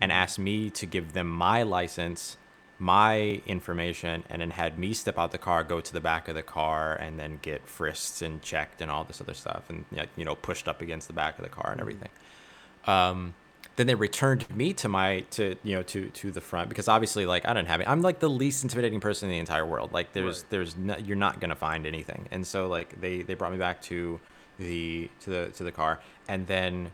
and 0.00 0.10
asked 0.10 0.38
me 0.38 0.70
to 0.70 0.86
give 0.86 1.12
them 1.12 1.28
my 1.28 1.62
license 1.62 2.36
my 2.80 3.42
information 3.46 4.24
and 4.30 4.40
then 4.40 4.50
had 4.50 4.78
me 4.78 4.94
step 4.94 5.18
out 5.18 5.32
the 5.32 5.38
car, 5.38 5.62
go 5.62 5.80
to 5.80 5.92
the 5.92 6.00
back 6.00 6.28
of 6.28 6.34
the 6.34 6.42
car, 6.42 6.94
and 6.94 7.20
then 7.20 7.38
get 7.42 7.68
frisked 7.68 8.22
and 8.22 8.40
checked 8.40 8.80
and 8.80 8.90
all 8.90 9.04
this 9.04 9.20
other 9.20 9.34
stuff, 9.34 9.68
and 9.68 9.84
you 10.16 10.24
know 10.24 10.34
pushed 10.34 10.66
up 10.66 10.80
against 10.80 11.06
the 11.06 11.12
back 11.12 11.38
of 11.38 11.44
the 11.44 11.50
car 11.50 11.70
and 11.70 11.80
everything. 11.80 12.08
Um, 12.86 13.34
then 13.80 13.86
they 13.86 13.94
returned 13.94 14.44
me 14.54 14.74
to 14.74 14.90
my 14.90 15.20
to 15.30 15.56
you 15.62 15.74
know 15.74 15.82
to 15.84 16.10
to 16.10 16.30
the 16.30 16.40
front 16.42 16.68
because 16.68 16.86
obviously 16.86 17.24
like 17.24 17.48
I 17.48 17.54
don't 17.54 17.64
have 17.64 17.80
it. 17.80 17.88
I'm 17.88 18.02
like 18.02 18.18
the 18.20 18.28
least 18.28 18.62
intimidating 18.62 19.00
person 19.00 19.30
in 19.30 19.32
the 19.32 19.38
entire 19.38 19.64
world. 19.64 19.92
Like 19.94 20.12
there's 20.12 20.40
Right. 20.40 20.50
there's 20.50 20.76
no, 20.76 20.98
you're 20.98 21.16
not 21.16 21.40
gonna 21.40 21.56
find 21.56 21.86
anything. 21.86 22.28
And 22.30 22.46
so 22.46 22.68
like 22.68 23.00
they 23.00 23.22
they 23.22 23.32
brought 23.32 23.52
me 23.52 23.58
back 23.58 23.80
to 23.84 24.20
the 24.58 25.08
to 25.20 25.30
the 25.30 25.48
to 25.56 25.64
the 25.64 25.72
car, 25.72 26.00
and 26.28 26.46
then 26.46 26.92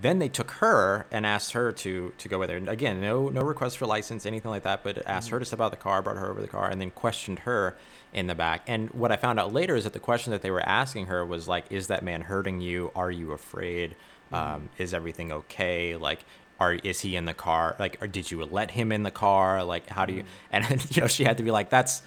then 0.00 0.20
they 0.20 0.28
took 0.28 0.52
her 0.52 1.06
and 1.10 1.26
asked 1.26 1.52
her 1.54 1.72
to 1.72 2.12
to 2.16 2.28
go 2.28 2.38
with 2.38 2.50
her. 2.50 2.56
And 2.56 2.68
again, 2.68 3.00
no 3.00 3.28
no 3.30 3.42
request 3.42 3.76
for 3.76 3.86
license, 3.86 4.24
anything 4.24 4.52
like 4.52 4.62
that, 4.62 4.84
but 4.84 5.04
asked 5.08 5.30
her 5.30 5.40
to 5.40 5.42
mm-hmm. 5.42 5.48
step 5.48 5.60
out 5.60 5.64
of 5.66 5.70
the 5.72 5.76
car, 5.78 6.02
brought 6.02 6.18
her 6.18 6.30
over 6.30 6.40
the 6.40 6.46
car, 6.46 6.70
and 6.70 6.80
then 6.80 6.92
questioned 6.92 7.40
her 7.40 7.76
in 8.12 8.28
the 8.28 8.36
back. 8.36 8.62
And 8.68 8.90
what 8.90 9.10
I 9.10 9.16
found 9.16 9.40
out 9.40 9.52
later 9.52 9.74
is 9.74 9.82
that 9.84 9.92
the 9.92 9.98
question 9.98 10.30
that 10.30 10.42
they 10.42 10.52
were 10.52 10.66
asking 10.66 11.06
her 11.06 11.26
was 11.26 11.48
like, 11.48 11.66
"Is 11.70 11.88
that 11.88 12.04
man 12.04 12.22
hurting 12.22 12.60
you? 12.60 12.92
Are 12.94 13.10
you 13.10 13.32
afraid? 13.32 13.96
Um, 14.32 14.70
is 14.78 14.94
everything 14.94 15.32
okay? 15.32 15.96
Like." 15.96 16.24
Are, 16.60 16.74
is 16.74 17.00
he 17.02 17.14
in 17.14 17.24
the 17.24 17.34
car? 17.34 17.76
Like, 17.78 17.98
or 18.02 18.08
did 18.08 18.32
you 18.32 18.44
let 18.44 18.72
him 18.72 18.90
in 18.90 19.04
the 19.04 19.12
car? 19.12 19.62
Like, 19.62 19.88
how 19.90 20.06
do 20.06 20.12
you? 20.12 20.24
And 20.50 20.64
you 20.90 21.02
know, 21.02 21.06
she 21.06 21.22
had 21.22 21.36
to 21.38 21.44
be 21.44 21.52
like, 21.52 21.70
"That's 21.70 22.02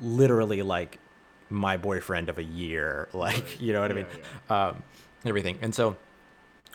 literally 0.00 0.62
like 0.62 1.00
my 1.48 1.76
boyfriend 1.76 2.28
of 2.28 2.38
a 2.38 2.44
year." 2.44 3.08
Like, 3.14 3.60
you 3.60 3.72
know 3.72 3.80
what 3.80 3.90
I 3.90 3.94
Yeah, 3.94 3.94
mean? 3.94 4.06
Um, 4.50 4.82
everything. 5.24 5.58
And 5.62 5.74
so, 5.74 5.96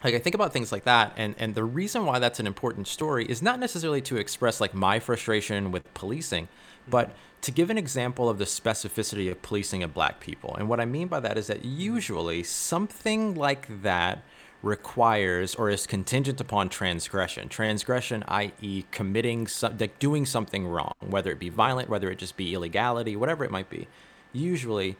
like 0.03 0.15
I 0.15 0.19
think 0.19 0.35
about 0.35 0.53
things 0.53 0.71
like 0.71 0.85
that, 0.85 1.13
and 1.17 1.35
and 1.37 1.55
the 1.55 1.63
reason 1.63 2.05
why 2.05 2.19
that's 2.19 2.39
an 2.39 2.47
important 2.47 2.87
story 2.87 3.25
is 3.25 3.41
not 3.41 3.59
necessarily 3.59 4.01
to 4.03 4.17
express 4.17 4.59
like 4.59 4.73
my 4.73 4.99
frustration 4.99 5.71
with 5.71 5.93
policing, 5.93 6.47
but 6.87 7.15
to 7.41 7.51
give 7.51 7.69
an 7.69 7.77
example 7.77 8.29
of 8.29 8.37
the 8.39 8.45
specificity 8.45 9.31
of 9.31 9.41
policing 9.41 9.83
of 9.83 9.93
black 9.93 10.19
people. 10.19 10.55
And 10.57 10.69
what 10.69 10.79
I 10.79 10.85
mean 10.85 11.07
by 11.07 11.19
that 11.21 11.37
is 11.37 11.47
that 11.47 11.65
usually 11.65 12.43
something 12.43 13.35
like 13.35 13.83
that 13.83 14.23
requires 14.63 15.55
or 15.55 15.69
is 15.69 15.87
contingent 15.87 16.39
upon 16.39 16.69
transgression. 16.69 17.49
Transgression, 17.49 18.23
i.e., 18.27 18.83
committing, 18.91 19.47
some, 19.47 19.77
like 19.79 19.97
doing 19.99 20.25
something 20.25 20.67
wrong, 20.67 20.93
whether 20.99 21.31
it 21.31 21.39
be 21.39 21.49
violent, 21.49 21.89
whether 21.89 22.11
it 22.11 22.17
just 22.17 22.37
be 22.37 22.53
illegality, 22.53 23.15
whatever 23.15 23.43
it 23.43 23.51
might 23.51 23.69
be. 23.69 23.87
Usually, 24.33 24.97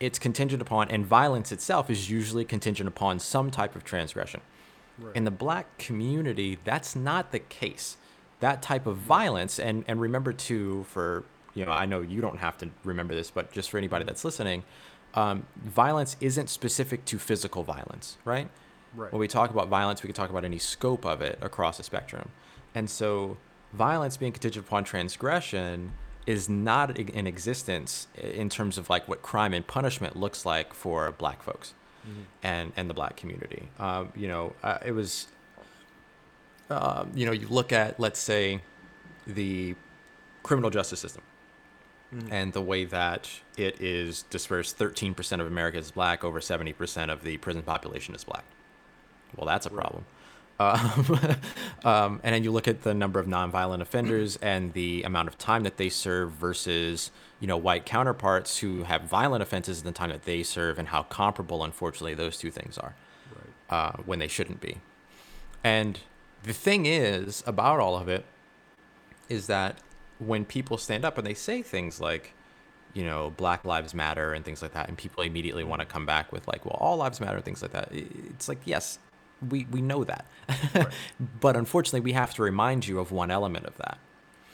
it's 0.00 0.18
contingent 0.18 0.62
upon, 0.62 0.90
and 0.90 1.06
violence 1.06 1.52
itself 1.52 1.90
is 1.90 2.10
usually 2.10 2.44
contingent 2.44 2.88
upon 2.88 3.18
some 3.18 3.50
type 3.50 3.76
of 3.76 3.84
transgression. 3.84 4.40
Right. 4.98 5.14
In 5.14 5.24
the 5.24 5.30
black 5.30 5.78
community, 5.78 6.58
that's 6.64 6.96
not 6.96 7.30
the 7.30 7.38
case. 7.38 7.96
That 8.40 8.62
type 8.62 8.86
of 8.86 8.96
violence, 8.96 9.58
and, 9.58 9.84
and 9.86 10.00
remember 10.00 10.32
too, 10.32 10.84
for, 10.88 11.24
you 11.54 11.64
know, 11.64 11.72
I 11.72 11.86
know 11.86 12.00
you 12.00 12.20
don't 12.20 12.38
have 12.38 12.58
to 12.58 12.70
remember 12.84 13.14
this, 13.14 13.30
but 13.30 13.52
just 13.52 13.70
for 13.70 13.78
anybody 13.78 14.04
that's 14.04 14.24
listening, 14.24 14.64
um, 15.14 15.46
violence 15.56 16.16
isn't 16.20 16.48
specific 16.48 17.04
to 17.06 17.18
physical 17.18 17.62
violence, 17.62 18.18
right? 18.24 18.48
Right. 18.94 19.12
When 19.12 19.20
we 19.20 19.28
talk 19.28 19.50
about 19.50 19.68
violence, 19.68 20.02
we 20.02 20.08
can 20.08 20.14
talk 20.14 20.30
about 20.30 20.44
any 20.44 20.58
scope 20.58 21.04
of 21.04 21.20
it 21.20 21.38
across 21.40 21.76
the 21.76 21.82
spectrum. 21.82 22.30
And 22.74 22.88
so, 22.88 23.36
violence 23.72 24.16
being 24.16 24.32
contingent 24.32 24.66
upon 24.66 24.84
transgression 24.84 25.92
is 26.26 26.48
not 26.48 26.98
in 26.98 27.26
existence 27.26 28.06
in 28.16 28.48
terms 28.48 28.76
of 28.76 28.90
like 28.90 29.08
what 29.08 29.22
crime 29.22 29.54
and 29.54 29.66
punishment 29.66 30.14
looks 30.16 30.44
like 30.44 30.74
for 30.74 31.10
black 31.12 31.42
folks 31.42 31.74
and, 32.42 32.72
and 32.76 32.88
the 32.88 32.94
black 32.94 33.16
community. 33.16 33.68
Um, 33.78 34.12
you 34.14 34.28
know, 34.28 34.54
uh, 34.62 34.78
it 34.84 34.92
was, 34.92 35.28
um, 36.70 37.10
you 37.14 37.26
know, 37.26 37.32
you 37.32 37.48
look 37.48 37.72
at, 37.72 37.98
let's 37.98 38.20
say, 38.20 38.60
the 39.26 39.74
criminal 40.42 40.70
justice 40.70 41.00
system 41.00 41.22
and 42.30 42.52
the 42.52 42.62
way 42.62 42.84
that 42.84 43.28
it 43.56 43.80
is 43.80 44.22
dispersed 44.30 44.78
13% 44.78 45.40
of 45.40 45.46
America 45.46 45.78
is 45.78 45.90
black, 45.90 46.24
over 46.24 46.40
70% 46.40 47.12
of 47.12 47.22
the 47.22 47.36
prison 47.38 47.62
population 47.62 48.14
is 48.14 48.24
black. 48.24 48.44
Well, 49.36 49.46
that's 49.46 49.66
a 49.66 49.70
problem. 49.70 50.04
Um, 50.60 51.20
um, 51.84 52.20
and 52.24 52.34
then 52.34 52.42
you 52.42 52.50
look 52.50 52.66
at 52.66 52.82
the 52.82 52.94
number 52.94 53.20
of 53.20 53.26
nonviolent 53.26 53.80
offenders 53.80 54.36
and 54.42 54.72
the 54.72 55.02
amount 55.04 55.28
of 55.28 55.38
time 55.38 55.62
that 55.62 55.76
they 55.76 55.88
serve 55.88 56.32
versus, 56.32 57.10
you 57.40 57.46
know, 57.46 57.56
white 57.56 57.86
counterparts 57.86 58.58
who 58.58 58.82
have 58.84 59.02
violent 59.02 59.42
offenses 59.42 59.78
and 59.78 59.86
the 59.86 59.92
time 59.92 60.10
that 60.10 60.24
they 60.24 60.42
serve 60.42 60.78
and 60.78 60.88
how 60.88 61.04
comparable, 61.04 61.62
unfortunately, 61.62 62.14
those 62.14 62.36
two 62.38 62.50
things 62.50 62.76
are 62.78 62.94
Right. 63.34 63.76
uh, 63.76 63.92
when 64.04 64.18
they 64.18 64.28
shouldn't 64.28 64.60
be. 64.60 64.78
And 65.62 66.00
the 66.42 66.52
thing 66.52 66.86
is 66.86 67.42
about 67.46 67.78
all 67.80 67.96
of 67.96 68.08
it 68.08 68.24
is 69.28 69.46
that 69.46 69.78
when 70.18 70.44
people 70.44 70.78
stand 70.78 71.04
up 71.04 71.18
and 71.18 71.26
they 71.26 71.34
say 71.34 71.62
things 71.62 72.00
like, 72.00 72.32
you 72.94 73.04
know, 73.04 73.32
Black 73.36 73.64
Lives 73.64 73.94
Matter 73.94 74.32
and 74.32 74.44
things 74.44 74.62
like 74.62 74.72
that, 74.72 74.88
and 74.88 74.96
people 74.96 75.22
immediately 75.22 75.62
want 75.62 75.80
to 75.80 75.86
come 75.86 76.06
back 76.06 76.32
with 76.32 76.48
like, 76.48 76.64
well, 76.64 76.76
all 76.80 76.96
lives 76.96 77.20
matter 77.20 77.36
and 77.36 77.44
things 77.44 77.62
like 77.62 77.72
that. 77.72 77.90
It's 77.92 78.48
like, 78.48 78.58
yes, 78.64 78.98
we 79.46 79.66
we 79.70 79.80
know 79.80 80.04
that, 80.04 80.26
but 81.40 81.56
unfortunately, 81.56 82.00
we 82.00 82.12
have 82.12 82.34
to 82.34 82.42
remind 82.42 82.86
you 82.86 82.98
of 82.98 83.12
one 83.12 83.30
element 83.30 83.66
of 83.66 83.76
that. 83.78 83.98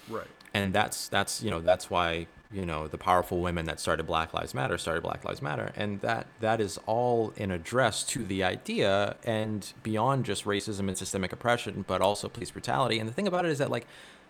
Right. 0.09 0.27
and 0.53 0.75
that's 0.75 1.09
that's 1.09 1.42
you 1.42 1.51
know 1.51 1.61
that's 1.61 1.88
why 1.88 2.27
you 2.53 2.64
know 2.64 2.87
the 2.87 2.99
powerful 2.99 3.40
women 3.40 3.66
that 3.66 3.81
started 3.81 4.07
black 4.07 4.33
lives 4.33 4.55
matter 4.55 4.79
started 4.79 5.03
black 5.03 5.25
lives 5.25 5.42
matter. 5.42 5.73
And 5.77 6.01
that 6.03 6.27
that 6.40 6.61
is 6.61 6.79
all 6.87 7.33
in 7.37 7.51
address 7.51 8.05
to 8.05 8.25
the 8.25 8.44
idea 8.44 9.16
and 9.25 9.73
beyond 9.83 10.25
just 10.25 10.44
racism 10.44 10.88
and 10.88 10.97
systemic 10.97 11.33
oppression 11.33 11.85
but 11.87 12.01
also 12.01 12.29
police 12.29 12.51
brutality. 12.53 12.99
And 12.99 13.09
the 13.09 13.12
thing 13.12 13.27
about 13.27 13.44
it 13.44 13.51
is 13.51 13.59
that 13.59 13.70
like 13.70 13.87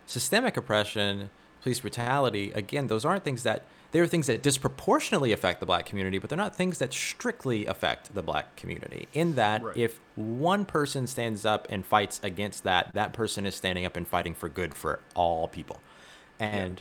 systemic 0.07 0.57
oppression 0.57 1.31
police 1.63 1.81
brutality 1.81 2.53
again 2.53 2.89
those 2.89 3.05
aren't 3.05 3.25
things 3.25 3.43
that 3.43 3.65
they 3.95 4.01
are 4.01 4.09
things 4.09 4.27
that 4.27 4.43
disproportionately 4.43 5.31
affect 5.31 5.61
the 5.61 5.67
black 5.67 5.87
community 5.87 6.19
but 6.19 6.29
they're 6.29 6.37
not 6.37 6.55
things 6.57 6.79
that 6.79 6.93
strictly 6.93 7.65
affect 7.65 8.13
the 8.15 8.23
black 8.23 8.57
community 8.57 9.07
in 9.15 9.37
that 9.37 9.63
Right. 9.63 9.77
if 9.77 10.01
one 10.17 10.65
person 10.65 11.07
stands 11.07 11.47
up 11.47 11.67
and 11.71 11.87
fights 11.87 12.21
against 12.25 12.65
that 12.65 12.93
that 12.93 13.13
person 13.13 13.47
is 13.47 13.55
standing 13.55 13.85
up 13.87 13.97
and 13.97 14.07
fighting 14.07 14.35
for 14.35 14.49
good 14.49 14.75
for 14.75 14.99
all 15.15 15.47
people 15.49 15.81
and 16.41 16.81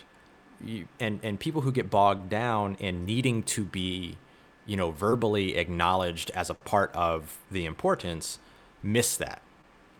you, 0.66 0.88
and 1.00 1.20
and 1.24 1.40
people 1.40 1.62
who 1.62 1.72
get 1.72 1.90
bogged 1.92 2.30
down 2.30 2.76
in 2.80 3.06
needing 3.06 3.44
to 3.44 3.64
be 3.64 4.18
you 4.66 4.76
know 4.76 4.90
verbally 4.92 5.56
acknowledged 5.56 6.32
as 6.32 6.50
a 6.50 6.54
part 6.56 6.92
of 6.96 7.38
the 7.52 7.66
importance 7.66 8.40
miss 8.82 9.16
that 9.18 9.42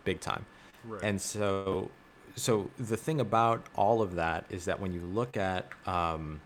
big 0.04 0.18
time 0.20 0.46
Right. 0.84 1.02
and 1.02 1.20
so 1.20 1.90
so 2.36 2.70
the 2.78 2.96
thing 2.96 3.20
about 3.20 3.66
all 3.76 4.02
of 4.02 4.16
that 4.16 4.44
is 4.50 4.64
that 4.64 4.80
when 4.80 4.92
you 4.92 5.00
look 5.02 5.36
at 5.36 5.68
um, 5.86 6.40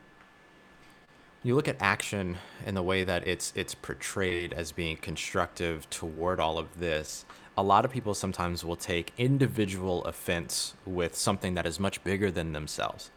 you 1.42 1.54
look 1.54 1.68
at 1.68 1.76
action 1.80 2.36
and 2.66 2.76
the 2.76 2.82
way 2.82 3.04
that 3.04 3.26
it's 3.26 3.52
it's 3.54 3.74
portrayed 3.74 4.52
as 4.52 4.72
being 4.72 4.96
constructive 4.96 5.88
toward 5.90 6.40
all 6.40 6.58
of 6.58 6.78
this 6.78 7.24
a 7.56 7.62
lot 7.62 7.84
of 7.84 7.90
people 7.90 8.14
sometimes 8.14 8.64
will 8.64 8.76
take 8.76 9.12
individual 9.18 10.04
offense 10.04 10.74
with 10.86 11.14
something 11.16 11.54
that 11.54 11.66
is 11.66 11.80
much 11.80 12.02
bigger 12.04 12.30
than 12.30 12.52
themselves 12.52 13.10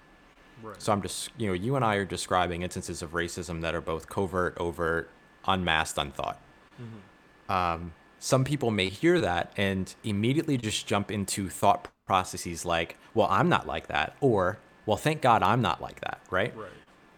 Right. 0.64 0.80
so 0.82 0.94
i'm 0.94 1.02
just 1.02 1.32
you 1.38 1.48
know 1.48 1.54
you 1.54 1.76
and 1.76 1.84
i 1.84 1.96
are 1.96 2.06
describing 2.06 2.62
instances 2.62 3.02
of 3.02 3.14
racism 3.14 3.62
that 3.62 3.74
are 3.74 3.82
both 3.82 4.08
covert 4.08 4.56
overt 4.60 5.10
unmasked 5.46 5.98
unthought 5.98 6.40
um, 7.50 7.94
some 8.20 8.44
people 8.44 8.70
may 8.72 8.88
hear 8.90 9.20
that 9.20 9.52
and 9.58 9.96
immediately 10.04 10.58
just 10.58 10.86
jump 10.86 11.10
into 11.12 11.50
thought 11.50 11.88
processes 12.06 12.64
like 12.66 12.98
well 13.16 13.28
i'm 13.32 13.50
not 13.50 13.66
like 13.66 13.88
that 13.88 14.16
or 14.22 14.60
well 14.86 14.98
thank 14.98 15.22
god 15.22 15.42
i'm 15.42 15.62
not 15.64 15.82
like 15.82 16.00
that 16.02 16.20
right 16.30 16.56
Right. 16.56 16.70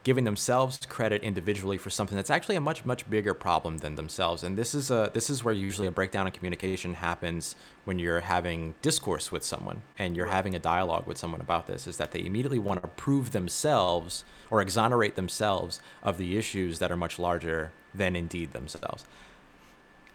Giving 0.03 0.25
themselves 0.25 0.79
credit 0.87 1.23
individually 1.23 1.77
for 1.77 1.89
something 1.89 2.15
that's 2.15 2.29
actually 2.29 2.55
a 2.55 2.61
much 2.61 2.85
much 2.85 3.09
bigger 3.09 3.33
problem 3.33 3.77
than 3.77 3.95
themselves. 3.95 4.43
And 4.43 4.57
this 4.57 4.75
is 4.75 4.91
a 4.91 5.09
this 5.13 5.29
is 5.29 5.43
where 5.43 5.53
usually 5.53 5.87
a 5.87 5.91
breakdown 5.91 6.27
in 6.27 6.33
communication 6.33 6.95
happens 6.95 7.55
when 7.85 7.99
you're 7.99 8.21
having 8.21 8.75
discourse 8.81 9.31
with 9.31 9.43
someone 9.43 9.81
and 9.97 10.15
you're 10.15 10.27
having 10.27 10.55
a 10.55 10.59
dialogue 10.59 11.07
with 11.07 11.17
someone 11.17 11.41
about 11.41 11.67
this 11.67 11.87
is 11.87 11.97
that 11.97 12.11
they 12.11 12.25
immediately 12.25 12.59
want 12.59 12.81
to 12.81 12.87
prove 12.89 13.31
themselves 13.31 14.25
or 14.49 14.61
exonerate 14.61 15.15
themselves 15.15 15.79
of 16.03 16.17
the 16.17 16.37
issues 16.37 16.79
that 16.79 16.91
are 16.91 16.97
much 16.97 17.17
larger 17.17 17.71
than 17.93 18.15
indeed 18.15 18.51
themselves. 18.51 19.05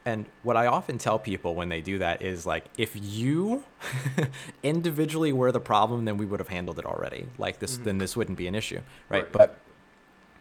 And 0.05 0.24
what 0.42 0.57
I 0.57 0.66
often 0.66 0.96
tell 0.96 1.18
people 1.18 1.55
when 1.55 1.68
they 1.68 1.83
do 1.83 1.98
that 1.98 2.22
is 2.22 2.46
like, 2.46 2.64
if 2.79 2.92
you 2.94 3.64
individually 4.62 5.35
were 5.35 5.53
the 5.53 5.61
problem, 5.61 6.07
then 6.07 6.16
we 6.16 6.24
would 6.24 6.40
have 6.40 6.48
handled 6.48 6.79
it 6.79 6.87
already. 6.87 7.27
Like 7.37 7.59
this, 7.59 7.74
mm-hmm. 7.74 7.85
then 7.85 7.98
this 7.98 8.16
wouldn't 8.16 8.38
be 8.38 8.46
an 8.46 8.55
issue, 8.55 8.81
right? 9.11 9.24
Right, 9.24 9.33
But 9.33 9.59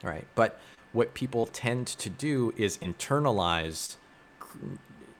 right, 0.03 0.25
but 0.35 0.59
what 0.93 1.13
people 1.13 1.45
tend 1.47 1.87
to 1.87 2.09
do 2.09 2.53
is 2.57 2.77
internalize 2.77 3.95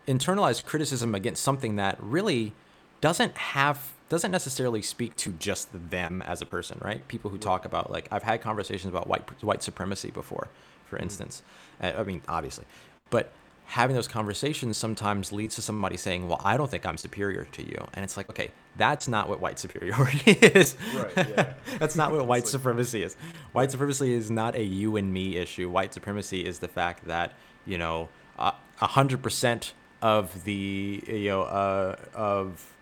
internalize 0.08 0.64
criticism 0.64 1.14
against 1.14 1.44
something 1.44 1.76
that 1.76 1.98
really 2.02 2.54
doesn't 3.02 3.38
have 3.38 3.92
doesn't 4.10 4.32
necessarily 4.32 4.82
speak 4.82 5.16
to 5.18 5.34
just 5.34 5.68
them 5.90 6.22
as 6.22 6.42
a 6.42 6.46
person, 6.46 6.80
right? 6.82 7.06
People 7.10 7.30
who 7.30 7.38
talk 7.38 7.66
about 7.66 7.92
like 7.92 8.08
I've 8.12 8.24
had 8.24 8.42
conversations 8.42 8.90
about 8.90 9.08
white 9.08 9.44
white 9.44 9.62
supremacy 9.62 10.12
before, 10.12 10.48
for 10.86 10.98
instance. 10.98 11.44
Uh, 11.82 11.92
I 11.98 12.04
mean, 12.04 12.22
obviously, 12.28 12.66
but 13.10 13.32
having 13.68 13.96
those 13.96 14.08
conversations 14.08 14.78
sometimes 14.78 15.32
leads 15.32 15.56
to 15.56 15.62
somebody 15.62 15.98
saying, 15.98 16.28
"Well, 16.28 16.42
I 16.44 16.58
don't 16.58 16.70
think 16.72 16.86
I'm 16.86 16.98
superior 16.98 17.46
to 17.52 17.64
you," 17.64 17.88
and 17.94 18.04
it's 18.04 18.18
like, 18.18 18.30
okay, 18.30 18.52
that's 18.76 19.08
not 19.08 19.30
what 19.30 19.40
white 19.40 19.60
superiority 19.60 20.32
is. 20.42 20.76
Right, 20.96 21.12
yeah. 21.30 21.54
that's 21.80 21.96
not 21.96 22.12
what 22.12 22.26
white 22.26 22.44
like- 22.44 22.48
supremacy 22.48 23.04
is. 23.04 23.16
White 23.52 23.72
supremacy 23.72 24.14
is 24.14 24.32
not 24.32 24.56
a 24.56 24.64
you 24.64 24.96
and 24.98 25.12
me 25.14 25.38
issue. 25.38 25.70
White 25.70 25.94
supremacy 25.94 26.46
is 26.46 26.60
the 26.60 26.68
fact 26.68 27.06
that 27.06 27.34
you 27.66 27.78
know 27.78 28.10
a 28.40 28.54
hundred 28.88 29.24
percent 29.24 29.74
of 30.02 30.44
the 30.44 31.04
you 31.08 31.30
know 31.30 31.42
uh, 31.44 31.96
of 32.14 32.74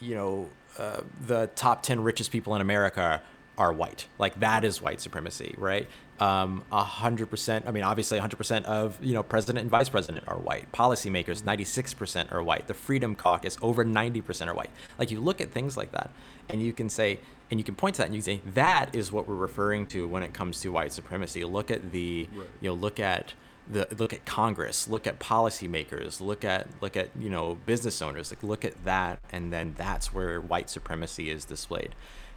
you 0.00 0.14
know 0.14 0.48
uh, 0.78 1.00
the 1.26 1.48
top 1.56 1.82
10 1.82 2.02
richest 2.02 2.30
people 2.30 2.54
in 2.54 2.60
america 2.60 3.20
are 3.58 3.72
white 3.72 4.06
like 4.18 4.38
that 4.38 4.62
is 4.64 4.80
white 4.80 5.00
supremacy 5.00 5.54
right 5.58 5.88
um, 6.20 6.64
100% 6.72 7.62
i 7.66 7.70
mean 7.70 7.82
obviously 7.82 8.18
100% 8.18 8.64
of 8.64 8.96
you 9.04 9.12
know 9.14 9.22
president 9.22 9.58
and 9.62 9.70
vice 9.70 9.88
president 9.88 10.24
are 10.28 10.38
white. 10.38 10.70
Policymakers 10.72 11.42
96% 11.42 12.32
are 12.32 12.42
white. 12.42 12.66
The 12.66 12.74
freedom 12.74 13.14
caucus 13.14 13.56
over 13.62 13.84
90% 13.84 14.46
are 14.48 14.54
white. 14.54 14.70
Like 14.98 15.10
you 15.10 15.20
look 15.20 15.40
at 15.40 15.52
things 15.52 15.76
like 15.76 15.92
that 15.92 16.10
and 16.48 16.62
you 16.62 16.72
can 16.72 16.88
say 16.88 17.20
and 17.50 17.60
you 17.60 17.64
can 17.64 17.74
point 17.74 17.94
to 17.96 17.98
that 18.02 18.06
and 18.06 18.14
you 18.14 18.22
can 18.22 18.24
say 18.24 18.40
that 18.54 18.94
is 18.94 19.12
what 19.12 19.28
we're 19.28 19.34
referring 19.34 19.86
to 19.88 20.08
when 20.08 20.22
it 20.22 20.32
comes 20.32 20.60
to 20.62 20.70
white 20.72 20.92
supremacy. 20.92 21.44
Look 21.44 21.70
at 21.70 21.92
the 21.92 22.28
Right. 22.34 22.48
you 22.60 22.68
know 22.70 22.74
look 22.74 22.98
at 22.98 23.34
the 23.70 23.86
look 23.98 24.12
at 24.12 24.24
Congress, 24.24 24.88
look 24.88 25.06
at 25.06 25.18
policymakers, 25.18 26.20
look 26.20 26.44
at 26.44 26.68
look 26.80 26.96
at 26.96 27.10
you 27.18 27.28
know 27.30 27.56
business 27.66 28.00
owners, 28.00 28.30
like 28.30 28.42
look 28.42 28.64
at 28.64 28.84
that, 28.84 29.18
and 29.30 29.52
then 29.52 29.74
that's 29.76 30.14
where 30.14 30.40
white 30.40 30.70
supremacy 30.70 31.30
is 31.30 31.44
displayed. 31.44 31.94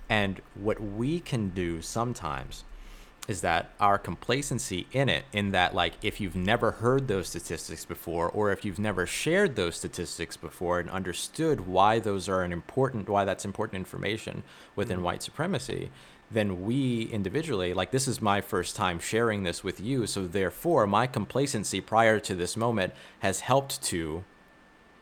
And 0.10 0.42
what 0.56 0.80
we 0.82 1.20
can 1.20 1.50
do 1.50 1.82
sometimes 1.82 2.64
is 3.30 3.42
that 3.42 3.70
our 3.80 4.00
complacency 4.00 4.88
in 4.92 5.08
it, 5.08 5.24
in 5.32 5.52
that 5.52 5.76
like 5.76 5.94
if 6.02 6.20
you've 6.20 6.36
never 6.36 6.72
heard 6.72 7.08
those 7.08 7.28
statistics 7.28 7.86
before, 7.86 8.28
or 8.28 8.52
if 8.52 8.66
you've 8.66 8.80
never 8.80 9.06
shared 9.06 9.56
those 9.56 9.76
statistics 9.76 10.36
before 10.36 10.80
and 10.80 10.90
understood 10.90 11.68
why 11.68 12.00
those 12.00 12.28
are 12.28 12.42
an 12.42 12.52
important, 12.52 13.08
why 13.08 13.24
that's 13.24 13.46
important 13.46 13.78
information 13.78 14.42
within 14.76 14.98
mm-hmm. 14.98 15.06
white 15.06 15.22
supremacy, 15.22 15.92
then 16.32 16.66
we 16.66 17.04
individually, 17.12 17.72
like 17.72 17.92
this 17.92 18.08
is 18.08 18.20
my 18.20 18.42
first 18.42 18.76
time 18.76 18.98
sharing 18.98 19.44
this 19.44 19.64
with 19.64 19.80
you, 19.80 20.08
so 20.08 20.26
therefore 20.26 20.88
my 20.88 21.06
complacency 21.06 21.80
prior 21.80 22.20
to 22.20 22.34
this 22.34 22.58
moment 22.58 22.94
has 23.20 23.42
helped 23.42 23.80
to 23.84 24.24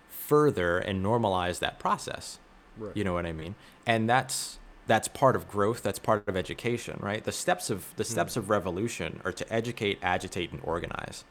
further 0.10 0.80
and 0.80 1.04
normalize 1.04 1.60
that 1.60 1.80
process. 1.80 2.40
Right. 2.78 2.92
You 2.94 3.06
know 3.06 3.14
what 3.14 3.26
I 3.26 3.32
mean? 3.32 3.56
And 3.86 4.10
that's 4.10 4.60
that's 4.88 5.08
part 5.08 5.36
of 5.36 5.48
growth, 5.50 5.84
that's 5.84 6.00
part 6.00 6.28
of 6.28 6.36
education, 6.36 6.98
right? 7.02 7.24
The 7.24 7.32
steps 7.32 7.70
of 7.70 7.94
the 7.98 8.04
hmm. 8.04 8.12
steps 8.12 8.38
of 8.38 8.50
revolution 8.50 9.22
are 9.24 9.32
to 9.34 9.54
educate, 9.54 10.00
agitate 10.02 10.52
and 10.52 10.62
organize. 10.64 11.24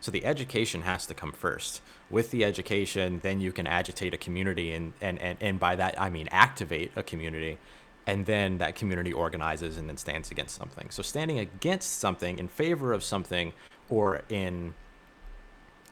So 0.00 0.10
the 0.10 0.26
education 0.26 0.82
has 0.82 1.06
to 1.06 1.14
come 1.14 1.32
first. 1.32 1.80
With 2.10 2.30
the 2.30 2.44
education, 2.44 3.20
then 3.22 3.40
you 3.40 3.52
can 3.52 3.66
agitate 3.66 4.12
a 4.12 4.18
community 4.18 4.72
and 4.72 4.92
and 5.00 5.18
and, 5.18 5.38
and 5.40 5.58
by 5.58 5.76
that 5.76 6.00
I 6.00 6.10
mean 6.10 6.28
activate 6.30 6.92
a 6.94 7.02
community 7.02 7.58
and 8.06 8.26
then 8.26 8.58
that 8.58 8.74
community 8.74 9.12
organizes 9.12 9.78
and 9.78 9.88
then 9.88 9.96
stands 9.96 10.30
against 10.30 10.54
something. 10.56 10.90
So 10.90 11.02
standing 11.02 11.38
against 11.38 11.98
something 11.98 12.38
in 12.38 12.48
favor 12.48 12.92
of 12.92 13.02
something 13.02 13.54
or 13.88 14.22
in 14.28 14.74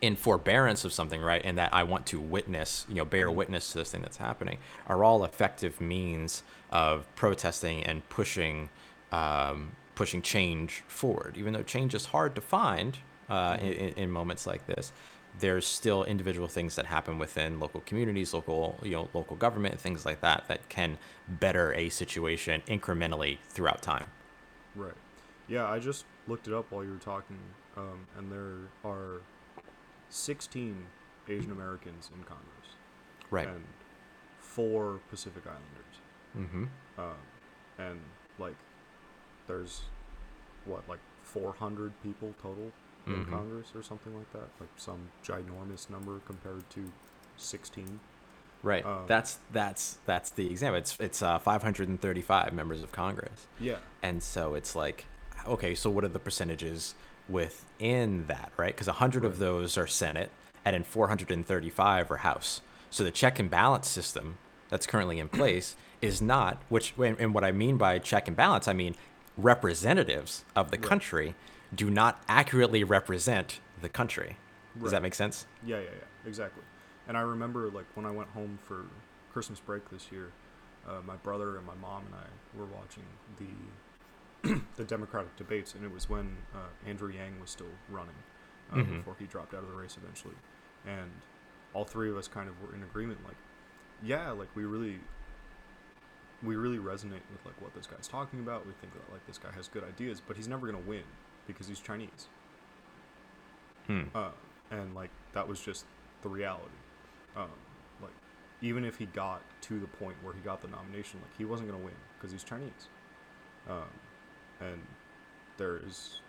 in 0.03 0.17
forbearance 0.17 0.85
of 0.85 0.93
something, 0.93 1.23
right? 1.23 1.41
And 1.45 1.57
that 1.59 1.73
I 1.73 1.85
want 1.85 2.07
to 2.07 2.21
witness, 2.21 2.85
you 2.89 2.97
know, 2.97 3.05
bear 3.05 3.31
witness 3.31 3.73
to 3.73 3.79
this 3.79 3.93
thing 3.93 4.03
that's 4.03 4.17
happening, 4.17 4.59
are 4.89 5.05
all 5.05 5.25
effective 5.25 5.81
means 5.81 6.43
of 6.73 7.07
protesting 7.15 7.85
and 7.85 8.07
pushing, 8.09 8.69
um, 9.13 9.73
pushing 9.95 10.21
change 10.21 10.83
forward. 10.89 11.37
Even 11.39 11.53
though 11.53 11.63
change 11.63 11.95
is 11.95 12.07
hard 12.07 12.35
to 12.35 12.41
find 12.41 12.99
uh, 13.31 13.57
in, 13.61 13.91
in 13.95 14.11
moments 14.11 14.45
like 14.45 14.67
this, 14.67 14.93
there's 15.39 15.65
still 15.65 16.05
individual 16.05 16.49
things 16.49 16.75
that 16.75 16.87
happen 16.87 17.19
within 17.19 17.61
local 17.61 17.81
communities, 17.83 18.35
local, 18.35 18.79
you 18.83 18.91
know, 18.91 19.09
local 19.15 19.37
government, 19.37 19.79
things 19.81 20.05
like 20.05 20.21
that, 20.21 20.45
that 20.49 20.69
can 20.69 20.99
better 21.29 21.73
a 21.75 21.89
situation 21.89 22.61
incrementally 22.67 23.39
throughout 23.49 23.81
time. 23.81 24.07
Right. 24.75 24.93
Yeah, 25.49 25.71
I 25.71 25.79
just 25.79 26.05
looked 26.27 26.49
it 26.49 26.55
up 26.55 26.67
while 26.71 26.85
you 26.85 26.91
were 26.91 26.97
talking, 26.99 27.39
um, 27.77 28.07
and 28.19 28.31
there 28.31 28.69
are 28.85 29.21
16 30.13 30.87
Asian 31.29 31.51
Americans 31.51 32.11
in 32.15 32.23
Congress 32.25 32.77
Right. 33.31 33.49
and 33.49 33.65
four 34.39 35.01
Pacific 35.11 35.43
Islanders. 35.47 35.97
mm-hmm. 36.37 36.65
Um, 37.01 37.17
and 37.79 38.01
like, 38.39 38.57
there's 39.47 39.83
what 40.67 40.87
like 40.89 40.99
400 41.23 41.93
people 42.03 42.35
total 42.43 42.71
in 43.07 43.25
Mhm. 43.25 43.31
Congress 43.31 43.69
or 43.75 43.83
something 43.83 44.15
like 44.17 44.31
that. 44.33 44.49
Like 44.61 44.69
some 44.77 45.09
ginormous 45.25 45.89
number 45.91 46.21
compared 46.27 46.69
to 46.71 46.93
16. 47.39 47.99
Right. 48.63 48.85
Um, 48.85 49.05
that's 49.09 49.39
that's 49.51 49.99
that's 50.07 50.31
the 50.31 50.49
example. 50.51 50.79
It's 50.79 50.97
it's 51.01 51.23
uh, 51.23 51.39
535 51.39 52.53
members 52.53 52.83
of 52.83 52.93
Congress, 52.93 53.47
Yeah. 53.59 53.79
and 54.03 54.23
so 54.23 54.55
it's 54.55 54.77
like, 54.77 55.07
okay, 55.49 55.75
so 55.75 55.91
what 55.91 56.05
are 56.05 56.09
the 56.09 56.21
percentages 56.21 56.95
within 57.29 58.27
that, 58.27 58.53
right? 58.57 58.75
Because 58.75 58.87
100 58.87 59.25
of 59.25 59.39
those 59.39 59.77
are 59.79 59.87
Senate, 59.87 60.31
and 60.65 60.75
then 60.75 60.85
435 60.85 62.11
are 62.11 62.17
House. 62.19 62.61
So 62.91 63.05
the 63.05 63.11
check 63.11 63.39
and 63.39 63.51
balance 63.51 63.89
system 63.89 64.39
that's 64.69 64.87
currently 64.87 65.19
in 65.19 65.29
place 65.29 65.77
is 66.03 66.21
not 66.21 66.61
which 66.69 66.95
and 66.99 67.19
and 67.19 67.33
what 67.35 67.45
I 67.45 67.53
mean 67.53 67.77
by 67.77 67.99
check 67.99 68.29
and 68.29 68.37
balance, 68.37 68.69
I 68.69 68.73
mean 68.73 68.95
representatives 69.37 70.45
of 70.55 70.71
the 70.71 70.77
Right. 70.79 70.87
country 70.89 71.35
do 71.75 71.89
not 71.91 72.23
accurately 72.29 72.85
represent 72.85 73.61
the 73.81 73.89
country. 73.89 74.37
Does 74.81 74.91
that 74.93 75.03
make 75.03 75.15
sense? 75.15 75.47
Yeah, 75.65 75.79
yeah, 75.79 75.85
yeah, 75.85 76.29
exactly. 76.29 76.63
And 77.09 77.17
I 77.17 77.21
remember 77.23 77.71
like 77.71 77.87
when 77.95 78.07
I 78.07 78.11
went 78.11 78.29
home 78.31 78.59
for 78.67 78.85
Christmas 79.33 79.61
break 79.61 79.89
this 79.91 80.11
year, 80.13 80.33
uh, 80.87 81.01
my 81.07 81.17
brother 81.17 81.57
and 81.57 81.67
my 81.67 81.75
mom 81.81 82.05
and 82.07 82.15
I 82.15 82.59
were 82.59 82.67
watching 82.67 83.05
the 83.39 83.47
the 84.77 84.85
Democratic 84.85 85.37
debates, 85.37 85.75
and 85.75 85.85
it 85.85 85.93
was 85.93 86.09
when 86.09 86.37
uh, 86.55 86.59
Andrew 86.87 87.11
Yang 87.11 87.41
was 87.41 87.51
still 87.51 87.71
running 87.89 88.15
uh, 88.73 88.77
Mhm. 88.77 88.99
before 88.99 89.17
he 89.19 89.27
dropped 89.27 89.55
out 89.55 89.63
of 89.63 89.69
the 89.69 89.75
race 89.77 89.97
eventually, 89.97 90.35
and 90.87 91.11
all 91.75 91.85
three 91.85 92.11
of 92.11 92.17
us 92.17 92.27
kind 92.29 92.49
of 92.49 92.61
were 92.63 92.75
in 92.75 92.83
agreement, 92.83 93.25
like, 93.25 93.37
yeah, 94.03 94.31
like 94.31 94.49
we 94.55 94.65
really. 94.65 95.01
We 96.45 96.57
really 96.57 96.79
resonate 96.79 97.23
with 97.31 97.45
like 97.47 97.55
what 97.63 97.73
this 97.73 97.87
guy's 97.87 98.09
talking 98.09 98.41
about. 98.41 98.67
We 98.67 98.73
think 98.81 98.93
that 98.95 99.13
like 99.13 99.25
this 99.29 99.39
guy 99.39 99.53
has 99.53 99.69
good 99.69 99.85
ideas, 99.85 100.21
but 100.21 100.37
he's 100.37 100.49
never 100.49 100.67
gonna 100.67 100.81
win 100.85 101.05
because 101.47 101.69
he's 101.69 101.79
Chinese 101.79 102.27
Hmm. 103.87 104.03
uh, 104.13 104.31
and 104.73 104.93
like 104.93 105.11
that 105.35 105.47
was 105.47 105.61
just 105.61 105.85
the 106.23 106.29
reality. 106.29 106.75
Um, 107.37 107.51
like 108.01 108.11
even 108.61 108.85
if 108.85 108.97
he 108.99 109.07
got 109.07 109.41
to 109.63 109.79
the 109.79 109.87
point 109.87 110.17
where 110.23 110.35
he 110.35 110.41
got 110.41 110.61
the 110.63 110.67
nomination, 110.69 111.21
like 111.23 111.37
he 111.39 111.45
wasn't 111.45 111.71
gonna 111.71 111.83
win 111.85 111.95
because 112.19 112.33
he's 112.33 112.43
Chinese. 112.43 112.89
Um, 113.71 113.85
and 114.63 114.81
there 115.57 115.77
is 115.87 116.21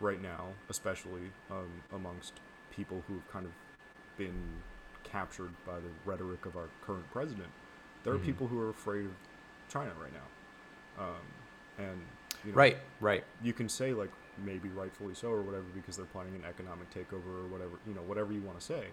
right 0.00 0.20
now, 0.22 0.48
especially 0.68 1.22
um, 1.50 1.70
amongst 1.92 2.34
people 2.70 3.02
who've 3.08 3.26
kind 3.32 3.46
of 3.46 3.52
been 4.16 4.40
captured 5.02 5.50
by 5.66 5.76
the 5.76 5.88
rhetoric 6.04 6.46
of 6.46 6.56
our 6.56 6.68
current 6.82 7.10
president, 7.10 7.48
there 8.04 8.12
are 8.14 8.18
Mhm. 8.18 8.24
people 8.24 8.46
who 8.46 8.58
are 8.58 8.70
afraid 8.70 9.06
of 9.06 9.12
China 9.68 9.92
right 10.00 10.12
now. 10.12 11.04
Um, 11.04 11.26
and 11.78 12.00
you 12.44 12.52
know, 12.52 12.56
Right. 12.58 12.78
Right. 13.00 13.24
you 13.42 13.52
can 13.52 13.68
say 13.68 13.92
like 13.92 14.10
maybe 14.38 14.68
rightfully 14.70 15.14
so 15.14 15.28
or 15.30 15.42
whatever 15.42 15.64
because 15.74 15.96
they're 15.96 16.06
planning 16.06 16.34
an 16.34 16.44
economic 16.44 16.88
takeover 16.90 17.44
or 17.44 17.46
whatever 17.48 17.72
you 17.86 17.92
know 17.92 18.00
whatever 18.02 18.32
you 18.32 18.40
want 18.40 18.58
to 18.58 18.64
say 18.64 18.86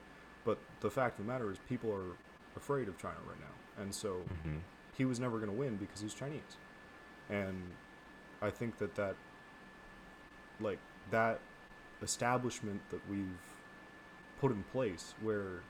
but 0.44 0.58
the 0.82 0.90
fact 0.92 1.18
of 1.20 1.26
the 1.26 1.32
matter 1.32 1.50
is 1.50 1.58
people 1.70 1.90
are 1.94 2.12
afraid 2.58 2.90
of 2.90 2.98
china 2.98 3.16
right 3.26 3.40
now 3.40 3.82
and 3.82 3.94
so 3.96 4.24
hmm 4.44 4.58
he 4.98 5.06
was 5.06 5.20
never 5.20 5.38
going 5.38 5.50
to 5.50 5.56
win 5.56 5.78
because 5.78 6.02
he's 6.02 6.14
chinese 6.14 6.58
and 7.30 7.72
i 8.42 8.50
think 8.50 8.78
that 8.78 8.96
that 8.96 9.16
like 10.60 10.80
that 11.12 11.40
establishment 12.02 12.82
that 12.90 13.00
we've 13.10 13.28
put 14.40 14.52
in 14.52 14.64
place 14.72 15.14
where 15.22 15.62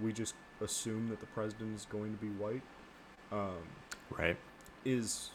we 0.00 0.12
just 0.12 0.34
assume 0.62 1.08
that 1.08 1.20
the 1.20 1.26
president 1.26 1.76
is 1.76 1.86
going 1.90 2.12
to 2.12 2.18
be 2.18 2.28
white 2.28 2.62
um, 3.32 3.58
Right. 4.10 4.36
is 4.84 5.30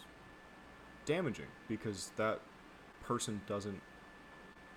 damaging 1.05 1.47
because 1.67 2.11
that 2.17 2.39
person 3.03 3.41
doesn't 3.47 3.81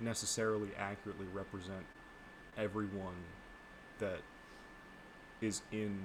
necessarily 0.01 0.69
accurately 0.79 1.27
represent 1.33 1.85
everyone 2.57 3.15
that 3.99 4.21
is 5.41 5.63
in 5.73 5.99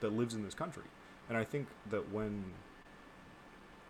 that 0.00 0.12
lives 0.12 0.34
in 0.34 0.44
this 0.44 0.54
country. 0.54 0.84
And 1.28 1.36
I 1.36 1.44
think 1.44 1.66
that 1.90 2.12
when 2.12 2.44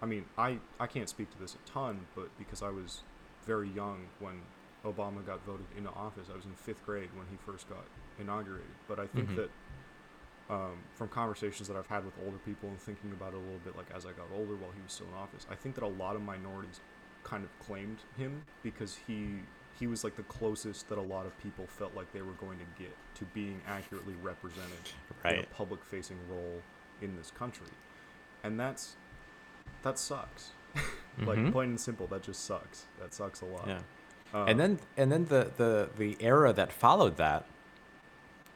I 0.02 0.06
mean, 0.06 0.24
I 0.36 0.58
I 0.78 0.86
can't 0.86 1.08
speak 1.08 1.30
to 1.32 1.38
this 1.38 1.54
a 1.54 1.68
ton, 1.68 2.06
but 2.14 2.28
because 2.38 2.62
I 2.62 2.70
was 2.70 3.02
very 3.46 3.68
young 3.70 4.06
when 4.20 4.42
Obama 4.84 5.24
got 5.26 5.44
voted 5.44 5.66
into 5.76 5.90
office, 5.90 6.28
I 6.32 6.36
was 6.36 6.44
in 6.44 6.52
5th 6.52 6.84
grade 6.84 7.08
when 7.16 7.26
he 7.30 7.36
first 7.36 7.68
got 7.68 7.84
inaugurated. 8.18 8.70
But 8.86 9.00
I 9.00 9.06
think 9.06 9.30
Mhm. 9.30 9.36
that 9.36 9.50
um, 10.50 10.78
from 10.94 11.08
conversations 11.08 11.68
that 11.68 11.76
I've 11.76 11.88
had 11.88 12.06
with 12.06 12.14
older 12.24 12.38
people 12.38 12.70
and 12.70 12.80
thinking 12.80 13.12
about 13.12 13.34
it 13.34 13.36
a 13.36 13.38
little 13.38 13.58
bit, 13.64 13.76
like 13.76 13.90
as 13.94 14.06
I 14.06 14.12
got 14.12 14.26
older 14.32 14.56
while 14.56 14.70
he 14.70 14.80
was 14.82 14.92
still 14.92 15.06
in 15.08 15.14
office, 15.14 15.46
I 15.50 15.54
think 15.54 15.74
that 15.74 15.84
a 15.84 15.88
lot 15.88 16.16
of 16.16 16.22
minorities 16.22 16.80
kind 17.22 17.44
of 17.44 17.50
claimed 17.58 17.98
him 18.16 18.44
because 18.62 18.96
he 19.06 19.40
he 19.78 19.86
was 19.86 20.02
like 20.04 20.16
the 20.16 20.22
closest 20.24 20.88
that 20.88 20.98
a 20.98 21.02
lot 21.02 21.24
of 21.26 21.38
people 21.38 21.66
felt 21.66 21.94
like 21.94 22.10
they 22.12 22.22
were 22.22 22.32
going 22.32 22.58
to 22.58 22.64
get 22.82 22.96
to 23.14 23.24
being 23.26 23.60
accurately 23.66 24.14
represented 24.22 24.72
in 25.24 25.30
a 25.44 25.46
public 25.54 25.84
facing 25.84 26.18
role 26.30 26.62
in 27.00 27.14
this 27.16 27.30
country. 27.30 27.68
And 28.42 28.58
that's 28.58 28.96
that 29.82 29.98
sucks. 29.98 30.50
like 31.20 31.38
Mhm. 31.38 31.52
plain 31.52 31.68
and 31.70 31.80
simple, 31.80 32.06
that 32.08 32.22
just 32.22 32.44
sucks. 32.44 32.86
That 33.00 33.12
sucks 33.14 33.40
a 33.40 33.44
lot. 33.46 33.66
Yeah. 33.66 33.80
Uh, 34.34 34.44
and 34.44 34.60
then 34.60 34.78
and 34.96 35.10
then 35.10 35.24
the 35.26 35.50
the 35.56 35.88
the 35.96 36.16
era 36.20 36.52
that 36.52 36.70
followed 36.72 37.16
that 37.16 37.46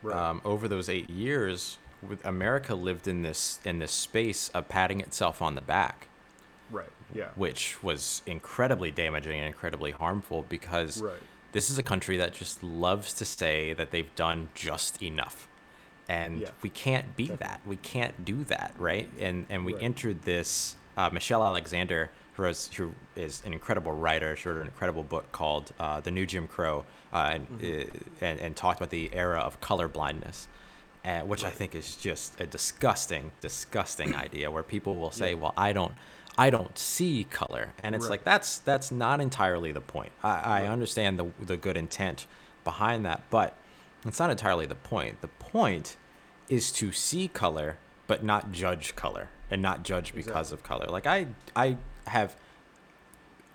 right, 0.03 0.17
um, 0.17 0.41
over 0.45 0.69
those 0.69 0.89
eight 0.89 1.09
years, 1.09 1.79
with 2.07 2.25
America 2.27 2.75
lived 2.75 3.09
in 3.09 3.23
this 3.23 3.59
in 3.65 3.79
this 3.79 3.93
space 3.93 4.49
of 4.51 4.69
patting 4.69 5.01
itself 5.01 5.41
on 5.41 5.55
the 5.55 5.61
back, 5.63 6.09
right, 6.71 6.91
yeah, 7.15 7.29
which 7.37 7.83
was 7.83 8.23
incredibly 8.27 8.91
damaging 8.91 9.39
and 9.39 9.47
incredibly 9.47 9.93
harmful 9.93 10.45
because 10.49 11.01
right, 11.01 11.23
this 11.53 11.71
is 11.71 11.79
a 11.79 11.83
country 11.83 12.17
that 12.19 12.35
just 12.35 12.63
loves 12.63 13.15
to 13.15 13.25
say 13.25 13.73
that 13.73 13.91
they've 13.93 14.15
done 14.15 14.51
just 14.55 15.03
enough, 15.03 15.49
and 16.09 16.41
Yeah. 16.41 16.51
we 16.61 16.69
can't 16.69 17.17
be 17.17 17.29
Definitely. 17.29 17.47
that. 17.47 17.61
We 17.67 17.77
can't 17.77 18.25
do 18.25 18.45
that, 18.45 18.75
right? 18.77 19.09
And 19.19 19.47
and 19.49 19.65
we 19.65 19.73
Right. 19.75 19.83
entered 19.85 20.23
this. 20.23 20.77
Uh, 20.97 21.11
Michelle 21.13 21.43
Alexander, 21.45 22.11
who 22.35 22.45
is, 22.45 22.69
who 22.75 22.93
is 23.17 23.43
an 23.45 23.53
incredible 23.53 23.93
writer, 23.93 24.37
she 24.37 24.49
wrote 24.49 24.59
an 24.61 24.67
incredible 24.67 25.03
book 25.03 25.31
called 25.33 25.73
uh, 25.81 26.01
"The 26.01 26.11
New 26.11 26.27
Jim 26.27 26.47
Crow," 26.49 26.85
uh, 27.13 27.31
and, 27.35 27.49
Mm-hmm. 27.49 27.97
uh, 27.97 28.27
and 28.27 28.41
and 28.41 28.57
talked 28.57 28.81
about 28.81 28.91
the 28.91 29.11
era 29.13 29.41
of 29.41 29.61
color 29.61 29.89
blindness. 29.89 30.49
Uh, 31.05 31.23
which 31.23 31.43
I 31.43 31.51
think 31.51 31.75
is 31.75 31.97
just 31.97 32.41
a 32.41 32.47
disgusting, 32.47 33.33
disgusting 33.41 34.15
idea 34.27 34.49
where 34.53 34.63
people 34.63 34.95
will 34.95 35.11
say, 35.11 35.31
Yeah. 35.31 35.41
"Well, 35.41 35.55
I 35.57 35.73
don't, 35.73 35.93
I 36.39 36.49
don't 36.51 36.79
see 36.79 37.25
color," 37.25 37.73
and 37.83 37.97
it's 37.97 38.05
Right. 38.05 38.11
like 38.11 38.25
that's 38.25 38.59
that's 38.59 38.93
not 38.93 39.21
entirely 39.21 39.73
the 39.73 39.81
point. 39.81 40.13
I, 40.23 40.29
I 40.29 40.61
Right. 40.63 40.69
understand 40.71 41.19
the 41.19 41.27
the 41.45 41.57
good 41.57 41.77
intent 41.77 42.27
behind 42.63 43.05
that, 43.05 43.23
but 43.31 43.57
it's 44.07 44.21
not 44.21 44.31
entirely 44.31 44.65
the 44.67 44.77
point. 44.77 45.21
The 45.23 45.29
point 45.29 45.97
is 46.49 46.71
to 46.73 46.93
see 46.93 47.27
color, 47.27 47.79
but 48.07 48.23
not 48.23 48.53
judge 48.53 48.95
color, 48.95 49.29
and 49.53 49.63
not 49.63 49.83
judge 49.85 50.15
because 50.15 50.51
Exactly. 50.53 50.55
of 50.55 50.63
color. 50.65 50.87
Like 50.91 51.07
I 51.07 51.27
I 51.55 51.77
have 52.07 52.35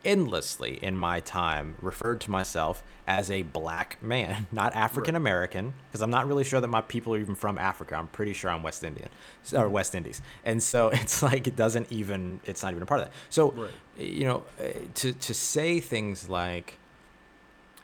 endlessly 0.05 0.79
in 0.81 0.95
my 0.95 1.19
time 1.19 1.75
referred 1.81 2.21
to 2.21 2.31
myself 2.31 2.81
as 3.07 3.29
a 3.31 3.41
black 3.41 3.97
man, 4.01 4.47
not 4.51 4.73
African 4.75 5.15
American, 5.15 5.73
because 5.89 6.01
I'm 6.01 6.09
not 6.11 6.27
really 6.27 6.43
sure 6.43 6.61
that 6.61 6.67
my 6.67 6.81
people 6.81 7.13
are 7.15 7.17
even 7.17 7.35
from 7.35 7.57
Africa. 7.57 7.95
I'm 7.95 8.07
pretty 8.07 8.33
sure 8.33 8.49
I'm 8.51 8.63
West 8.63 8.83
Indian 8.83 9.09
or 9.53 9.67
West 9.67 9.95
Indies, 9.95 10.21
and 10.45 10.61
so 10.61 10.87
it's 10.93 11.21
like 11.21 11.47
it 11.47 11.55
doesn't 11.55 11.91
even 11.91 12.39
it's 12.45 12.63
not 12.63 12.71
even 12.71 12.83
a 12.83 12.85
part 12.85 13.01
of 13.01 13.07
that. 13.07 13.13
So 13.29 13.51
Right. 13.51 13.71
you 13.97 14.25
know, 14.25 14.43
uh, 14.61 14.67
to 14.95 15.13
to 15.13 15.33
say 15.33 15.79
things 15.79 16.29
like 16.29 16.77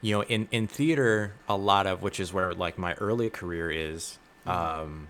you 0.02 0.15
know 0.15 0.23
in 0.23 0.47
in 0.52 0.67
theater 0.67 1.34
a 1.49 1.58
lot 1.58 1.88
of 1.88 2.02
which 2.04 2.19
is 2.19 2.32
where 2.32 2.54
like 2.54 2.78
my 2.78 2.93
early 2.95 3.30
career 3.30 3.71
is 3.71 4.19
um 4.45 5.08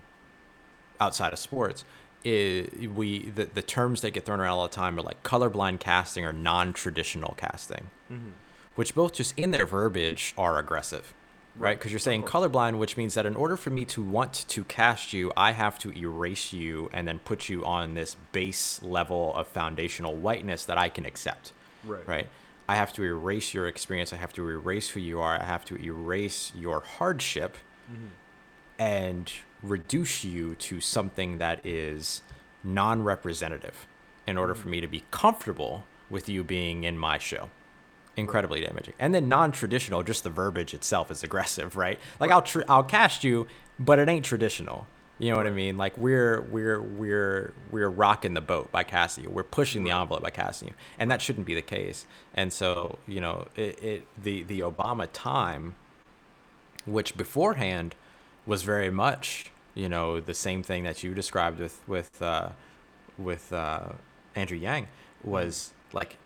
outside 1.00 1.32
of 1.32 1.38
sports 1.40 1.84
is 2.24 2.88
we 2.88 3.30
the, 3.30 3.44
the 3.44 3.62
terms 3.62 4.00
that 4.00 4.12
get 4.12 4.24
thrown 4.24 4.40
around 4.40 4.56
all 4.58 4.68
the 4.68 4.74
time 4.74 4.98
are 4.98 5.02
like 5.02 5.22
colorblind 5.22 5.80
casting 5.80 6.24
or 6.24 6.32
non-traditional 6.32 7.34
casting 7.36 7.90
mm-hmm. 8.10 8.30
which 8.74 8.94
both 8.94 9.12
just 9.12 9.38
in 9.38 9.50
their 9.50 9.66
verbiage 9.66 10.34
are 10.36 10.58
aggressive 10.58 11.12
right 11.56 11.68
Right, 11.68 11.78
because 11.78 11.92
you're 11.92 11.98
saying 12.00 12.24
colorblind 12.24 12.78
which 12.78 12.96
means 12.96 13.14
that 13.14 13.26
in 13.26 13.36
order 13.36 13.56
for 13.56 13.70
me 13.70 13.84
to 13.86 14.02
want 14.02 14.44
to 14.48 14.64
cast 14.64 15.12
you 15.12 15.32
i 15.36 15.52
have 15.52 15.78
to 15.80 15.92
erase 15.96 16.52
you 16.52 16.90
and 16.92 17.06
then 17.06 17.18
put 17.20 17.48
you 17.48 17.64
on 17.64 17.94
this 17.94 18.16
base 18.32 18.82
level 18.82 19.34
of 19.34 19.46
foundational 19.46 20.16
whiteness 20.16 20.64
that 20.64 20.78
i 20.78 20.88
can 20.88 21.04
accept 21.06 21.52
right, 21.84 22.08
right? 22.08 22.28
I 22.66 22.76
have 22.76 22.94
to 22.94 23.02
erase 23.04 23.52
your 23.52 23.68
experience. 23.68 24.14
I 24.14 24.16
have 24.16 24.32
to 24.32 24.48
erase 24.48 24.88
who 24.88 24.98
you 25.00 25.20
are. 25.20 25.38
I 25.38 25.44
have 25.44 25.66
to 25.66 25.76
erase 25.76 26.50
your 26.56 26.80
hardship 26.80 27.58
Mm-hmm. 27.92 28.06
and 28.78 29.30
reduce 29.64 30.24
you 30.24 30.54
to 30.56 30.80
something 30.80 31.38
that 31.38 31.64
is 31.66 32.22
non 32.62 33.02
representative 33.02 33.86
in 34.26 34.38
order 34.38 34.54
Mm-hmm. 34.54 34.62
for 34.62 34.68
me 34.68 34.80
to 34.80 34.86
be 34.88 35.04
comfortable 35.10 35.84
with 36.10 36.28
you 36.28 36.44
being 36.44 36.84
in 36.84 36.98
my 36.98 37.18
show. 37.18 37.50
Incredibly 38.16 38.60
damaging. 38.60 38.94
And 38.98 39.14
then 39.14 39.28
non 39.28 39.52
traditional, 39.52 40.02
just 40.04 40.24
the 40.24 40.30
verbiage 40.30 40.74
itself 40.74 41.10
is 41.10 41.24
aggressive, 41.24 41.76
right? 41.76 41.98
Like 42.20 42.30
I'll 42.30 42.42
tr- 42.42 42.62
I'll 42.68 42.84
cast 42.84 43.24
you, 43.24 43.48
but 43.78 43.98
it 43.98 44.08
ain't 44.08 44.24
traditional. 44.24 44.86
You 45.18 45.30
know 45.30 45.36
what 45.36 45.46
I 45.46 45.50
mean? 45.50 45.76
Like 45.76 45.96
we're 45.98 46.42
we're 46.42 46.80
we're 46.82 47.54
we're 47.72 47.88
rocking 47.88 48.34
the 48.34 48.40
boat 48.40 48.70
by 48.72 48.84
casting 48.84 49.24
you. 49.24 49.30
We're 49.30 49.44
pushing 49.44 49.84
the 49.84 49.90
envelope 49.92 50.22
by 50.22 50.30
casting 50.30 50.68
you, 50.68 50.74
and 50.98 51.10
that 51.10 51.22
shouldn't 51.22 51.46
be 51.46 51.54
the 51.54 51.62
case. 51.62 52.06
And 52.34 52.52
so 52.52 52.98
you 53.08 53.20
know, 53.20 53.46
it, 53.56 53.82
it 53.82 54.06
the 54.22 54.44
the 54.44 54.60
Obama 54.60 55.08
time, 55.12 55.76
which 56.84 57.16
beforehand 57.16 57.94
was 58.46 58.62
very 58.62 58.90
much 58.90 59.46
you 59.74 59.88
know 59.88 60.20
the 60.20 60.34
same 60.34 60.62
thing 60.62 60.84
that 60.84 61.02
you 61.02 61.14
described 61.14 61.58
with 61.58 61.80
with 61.86 62.20
uh, 62.22 62.50
with 63.18 63.52
uh, 63.52 63.90
Andrew 64.34 64.56
Yang 64.58 64.88
was 65.22 65.72
like, 65.92 66.16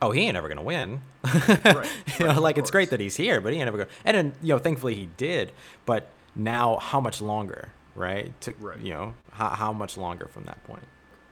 oh, 0.00 0.10
he 0.10 0.22
ain't 0.22 0.36
ever 0.36 0.48
gonna 0.48 0.62
win. 0.62 1.00
Right, 1.64 1.88
you 2.18 2.26
know, 2.26 2.40
like 2.40 2.58
it's 2.58 2.70
great 2.70 2.90
that 2.90 3.00
he's 3.00 3.16
here, 3.16 3.40
but 3.40 3.52
he 3.52 3.58
ain't 3.58 3.68
ever 3.68 3.78
gonna. 3.78 3.90
And 4.04 4.16
then 4.16 4.32
you 4.42 4.48
know, 4.54 4.58
thankfully 4.58 4.94
he 4.94 5.06
did. 5.16 5.52
But 5.86 6.08
now, 6.34 6.78
how 6.78 7.00
much 7.00 7.20
longer, 7.20 7.68
right? 7.94 8.38
To, 8.42 8.54
Right. 8.58 8.80
You 8.80 8.92
know, 8.94 9.14
how 9.32 9.50
how 9.50 9.72
much 9.72 9.96
longer 9.96 10.26
from 10.26 10.44
that 10.44 10.62
point? 10.64 10.84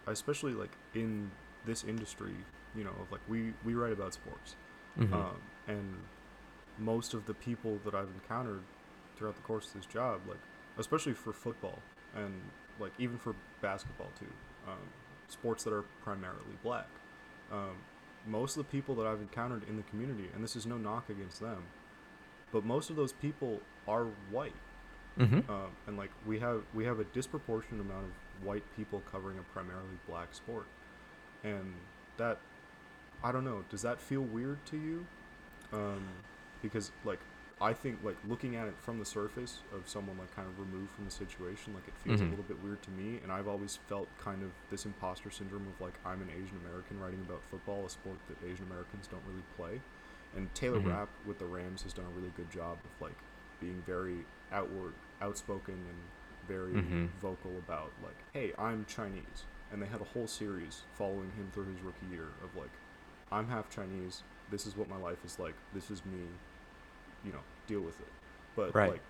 especially 0.06 0.52
like 0.54 0.70
in 0.94 1.30
this 1.66 1.84
industry, 1.84 2.34
you 2.74 2.82
know, 2.82 2.90
of 3.00 3.12
like 3.12 3.20
we 3.28 3.52
we 3.64 3.74
write 3.74 3.92
about 3.92 4.12
sports, 4.12 4.56
Mhm. 4.98 5.12
um, 5.12 5.36
and 5.68 5.94
most 6.78 7.14
of 7.14 7.26
the 7.26 7.34
people 7.34 7.78
that 7.84 7.94
I've 7.94 8.08
encountered 8.14 8.62
throughout 9.16 9.36
the 9.36 9.42
course 9.42 9.68
of 9.68 9.74
this 9.74 9.86
job, 9.86 10.20
like 10.28 10.38
especially 10.80 11.12
for 11.14 11.32
football 11.32 11.78
and 12.16 12.40
like 12.80 12.92
even 12.98 13.18
for 13.18 13.34
basketball 13.60 14.08
too, 14.18 14.26
um, 14.66 14.78
sports 15.28 15.62
that 15.64 15.72
are 15.72 15.84
primarily 16.02 16.56
black, 16.62 16.88
um, 17.52 17.76
most 18.26 18.56
of 18.56 18.64
the 18.66 18.70
people 18.70 18.94
that 18.96 19.06
I've 19.06 19.20
encountered 19.20 19.68
in 19.68 19.76
the 19.76 19.82
community, 19.84 20.28
and 20.34 20.42
this 20.42 20.56
is 20.56 20.66
no 20.66 20.76
knock 20.78 21.08
against 21.10 21.40
them, 21.40 21.64
but 22.52 22.64
most 22.64 22.90
of 22.90 22.96
those 22.96 23.12
people 23.12 23.60
are 23.86 24.06
white. 24.30 24.54
Mhm. 25.18 25.48
um, 25.50 25.72
and 25.86 25.98
like 25.98 26.10
we 26.24 26.38
have 26.38 26.62
we 26.72 26.84
have 26.84 27.00
a 27.00 27.04
disproportionate 27.04 27.80
amount 27.80 28.06
of 28.06 28.46
white 28.46 28.62
people 28.76 29.02
covering 29.10 29.38
a 29.38 29.42
primarily 29.52 29.98
black 30.08 30.32
sport. 30.34 30.66
And 31.42 31.74
that 32.16 32.38
i 33.24 33.32
don't 33.32 33.44
know 33.44 33.64
does 33.70 33.82
that 33.82 34.00
feel 34.00 34.22
weird 34.22 34.64
to 34.66 34.76
you? 34.76 35.06
Um, 35.72 36.02
because 36.62 36.92
like 37.04 37.18
i 37.60 37.72
think 37.72 37.98
like 38.02 38.16
looking 38.28 38.56
at 38.56 38.66
it 38.66 38.74
from 38.80 38.98
the 38.98 39.04
surface 39.04 39.58
of 39.74 39.86
someone 39.88 40.16
like 40.18 40.34
kind 40.34 40.48
of 40.48 40.58
removed 40.58 40.90
from 40.92 41.04
the 41.04 41.10
situation 41.10 41.74
like 41.74 41.86
it 41.86 41.94
feels 42.02 42.20
Mhm. 42.20 42.26
a 42.28 42.30
little 42.30 42.44
bit 42.44 42.62
weird 42.62 42.80
to 42.82 42.90
me 42.90 43.20
and 43.22 43.30
i've 43.30 43.46
always 43.48 43.76
felt 43.88 44.08
kind 44.18 44.42
of 44.42 44.50
this 44.70 44.84
imposter 44.86 45.30
syndrome 45.30 45.66
of 45.68 45.80
like 45.80 45.94
i'm 46.04 46.22
an 46.22 46.30
asian 46.30 46.56
american 46.64 46.98
writing 47.00 47.20
about 47.20 47.42
football 47.50 47.84
a 47.86 47.90
sport 47.90 48.16
that 48.28 48.36
asian 48.48 48.64
americans 48.66 49.06
don't 49.06 49.22
really 49.28 49.44
play 49.56 49.80
and 50.36 50.52
taylor 50.54 50.80
Mhm. 50.80 50.88
rapp 50.88 51.08
with 51.26 51.38
the 51.38 51.44
rams 51.44 51.82
has 51.82 51.92
done 51.92 52.06
a 52.06 52.10
really 52.18 52.32
good 52.36 52.50
job 52.50 52.78
of 52.84 53.00
like 53.02 53.16
being 53.60 53.82
very 53.86 54.24
outward 54.52 54.94
outspoken 55.20 55.74
and 55.74 55.98
very 56.48 56.72
Mhm. 56.74 57.08
vocal 57.20 57.56
about 57.58 57.92
like 58.02 58.16
hey 58.32 58.52
i'm 58.58 58.84
chinese 58.86 59.44
and 59.70 59.80
they 59.82 59.86
had 59.86 60.00
a 60.00 60.04
whole 60.04 60.26
series 60.26 60.82
following 60.94 61.30
him 61.32 61.50
through 61.52 61.66
his 61.66 61.80
rookie 61.82 62.06
year 62.06 62.28
of 62.42 62.56
like 62.56 62.70
i'm 63.30 63.48
half 63.48 63.68
chinese 63.68 64.22
this 64.50 64.66
is 64.66 64.76
what 64.76 64.88
my 64.88 64.96
life 64.96 65.24
is 65.24 65.38
like 65.38 65.54
this 65.74 65.90
is 65.90 66.04
me 66.06 66.26
you 67.24 67.32
know 67.32 67.40
deal 67.66 67.80
with 67.80 67.98
it. 68.00 68.08
But 68.56 68.74
Right. 68.74 68.90
like 68.92 69.00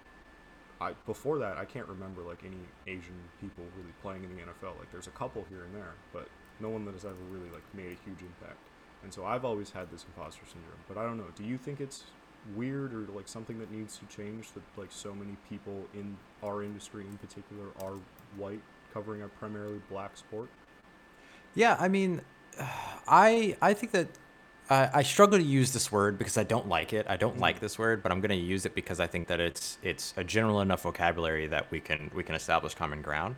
I, 0.81 0.93
before 1.05 1.39
that 1.41 1.59
i 1.59 1.67
can't 1.67 1.87
remember 1.89 2.23
like 2.23 2.43
any 2.43 2.57
asian 2.87 3.15
people 3.39 3.65
really 3.77 3.93
playing 4.01 4.25
in 4.25 4.35
the 4.35 4.43
nfl 4.43 4.79
like 4.79 4.91
there's 4.91 5.09
a 5.09 5.11
couple 5.11 5.45
here 5.51 5.65
and 5.65 5.75
there 5.75 5.93
but 6.11 6.27
no 6.59 6.71
one 6.71 6.87
that 6.87 6.95
has 6.95 7.05
ever 7.05 7.23
really 7.31 7.51
like 7.51 7.63
made 7.75 7.89
a 7.93 7.99
huge 8.05 8.21
impact. 8.23 8.57
And 9.03 9.13
so 9.13 9.25
i've 9.27 9.45
always 9.45 9.71
had 9.71 9.91
this 9.91 10.05
imposter 10.05 10.43
syndrome 10.47 10.81
but 10.89 10.97
i 10.97 11.03
don't 11.03 11.19
know. 11.19 11.29
Do 11.37 11.45
you 11.45 11.59
think 11.59 11.81
it's 11.81 12.05
weird 12.57 12.95
or 12.95 13.01
like 13.15 13.29
something 13.29 13.59
that 13.59 13.71
needs 13.71 13.99
to 13.99 14.07
change 14.07 14.53
that 14.53 14.63
like 14.77 14.91
so 14.91 15.15
many 15.15 15.37
people 15.49 15.87
in 15.95 16.17
our 16.43 16.63
industry 16.63 17.05
in 17.05 17.17
particular 17.19 17.67
are 17.83 17.97
white 18.39 18.63
covering 18.93 19.23
a 19.23 19.29
primarily 19.29 19.81
black 19.91 20.17
sport? 20.17 20.49
Yeah, 21.55 21.77
I 21.79 21.89
mean, 21.89 22.23
I 23.07 23.57
I 23.61 23.75
think 23.75 23.93
that 23.93 24.09
I 24.71 24.91
I 24.95 25.03
struggle 25.03 25.39
to 25.39 25.45
use 25.45 25.73
this 25.73 25.91
word 25.93 26.17
because 26.19 26.39
I 26.39 26.45
don't 26.45 26.69
like 26.69 26.93
it. 26.93 27.07
I 27.09 27.17
don't 27.17 27.39
like 27.39 27.61
this 27.61 27.79
word, 27.79 28.03
but 28.03 28.13
I'm 28.13 28.21
going 28.21 28.31
to 28.31 28.47
use 28.47 28.65
it 28.67 28.75
because 28.75 29.01
I 29.01 29.07
think 29.07 29.29
that 29.29 29.41
it's 29.41 29.79
it's 29.83 30.15
a 30.17 30.25
general 30.25 30.61
enough 30.61 30.83
vocabulary 30.83 31.47
that 31.49 31.71
we 31.71 31.81
can 31.81 32.11
we 32.15 32.23
can 32.23 32.35
establish 32.35 32.75
common 32.75 33.03
ground. 33.03 33.37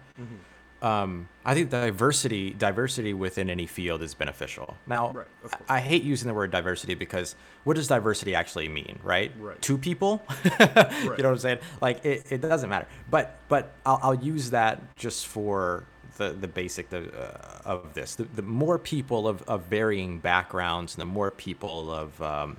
Um, 0.83 1.29
I 1.45 1.55
think 1.55 1.71
diversity 1.71 2.51
diversity 2.51 3.15
within 3.15 3.49
any 3.49 3.67
field 3.67 4.03
is 4.03 4.15
beneficial. 4.15 4.77
Now, 4.89 5.13
Right. 5.13 5.27
I, 5.69 5.77
I 5.77 5.81
hate 5.81 6.03
using 6.03 6.27
the 6.27 6.35
word 6.35 6.51
diversity 6.51 6.95
because 6.97 7.37
what 7.63 7.77
does 7.77 7.87
diversity 7.87 8.35
actually 8.35 8.69
mean, 8.69 8.99
right? 9.05 9.31
Right. 9.39 9.63
Two 9.63 9.79
people. 9.79 10.23
Right. 10.59 11.19
You 11.19 11.23
know 11.23 11.31
what 11.31 11.35
I'm 11.35 11.39
saying? 11.39 11.59
Like 11.81 12.05
it, 12.05 12.27
it 12.31 12.41
doesn't 12.41 12.69
matter. 12.69 12.89
But 13.11 13.39
but 13.49 13.73
I'll, 13.87 14.01
I'll 14.03 14.15
use 14.15 14.51
that 14.51 14.97
just 14.97 15.27
for 15.29 15.85
the 16.17 16.31
the 16.31 16.49
basic 16.49 16.91
the, 16.91 17.11
uh, 17.13 17.61
of 17.65 17.95
this. 17.95 18.15
The, 18.15 18.25
the 18.25 18.43
more 18.43 18.79
people 18.79 19.29
of, 19.29 19.43
of 19.43 19.65
varying 19.65 20.19
backgrounds, 20.19 20.95
and 20.95 21.01
the 21.01 21.07
more 21.07 21.31
people 21.31 21.93
of 21.93 22.21
um, 22.23 22.57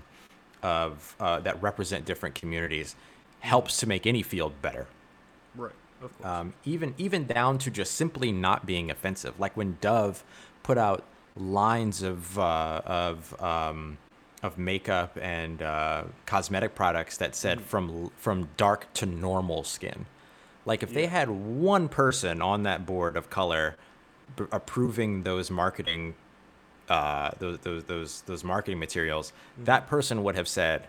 of 0.62 1.16
uh, 1.20 1.40
that 1.42 1.62
represent 1.62 2.06
different 2.06 2.36
communities 2.36 2.96
helps 3.40 3.78
to 3.78 3.88
make 3.88 4.08
any 4.08 4.24
field 4.24 4.54
better. 4.62 4.88
Right. 5.56 5.74
Of 6.02 6.18
course. 6.18 6.30
Um, 6.30 6.54
even 6.66 6.96
even 6.98 7.26
down 7.26 7.58
to 7.60 7.72
just 7.72 7.96
simply 7.96 8.32
not 8.32 8.66
being 8.66 8.92
offensive. 8.92 9.40
Like 9.40 9.56
when 9.56 9.78
Dove 9.82 10.24
put 10.64 10.78
out 10.78 11.04
lines 11.36 12.04
of 12.04 12.38
uh, 12.38 12.82
of 12.86 13.42
um, 13.42 13.98
of 14.42 14.58
makeup 14.58 15.18
and 15.22 15.62
uh, 15.62 16.04
cosmetic 16.26 16.76
products 16.76 17.18
that 17.18 17.36
said 17.36 17.62
from 17.62 18.12
from 18.18 18.50
dark 18.58 18.92
to 18.94 19.06
normal 19.06 19.64
skin. 19.64 20.06
Like 20.66 20.84
if 20.84 20.94
they 20.94 21.08
had 21.08 21.30
one 21.30 21.90
person 21.90 22.42
on 22.42 22.64
that 22.64 22.86
board 22.86 23.18
of 23.18 23.30
color 23.30 23.76
b- 24.38 24.46
approving 24.52 25.24
those 25.24 25.52
marketing 25.52 26.16
uh, 26.90 27.32
those, 27.40 27.60
those 27.60 27.84
those 27.86 28.22
those 28.22 28.44
marketing 28.44 28.80
materials, 28.80 29.34
that 29.58 29.88
person 29.88 30.24
would 30.24 30.36
have 30.36 30.48
said 30.48 30.88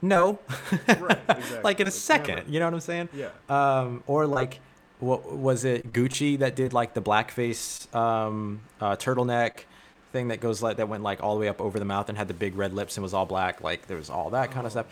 no, 0.00 0.38
right. 0.88 1.18
Exactly. 1.28 1.60
like 1.62 1.80
in 1.80 1.86
a 1.86 1.90
second. 1.92 2.34
never- 2.36 2.50
You 2.50 2.58
know 2.60 2.66
what 2.66 2.74
I'm 2.74 2.80
saying? 2.80 3.08
Yeah. 3.14 3.28
Um, 3.48 4.02
or 4.08 4.26
like, 4.26 4.58
what 4.98 5.32
was 5.32 5.64
it? 5.64 5.92
Gucci 5.92 6.38
that 6.40 6.56
did 6.56 6.72
like 6.72 6.94
the 6.94 7.02
blackface 7.02 7.92
um, 7.94 8.62
uh, 8.80 8.96
turtleneck 8.96 9.60
thing 10.12 10.28
that 10.28 10.40
goes 10.40 10.60
like 10.62 10.76
that 10.78 10.88
went 10.88 11.02
like 11.04 11.22
all 11.22 11.34
the 11.34 11.40
way 11.40 11.48
up 11.48 11.60
over 11.60 11.78
the 11.78 11.84
mouth 11.84 12.08
and 12.08 12.18
had 12.18 12.28
the 12.28 12.34
big 12.34 12.56
red 12.56 12.72
lips 12.74 12.96
and 12.96 13.02
was 13.02 13.14
all 13.14 13.26
black. 13.26 13.60
Like 13.62 13.86
there 13.86 13.96
was 13.96 14.10
all 14.10 14.30
that 14.30 14.50
kind 14.50 14.64
Oh, 14.64 14.66
of 14.66 14.72
stuff. 14.72 14.86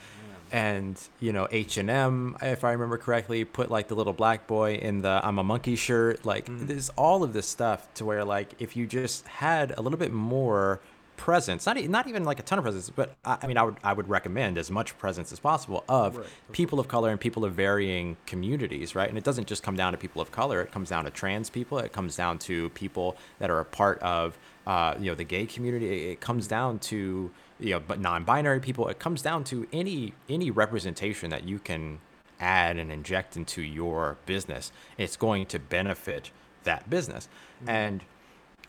And 0.53 1.01
you 1.21 1.33
know 1.33 1.47
H 1.51 1.77
and 1.77 1.89
M, 1.89 2.37
if 2.43 2.65
I 2.65 2.73
remember 2.73 2.99
correctly, 2.99 3.45
put 3.45 3.71
like 3.71 3.89
the 3.89 3.95
little 3.95 4.13
black 4.13 4.47
boy 4.47 4.75
in 4.75 5.03
the 5.03 5.21
"I'm 5.23 5.39
a 5.39 5.45
monkey" 5.45 5.77
shirt. 5.77 6.25
Like 6.25 6.47
Mm. 6.47 6.67
there's 6.67 6.91
all 6.91 7.23
of 7.23 7.33
this 7.33 7.47
stuff 7.47 7.93
to 7.95 8.05
where 8.05 8.25
like 8.25 8.55
if 8.59 8.77
you 8.77 8.87
just 8.87 9.27
had 9.29 9.73
a 9.79 9.83
little 9.83 9.99
bit 9.99 10.13
more 10.13 10.81
presence, 11.17 11.67
not 11.67 11.77
not 11.85 12.09
even 12.09 12.25
like 12.25 12.41
a 12.41 12.43
ton 12.43 12.59
of 12.59 12.65
presence, 12.65 12.89
but 12.91 13.15
I, 13.25 13.37
I 13.43 13.47
mean 13.47 13.59
I 13.59 13.63
would 13.63 13.77
I 13.85 13.93
would 13.93 14.09
recommend 14.09 14.57
as 14.59 14.71
much 14.71 14.97
presence 14.99 15.31
as 15.33 15.39
possible 15.39 15.85
of 15.89 16.17
Right, 16.17 16.27
people 16.53 16.81
of 16.81 16.89
color 16.89 17.11
and 17.11 17.21
people 17.21 17.45
of 17.45 17.53
varying 17.55 18.17
communities, 18.27 18.95
right? 18.95 19.09
And 19.09 19.19
it 19.19 19.23
doesn't 19.25 19.47
just 19.47 19.63
come 19.63 19.77
down 19.77 19.93
to 19.93 19.99
people 19.99 20.23
of 20.23 20.31
color; 20.33 20.63
it 20.63 20.73
comes 20.73 20.89
down 20.89 21.05
to 21.05 21.11
trans 21.11 21.51
people. 21.51 21.79
It 21.79 21.93
comes 21.93 22.17
down 22.17 22.39
to 22.41 22.71
people 22.71 23.17
that 23.39 23.51
are 23.51 23.61
a 23.61 23.65
part 23.67 23.99
of, 24.01 24.39
uh, 24.67 24.95
you 24.99 25.11
know, 25.11 25.15
the 25.15 25.25
gay 25.25 25.45
community. 25.47 25.87
It, 26.09 26.13
it 26.13 26.21
comes 26.21 26.49
down 26.49 26.79
to, 26.91 27.31
you 27.61 27.71
know, 27.71 27.81
but 27.81 28.01
non-binary 28.01 28.61
people. 28.61 28.89
It 28.89 28.99
comes 28.99 29.23
down 29.23 29.45
to 29.45 29.67
any 29.73 30.15
any 30.29 30.51
representation 30.51 31.31
that 31.31 31.45
you 31.45 31.59
can 31.59 32.01
add 32.39 32.79
and 32.79 32.91
inject 32.91 33.37
into 33.37 33.63
your 33.63 34.17
business. 34.27 34.73
It's 34.97 35.17
going 35.17 35.47
to 35.47 35.59
benefit 35.59 36.31
that 36.65 36.89
business, 36.91 37.29
mm-hmm. 37.61 37.71
and 37.71 38.05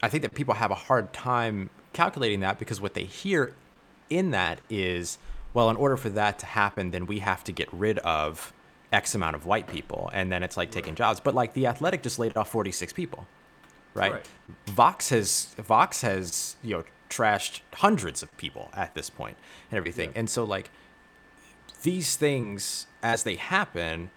I 0.04 0.10
think 0.10 0.24
that 0.24 0.34
people 0.34 0.56
have 0.56 0.72
a 0.72 0.76
hard 0.76 1.14
time 1.14 1.70
calculating 1.94 2.39
that 2.42 2.60
because 2.60 2.82
what 2.82 2.94
they 2.94 3.04
hear 3.04 3.54
in 4.10 4.32
that 4.32 4.60
is, 4.70 5.18
well, 5.54 5.70
in 5.70 5.76
order 5.76 5.98
for 5.98 6.10
that 6.10 6.39
to 6.39 6.46
happen, 6.46 6.92
then 6.92 7.06
we 7.06 7.20
have 7.20 7.44
to 7.46 7.52
get 7.52 7.72
rid 7.72 8.00
of 8.00 8.54
X 8.92 9.16
amount 9.16 9.36
of 9.36 9.46
white 9.46 9.68
people. 9.68 10.10
And 10.14 10.32
then 10.32 10.44
it's 10.44 10.58
like 10.58 10.72
taking 10.72 10.96
jobs. 10.96 11.20
But 11.20 11.36
like 11.36 11.54
the 11.54 11.68
athletic 11.68 12.04
just 12.04 12.20
laid 12.20 12.36
off 12.36 12.50
46 12.50 12.94
people, 12.94 13.28
right? 13.94 14.14
Right. 14.14 14.26
Vox 14.68 15.10
has, 15.10 15.56
Vox 15.58 16.02
has, 16.02 16.56
you 16.64 16.78
know, 16.78 16.84
trashed 17.12 17.59
hundreds 17.76 18.24
of 18.24 18.36
people 18.38 18.70
at 18.74 18.95
this 18.95 19.09
point 19.09 19.38
and 19.70 19.78
everything. 19.78 20.12
Yeah. 20.14 20.20
And 20.22 20.30
so 20.30 20.43
like 20.45 20.72
these 21.84 22.16
things 22.16 22.88
as 23.03 23.24
they 23.24 23.36
happen 23.36 24.09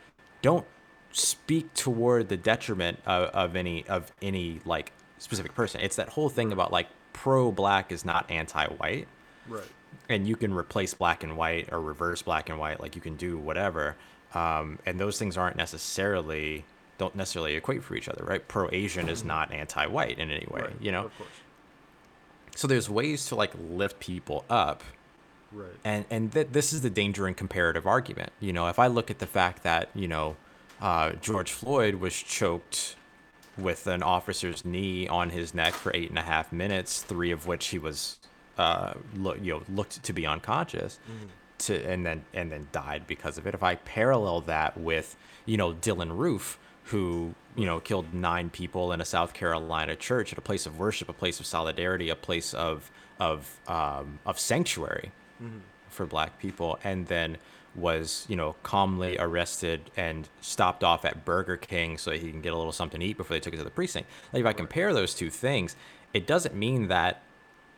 don't 0.43 0.67
speak 1.13 1.73
toward 1.75 2.29
the 2.29 2.37
detriment 2.37 2.99
of, 3.07 3.29
of 3.31 3.57
any 3.57 3.87
of 3.87 4.13
any 4.21 4.61
like 4.65 4.93
specific 5.19 5.55
person 5.55 5.81
it's 5.81 5.97
that 5.97 6.09
whole 6.11 6.29
thing 6.29 6.53
about 6.53 6.73
like 6.73 6.89
pro 7.13 7.51
black 7.53 7.93
is 7.93 8.05
not 8.05 8.31
anti-white 8.31 9.07
Right. 9.49 9.63
and 10.09 10.27
you 10.27 10.37
can 10.37 10.53
replace 10.53 10.93
black 10.95 11.23
and 11.23 11.37
white 11.37 11.69
or 11.73 11.81
reverse 11.81 12.21
black 12.23 12.49
and 12.51 12.59
white 12.59 12.81
like 12.81 12.95
you 12.97 13.01
can 13.01 13.15
do 13.17 13.39
whatever 13.39 13.95
um, 14.35 14.79
and 14.87 14.99
those 14.99 15.19
things 15.19 15.37
aren't 15.39 15.57
necessarily 15.57 16.65
don't 16.99 17.15
necessarily 17.15 17.55
equate 17.55 17.83
for 17.85 17.95
each 17.95 18.09
other 18.09 18.25
right 18.25 18.47
pro 18.49 18.69
asian 18.73 19.09
is 19.09 19.25
not 19.25 19.53
anti-white 19.53 20.19
in 20.19 20.31
any 20.31 20.47
way 20.51 20.63
right. 20.63 20.73
you 20.81 20.91
know 20.93 21.05
Of 21.07 21.17
course. 21.19 21.29
So 22.57 22.69
there's 22.69 22.89
ways 22.89 23.27
to 23.27 23.35
like 23.35 23.53
lift 23.71 23.99
people 24.01 24.45
up 24.49 24.83
Right. 25.53 25.69
and 25.85 26.05
and 26.11 26.33
th- 26.33 26.49
this 26.51 26.73
is 26.73 26.83
the 26.83 26.91
danger 26.91 27.29
in 27.29 27.35
comparative 27.35 27.87
argument. 27.87 28.33
You 28.41 28.53
know, 28.53 28.67
if 28.69 28.79
I 28.79 28.89
look 28.89 29.11
at 29.11 29.19
the 29.21 29.27
fact 29.27 29.63
that 29.63 29.89
you 29.95 30.09
know 30.09 30.37
uh, 30.81 31.13
George 31.13 31.53
Floyd 31.53 31.97
was 31.97 32.15
choked 32.15 32.97
with 33.57 33.87
an 33.87 34.03
officer's 34.03 34.65
knee 34.65 35.07
on 35.07 35.31
his 35.31 35.55
neck 35.55 35.73
for 35.75 35.93
eight 35.95 36.09
and 36.11 36.19
a 36.19 36.23
half 36.23 36.53
minutes, 36.53 37.03
three 37.03 37.31
of 37.31 37.47
which 37.47 37.69
he 37.69 37.79
was 37.79 38.19
uh, 38.59 38.95
look, 39.17 39.39
you 39.41 39.53
know 39.55 39.63
looked 39.69 40.03
to 40.03 40.13
be 40.13 40.27
unconscious, 40.27 40.99
to 41.59 41.77
and 41.89 42.05
then 42.05 42.25
and 42.35 42.51
then 42.51 42.67
died 42.73 43.07
because 43.07 43.39
of 43.39 43.47
it. 43.47 43.55
If 43.55 43.63
I 43.63 43.77
parallel 43.77 44.41
that 44.43 44.77
with 44.77 45.15
you 45.47 45.57
know 45.57 45.73
Dylann 45.73 46.17
Roof, 46.17 46.59
who 46.85 47.35
you 47.57 47.67
know 47.67 47.81
killed 47.81 48.13
nine 48.15 48.51
people 48.51 48.93
in 48.93 49.01
a 49.01 49.05
South 49.05 49.35
Carolina 49.35 49.97
church 49.97 50.33
at 50.33 50.39
a 50.39 50.43
place 50.43 50.67
of 50.67 50.79
worship, 50.79 51.09
a 51.09 51.13
place 51.13 51.41
of 51.41 51.47
solidarity, 51.47 52.09
a 52.09 52.17
place 52.17 52.55
of 52.55 52.91
of 53.19 53.59
um, 53.69 54.19
of 54.27 54.39
sanctuary 54.39 55.13
for 55.89 56.07
black 56.07 56.39
people 56.39 56.79
and 56.85 57.07
then 57.07 57.39
was 57.75 58.25
you 58.29 58.37
know 58.37 58.55
calmly 58.63 59.17
arrested 59.19 59.91
and 59.97 60.29
stopped 60.41 60.85
off 60.85 61.05
at 61.05 61.25
burger 61.25 61.57
king 61.57 61.99
so 61.99 62.13
he 62.13 62.31
can 62.31 62.41
get 62.41 62.53
a 62.53 62.57
little 62.57 62.73
something 62.73 63.01
to 63.01 63.07
eat 63.07 63.17
before 63.17 63.35
they 63.35 63.41
took 63.41 63.55
it 63.55 63.57
to 63.57 63.65
the 63.65 63.71
precinct. 63.71 64.09
Like 64.33 64.41
if 64.41 64.47
i 64.47 64.53
compare 64.53 64.93
those 64.93 65.15
two 65.15 65.31
things 65.31 65.77
it 66.13 66.27
doesn't 66.27 66.55
mean 66.55 66.89
that 66.89 67.23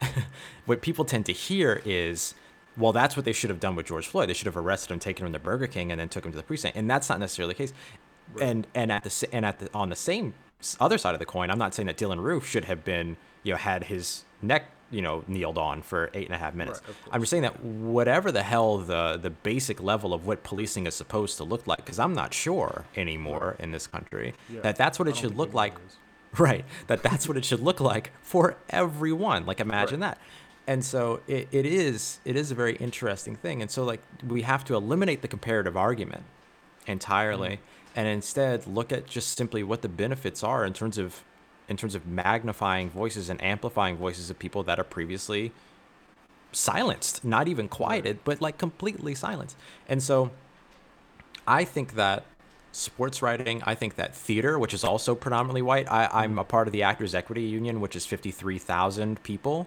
what 0.66 0.82
people 0.82 1.04
tend 1.04 1.24
to 1.26 1.32
hear 1.32 1.80
is 1.84 2.34
well 2.76 2.92
that's 2.92 3.16
what 3.16 3.24
they 3.24 3.32
should 3.32 3.48
have 3.48 3.60
done 3.60 3.74
with 3.74 3.86
george 3.86 4.06
floyd. 4.06 4.28
They 4.28 4.34
should 4.34 4.46
have 4.46 4.56
arrested 4.56 4.92
him 4.92 4.98
taken 4.98 5.26
him 5.26 5.32
to 5.32 5.38
burger 5.38 5.66
king 5.66 5.90
and 5.90 6.00
then 6.00 6.08
took 6.08 6.24
him 6.24 6.32
to 6.32 6.36
the 6.36 6.42
precinct. 6.42 6.76
And 6.76 6.90
that's 6.90 7.08
not 7.08 7.18
necessarily 7.18 7.54
the 7.54 7.58
case 7.58 7.72
and 8.40 8.66
and 8.74 8.90
at 8.92 9.02
the 9.04 9.28
and 9.32 9.44
at 9.46 9.58
the 9.58 9.68
on 9.74 9.88
the 9.88 9.96
same 9.96 10.34
other 10.80 10.98
side 10.98 11.14
of 11.14 11.18
the 11.20 11.26
coin 11.26 11.50
i'm 11.50 11.58
not 11.58 11.74
saying 11.74 11.86
that 11.86 11.96
dylann 11.96 12.18
roof 12.20 12.46
should 12.46 12.64
have 12.64 12.84
been 12.84 13.16
you 13.42 13.52
know 13.52 13.58
had 13.58 13.84
his 13.84 14.24
neck 14.42 14.70
you 14.90 15.02
know 15.02 15.24
kneeled 15.26 15.58
on 15.58 15.82
for 15.82 16.10
eight 16.14 16.26
and 16.26 16.34
a 16.34 16.38
half 16.38 16.54
minutes. 16.54 16.80
Right, 16.86 16.96
i'm 17.12 17.20
just 17.20 17.30
saying 17.30 17.42
that 17.42 17.62
whatever 17.62 18.30
the 18.32 18.42
hell 18.42 18.78
the 18.78 19.18
the 19.20 19.30
basic 19.30 19.82
level 19.82 20.14
of 20.14 20.26
what 20.26 20.42
policing 20.44 20.86
is 20.86 20.94
supposed 20.94 21.36
to 21.38 21.44
look 21.44 21.66
like 21.66 21.78
because 21.78 21.98
i'm 21.98 22.14
not 22.14 22.32
sure 22.32 22.84
anymore 22.96 23.56
in 23.58 23.70
this 23.72 23.86
country 23.86 24.34
Yeah. 24.48 24.60
that 24.60 24.76
that's 24.76 24.98
what 24.98 25.08
it 25.08 25.16
should 25.16 25.36
look 25.36 25.52
like 25.54 25.74
is. 25.86 25.96
right. 26.38 26.64
That 26.88 27.02
that's 27.02 27.26
what 27.28 27.36
it 27.38 27.44
should 27.46 27.60
look 27.60 27.80
like 27.80 28.12
for 28.20 28.56
everyone. 28.68 29.46
Like 29.46 29.58
imagine 29.58 30.00
that. 30.00 30.18
And 30.66 30.84
so 30.84 31.20
it, 31.26 31.48
it 31.50 31.64
is 31.64 32.20
it 32.26 32.36
is 32.36 32.50
a 32.50 32.54
very 32.54 32.76
interesting 32.76 33.36
thing. 33.36 33.62
And 33.62 33.70
so 33.70 33.84
like 33.84 34.02
we 34.26 34.42
have 34.42 34.62
to 34.66 34.74
eliminate 34.74 35.22
the 35.22 35.28
comparative 35.28 35.76
argument 35.78 36.24
entirely 36.86 37.60
and 37.96 38.06
instead 38.06 38.66
look 38.66 38.92
at 38.92 39.06
just 39.06 39.36
simply 39.36 39.62
what 39.64 39.82
the 39.82 39.88
benefits 39.88 40.44
are 40.44 40.64
in 40.64 40.72
terms 40.72 40.98
of 40.98 41.24
in 41.68 41.76
terms 41.76 41.96
of 41.96 42.06
magnifying 42.06 42.88
voices 42.90 43.28
and 43.28 43.42
amplifying 43.42 43.96
voices 43.96 44.30
of 44.30 44.38
people 44.38 44.62
that 44.62 44.78
are 44.78 44.84
previously 44.84 45.50
silenced 46.52 47.24
not 47.24 47.48
even 47.48 47.66
quieted 47.68 48.18
but 48.22 48.40
like 48.40 48.58
completely 48.58 49.14
silenced. 49.14 49.56
And 49.88 50.02
so 50.02 50.30
i 51.48 51.64
think 51.64 51.94
that 51.94 52.24
sports 52.72 53.22
writing 53.22 53.62
i 53.64 53.74
think 53.74 53.94
that 53.94 54.14
theater 54.14 54.58
which 54.58 54.74
is 54.74 54.84
also 54.84 55.14
predominantly 55.14 55.62
white 55.62 55.90
I, 55.90 56.08
i'm 56.12 56.38
a 56.38 56.44
part 56.44 56.68
of 56.68 56.72
the 56.72 56.82
actors 56.82 57.14
equity 57.14 57.42
union 57.42 57.80
which 57.80 57.96
is 57.96 58.04
53000 58.04 59.22
people 59.22 59.66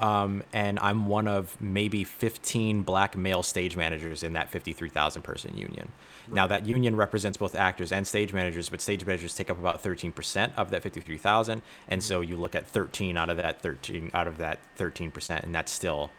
um, 0.00 0.42
and 0.52 0.78
i'm 0.80 1.06
one 1.06 1.28
of 1.28 1.60
maybe 1.60 2.04
15 2.04 2.82
black 2.82 3.16
male 3.16 3.42
stage 3.42 3.76
managers 3.76 4.22
in 4.22 4.32
that 4.34 4.50
53000 4.50 5.22
person 5.22 5.56
union. 5.56 5.90
Now 6.28 6.46
that 6.46 6.66
union 6.66 6.94
represents 6.96 7.36
both 7.36 7.54
actors 7.54 7.92
and 7.92 8.06
stage 8.06 8.32
managers 8.32 8.68
but 8.68 8.80
stage 8.80 9.04
managers 9.04 9.34
take 9.34 9.50
up 9.50 9.58
about 9.58 9.82
13% 9.82 10.52
of 10.56 10.70
that 10.70 10.82
53000 10.82 11.62
and 11.88 12.02
so 12.02 12.20
you 12.20 12.36
look 12.36 12.54
at 12.54 12.66
13 12.66 13.16
out 13.16 13.28
of 13.28 13.36
that 13.38 13.60
13 13.60 14.10
out 14.14 14.26
of 14.26 14.38
that 14.38 14.60
13% 14.78 15.42
and 15.42 15.54
that's 15.54 15.72
still 15.72 16.10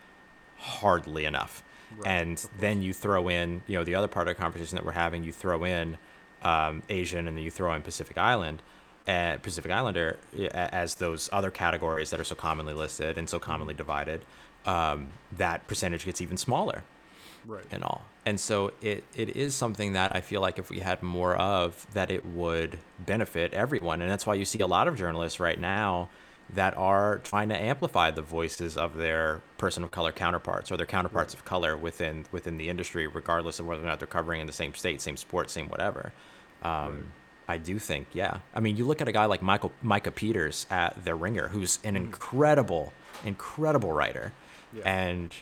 hardly 0.64 1.26
enough. 1.26 1.64
Right, 1.98 2.08
and 2.08 2.48
then 2.60 2.82
you 2.82 2.94
throw 2.94 3.28
in, 3.28 3.62
you 3.68 3.78
know, 3.78 3.84
the 3.84 3.96
other 3.96 4.08
part 4.08 4.28
of 4.28 4.36
the 4.36 4.42
conversation 4.42 4.76
that 4.78 4.86
we're 4.86 4.94
having, 4.94 5.24
you 5.24 5.32
throw 5.32 5.64
in 5.64 5.98
um, 6.42 6.82
Asian 6.90 7.28
and 7.28 7.38
then 7.38 7.44
you 7.44 7.52
throw 7.52 7.74
in 7.74 7.82
Pacific 7.82 8.18
Island, 8.18 8.62
uh, 9.08 9.38
Pacific 9.42 9.72
Islander 9.72 10.18
as 10.54 10.96
those 10.96 11.30
other 11.32 11.52
categories 11.52 12.10
that 12.12 12.20
are 12.20 12.24
so 12.24 12.36
commonly 12.36 12.74
listed 12.74 13.18
and 13.18 13.30
so 13.30 13.40
commonly 13.40 13.74
divided. 13.74 14.24
Um, 14.66 15.08
that 15.34 15.68
percentage 15.68 16.06
gets 16.06 16.22
even 16.22 16.38
smaller 16.38 16.84
Right. 17.46 17.66
and 17.72 17.84
all. 17.84 18.04
And 18.26 18.40
so 18.40 18.72
it, 18.82 19.04
it 19.14 19.36
is 19.36 19.54
something 19.54 19.94
that 19.94 20.16
I 20.16 20.22
feel 20.22 20.40
like 20.40 20.58
if 20.58 20.70
we 20.70 20.80
had 20.80 21.04
more 21.04 21.36
of, 21.36 21.86
that 21.94 22.10
it 22.10 22.26
would 22.26 22.80
benefit 23.00 23.54
everyone. 23.54 24.02
And 24.02 24.10
that's 24.10 24.26
why 24.26 24.36
you 24.36 24.46
see 24.46 24.60
a 24.60 24.68
lot 24.68 24.88
of 24.88 24.98
journalists 24.98 25.42
right 25.42 25.60
now 25.60 26.08
that 26.50 26.78
are 26.78 27.20
trying 27.20 27.50
to 27.50 27.62
amplify 27.62 28.12
the 28.12 28.22
voices 28.22 28.78
of 28.78 28.96
their 28.96 29.42
person 29.58 29.84
of 29.84 29.92
color 29.92 30.12
counterparts 30.14 30.72
or 30.72 30.78
their 30.78 30.86
counterparts 30.86 31.34
of 31.34 31.44
color 31.44 31.76
within 31.76 32.26
within 32.32 32.58
the 32.58 32.70
industry, 32.70 33.08
regardless 33.08 33.60
of 33.60 33.66
whether 33.66 33.82
or 33.82 33.86
not 33.86 34.00
they're 34.00 34.08
covering 34.08 34.40
in 34.40 34.48
the 34.48 34.54
same 34.54 34.74
state, 34.74 35.02
same 35.02 35.18
sport, 35.18 35.50
same 35.50 35.68
whatever. 35.68 36.14
Um, 36.62 37.12
I 37.48 37.58
do 37.58 37.80
think, 37.80 38.08
yeah. 38.14 38.38
I 38.54 38.60
mean, 38.60 38.78
you 38.78 38.86
look 38.86 39.02
at 39.02 39.08
a 39.08 39.12
guy 39.12 39.26
like 39.26 39.42
Michael 39.42 39.72
Micah 39.82 40.12
Peters 40.12 40.66
at 40.70 41.04
The 41.04 41.16
Ringer, 41.16 41.50
who's 41.50 41.80
an 41.84 41.96
mm-hmm. 41.96 42.06
incredible, 42.06 42.94
incredible 43.26 43.92
writer, 43.92 44.34
Yeah. 44.72 44.84
and 44.86 45.34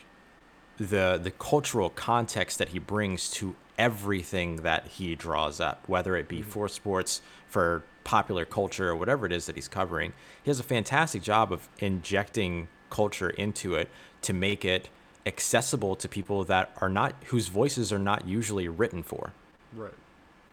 the 0.78 1.20
the 1.22 1.30
cultural 1.30 1.90
context 1.90 2.58
that 2.58 2.70
he 2.70 2.78
brings 2.78 3.30
to 3.30 3.54
everything 3.78 4.56
that 4.56 4.86
he 4.86 5.14
draws 5.14 5.60
up, 5.60 5.88
whether 5.88 6.16
it 6.16 6.28
be 6.28 6.40
mm-hmm. 6.40 6.50
for 6.50 6.68
sports, 6.68 7.22
for 7.48 7.84
popular 8.04 8.44
culture, 8.44 8.90
or 8.90 8.96
whatever 8.96 9.26
it 9.26 9.32
is 9.32 9.46
that 9.46 9.54
he's 9.54 9.68
covering. 9.68 10.12
He 10.42 10.50
does 10.50 10.60
a 10.60 10.64
fantastic 10.64 11.22
job 11.22 11.52
of 11.52 11.68
injecting 11.78 12.68
culture 12.90 13.30
into 13.30 13.74
it 13.74 13.88
to 14.22 14.32
make 14.32 14.64
it 14.64 14.88
accessible 15.24 15.94
to 15.96 16.08
people 16.08 16.44
that 16.44 16.72
are 16.80 16.88
not 16.88 17.14
whose 17.26 17.48
voices 17.48 17.92
are 17.92 17.98
not 17.98 18.26
usually 18.26 18.68
written 18.68 19.02
for. 19.02 19.32
Right. 19.74 19.94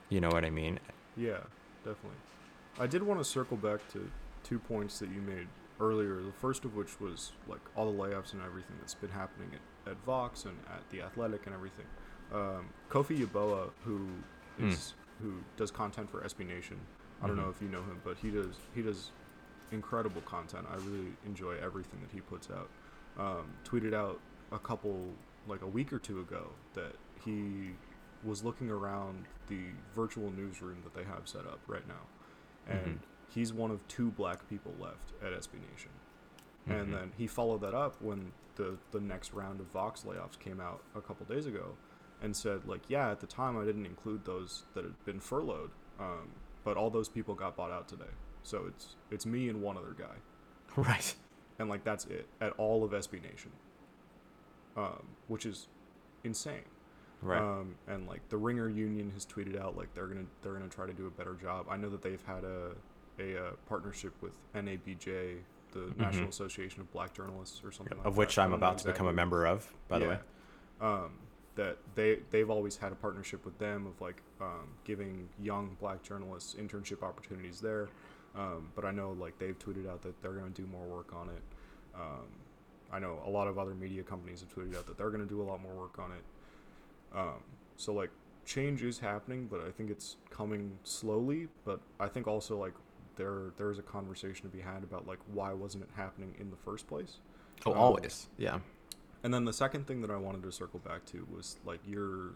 You 0.10 0.22
know 0.22 0.30
what 0.30 0.46
I 0.46 0.50
mean? 0.50 0.80
Yeah, 1.20 1.40
definitely. 1.84 2.18
I 2.80 2.88
did 2.88 3.04
want 3.04 3.20
to 3.20 3.26
circle 3.26 3.58
back 3.58 3.82
to 3.92 4.10
two 4.44 4.58
points 4.58 5.00
that 5.00 5.10
you 5.10 5.22
made 5.22 5.48
earlier. 5.80 6.22
The 6.22 6.32
first 6.32 6.64
of 6.64 6.76
which 6.76 7.00
was 7.02 7.34
like 7.48 7.60
all 7.76 7.92
the 7.92 7.98
layoffs 7.98 8.34
and 8.34 8.42
everything 8.42 8.78
that's 8.80 8.94
been 8.94 9.10
happening 9.10 9.50
at, 9.54 9.92
at 9.92 9.98
Vox 10.06 10.46
and 10.46 10.58
at 10.70 10.90
the 10.90 11.02
Athletic 11.02 11.46
and 11.46 11.54
everything. 11.54 11.86
Um, 12.34 12.70
Kofie 12.90 13.26
Yeboah, 13.26 13.70
who 13.84 14.08
is 14.60 14.94
who 15.22 15.34
does 15.58 15.72
content 15.72 16.10
for 16.10 16.22
SB 16.22 16.48
Nation. 16.48 16.80
I 17.22 17.28
don't 17.28 17.36
know 17.36 17.50
if 17.50 17.62
you 17.62 17.68
know 17.68 17.82
him, 17.82 18.00
but 18.06 18.18
he 18.18 18.30
does 18.30 18.56
he 18.74 18.82
does 18.82 19.12
incredible 19.72 20.22
content. 20.22 20.66
I 20.72 20.76
really 20.76 21.12
enjoy 21.26 21.56
everything 21.62 22.00
that 22.02 22.12
he 22.14 22.22
puts 22.22 22.50
out. 22.50 22.70
Um, 23.18 23.48
tweeted 23.66 23.94
out 23.94 24.20
a 24.52 24.60
couple 24.60 24.98
like 25.48 25.62
a 25.64 25.68
week 25.68 25.92
or 25.92 26.00
two 26.00 26.20
ago 26.22 26.48
that 26.76 26.94
he 27.26 27.72
was 28.24 28.44
looking 28.44 28.70
around 28.70 29.26
the 29.48 29.60
virtual 29.96 30.32
newsroom 30.32 30.78
that 30.84 30.94
they 30.94 31.04
have 31.04 31.28
set 31.28 31.42
up 31.46 31.60
right 31.68 31.88
now, 31.88 32.74
and 32.74 33.00
he's 33.30 33.54
one 33.54 33.72
of 33.72 33.88
two 33.88 34.12
black 34.12 34.48
people 34.50 34.74
left 34.80 35.14
at 35.24 35.32
SB 35.34 35.54
Nation. 35.72 35.92
And 36.68 36.94
then 36.94 37.12
he 37.18 37.26
followed 37.26 37.62
that 37.62 37.74
up 37.74 38.00
when 38.02 38.32
the 38.56 38.78
the 38.92 39.00
next 39.00 39.34
round 39.34 39.60
of 39.60 39.68
Vox 39.68 40.04
layoffs 40.04 40.38
came 40.38 40.60
out 40.60 40.82
a 40.96 41.02
couple 41.02 41.26
days 41.26 41.46
ago, 41.48 41.76
and 42.22 42.36
said 42.36 42.66
like, 42.68 42.82
yeah, 42.90 43.10
at 43.12 43.20
the 43.22 43.28
time 43.28 43.58
I 43.58 43.66
didn't 43.66 43.86
include 43.86 44.26
those 44.26 44.64
that 44.76 44.84
had 44.84 45.04
been 45.06 45.20
furloughed, 45.20 45.72
um, 46.00 46.30
but 46.64 46.78
all 46.78 46.90
those 46.90 47.10
people 47.10 47.34
got 47.34 47.56
bought 47.56 47.72
out 47.72 47.88
today. 47.88 48.12
So 48.44 48.66
it's 48.68 48.96
it's 49.10 49.26
me 49.26 49.50
and 49.50 49.62
one 49.62 49.78
other 49.78 49.96
guy, 49.98 50.16
Right. 50.76 51.16
and 51.58 51.70
like 51.70 51.84
that's 51.84 52.06
it 52.06 52.28
at 52.40 52.52
all 52.58 52.84
of 52.84 52.92
SB 52.92 53.22
Nation, 53.24 53.52
um, 54.78 55.08
which 55.28 55.46
is 55.46 55.68
insane. 56.24 56.66
Right. 57.22 57.42
Um, 57.42 57.76
and 57.88 58.08
like 58.08 58.28
the 58.30 58.38
Ringer 58.38 58.70
Union 58.70 59.12
has 59.12 59.26
tweeted 59.26 59.60
out 59.60 59.76
like 59.76 59.94
they're 59.94 60.08
gonna 60.08 60.26
they're 60.42 60.54
gonna 60.54 60.70
try 60.70 60.86
to 60.88 60.94
do 60.94 61.08
a 61.08 61.12
better 61.12 61.34
job. 61.34 61.66
I 61.70 61.76
know 61.78 61.90
that 61.90 62.02
they've 62.02 62.24
had 62.26 62.44
a 62.44 62.72
a, 63.20 63.38
uh 63.38 63.52
partnership 63.68 64.14
with 64.22 64.34
NABJ, 64.56 65.40
the 65.74 65.92
National 65.98 66.30
Association 66.30 66.80
of 66.82 66.92
Black 66.94 67.14
Journalists, 67.14 67.62
or 67.64 67.72
something. 67.72 67.98
like 67.98 68.00
Mm-hmm. 68.00 68.08
of 68.08 68.18
which 68.18 68.36
that. 68.36 68.42
I 68.42 68.46
I'm 68.46 68.54
about 68.54 68.78
to 68.80 68.88
become 68.88 69.08
a 69.08 69.14
member 69.14 69.46
of, 69.46 69.72
by 69.90 70.00
the 70.00 70.08
way. 70.08 70.18
Um, 70.80 71.12
that 71.56 71.78
they 71.96 72.20
they've 72.32 72.50
always 72.50 72.78
had 72.78 72.94
a 72.94 72.96
partnership 72.96 73.44
with 73.44 73.58
them 73.60 73.86
of 73.86 74.00
like 74.00 74.22
um, 74.40 74.70
giving 74.86 75.28
young 75.42 75.76
black 75.82 76.02
journalists 76.04 76.56
internship 76.56 77.04
opportunities 77.04 77.60
there. 77.60 77.90
Um, 78.36 78.70
but 78.76 78.86
I 78.86 78.92
know 78.92 79.12
like 79.20 79.38
they've 79.40 79.58
tweeted 79.60 79.90
out 79.90 80.02
that 80.04 80.22
they're 80.22 80.32
going 80.32 80.54
to 80.54 80.62
do 80.62 80.68
more 80.68 80.86
work 80.86 81.12
on 81.14 81.28
it. 81.30 81.42
Um, 81.96 82.28
I 82.94 83.00
know 83.00 83.20
a 83.26 83.30
lot 83.30 83.48
of 83.50 83.58
other 83.60 83.76
media 83.76 84.04
companies 84.04 84.40
have 84.40 84.56
tweeted 84.56 84.78
out 84.78 84.86
that 84.88 84.98
they're 84.98 85.10
going 85.10 85.22
to 85.24 85.28
do 85.28 85.42
a 85.42 85.44
lot 85.44 85.62
more 85.62 85.74
work 85.74 86.00
on 86.00 86.12
it. 86.12 86.24
Um, 87.16 87.44
so 87.78 87.94
like 87.94 88.12
change 88.46 88.84
is 88.84 89.00
happening, 89.00 89.48
but 89.50 89.62
I 89.62 89.72
think 89.72 89.90
it's 89.90 90.18
coming 90.30 90.78
slowly. 90.84 91.48
But 91.66 91.80
I 92.00 92.08
think 92.08 92.28
also 92.28 92.58
like 92.58 92.74
there 93.16 93.52
there's 93.58 93.80
a 93.80 93.84
conversation 93.84 94.44
to 94.44 94.56
be 94.56 94.62
had 94.62 94.84
about 94.84 95.08
like 95.08 95.20
why 95.34 95.54
wasn't 95.54 95.84
it 95.84 95.90
happening 95.96 96.36
in 96.40 96.50
the 96.50 96.58
first 96.58 96.88
place. 96.88 97.20
Oh, 97.66 97.72
Um, 97.72 97.78
always. 97.78 98.28
Yeah. 98.38 98.60
And 99.24 99.34
then 99.34 99.44
the 99.44 99.54
second 99.54 99.86
thing 99.86 100.02
that 100.02 100.12
I 100.12 100.16
wanted 100.16 100.44
to 100.44 100.52
circle 100.52 100.80
back 100.80 101.06
to 101.08 101.28
was 101.34 101.58
like 101.66 101.80
your 101.86 102.32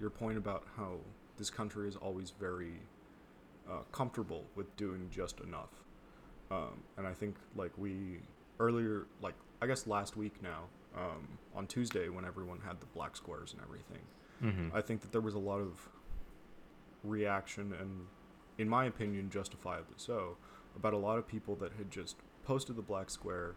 your 0.00 0.10
point 0.10 0.38
about 0.38 0.64
how 0.76 0.98
this 1.38 1.50
country 1.50 1.88
is 1.88 1.96
always 1.96 2.30
very 2.30 2.80
uh, 3.70 3.82
comfortable 3.92 4.44
with 4.54 4.74
doing 4.76 5.08
just 5.10 5.40
enough. 5.40 5.70
Um, 6.50 6.82
and 6.96 7.06
I 7.06 7.12
think 7.12 7.36
like 7.56 7.72
we 7.76 8.20
earlier, 8.60 9.06
like 9.22 9.34
I 9.62 9.66
guess 9.66 9.86
last 9.86 10.16
week 10.16 10.42
now, 10.42 10.64
um, 10.96 11.38
on 11.54 11.66
Tuesday 11.66 12.08
when 12.08 12.24
everyone 12.24 12.60
had 12.66 12.80
the 12.80 12.86
black 12.86 13.16
squares 13.16 13.52
and 13.52 13.60
everything, 13.62 14.02
Mm-hmm. 14.42 14.76
I 14.76 14.82
think 14.82 15.00
that 15.00 15.12
there 15.12 15.22
was 15.22 15.32
a 15.34 15.38
lot 15.38 15.60
of 15.60 15.88
reaction 17.02 17.72
and, 17.80 18.06
in 18.58 18.68
my 18.68 18.84
opinion, 18.84 19.30
justifiably 19.30 19.94
so, 19.96 20.36
about 20.76 20.92
a 20.92 20.98
lot 20.98 21.16
of 21.18 21.26
people 21.26 21.56
that 21.56 21.72
had 21.78 21.90
just 21.90 22.16
posted 22.44 22.76
the 22.76 22.82
black 22.82 23.08
square 23.08 23.54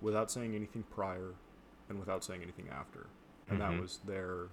without 0.00 0.30
saying 0.30 0.54
anything 0.54 0.82
prior 0.90 1.34
and 1.90 1.98
without 1.98 2.24
saying 2.24 2.42
anything 2.42 2.68
after, 2.70 3.06
and 3.48 3.58
Mhm. 3.58 3.70
that 3.72 3.80
was 3.80 3.98
their 4.06 4.48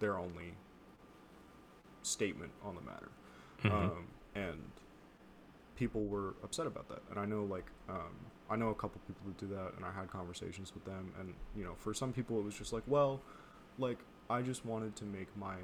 their 0.00 0.18
only 0.18 0.54
statement 2.02 2.52
on 2.62 2.74
the 2.74 2.80
matter. 2.80 3.10
Mhm. 3.62 3.70
Um, 3.72 4.06
and 4.34 4.70
people 5.76 6.04
were 6.04 6.34
upset 6.42 6.66
about 6.66 6.88
that. 6.88 7.00
And 7.10 7.18
I 7.18 7.24
know, 7.24 7.44
like, 7.44 7.66
um, 7.88 8.14
I 8.50 8.56
know 8.56 8.68
a 8.68 8.74
couple 8.74 9.00
people 9.06 9.22
that 9.26 9.38
do 9.38 9.46
that, 9.54 9.72
and 9.76 9.84
I 9.84 9.92
had 9.92 10.10
conversations 10.10 10.72
with 10.74 10.84
them. 10.84 11.12
And 11.18 11.34
you 11.56 11.64
know, 11.64 11.74
for 11.78 11.94
some 11.94 12.12
people, 12.12 12.38
it 12.38 12.44
was 12.44 12.54
just 12.54 12.72
like, 12.72 12.84
well, 12.86 13.20
like, 13.78 13.98
I 14.30 14.42
just 14.42 14.64
wanted 14.64 14.96
to 14.96 15.04
make 15.04 15.34
my 15.36 15.56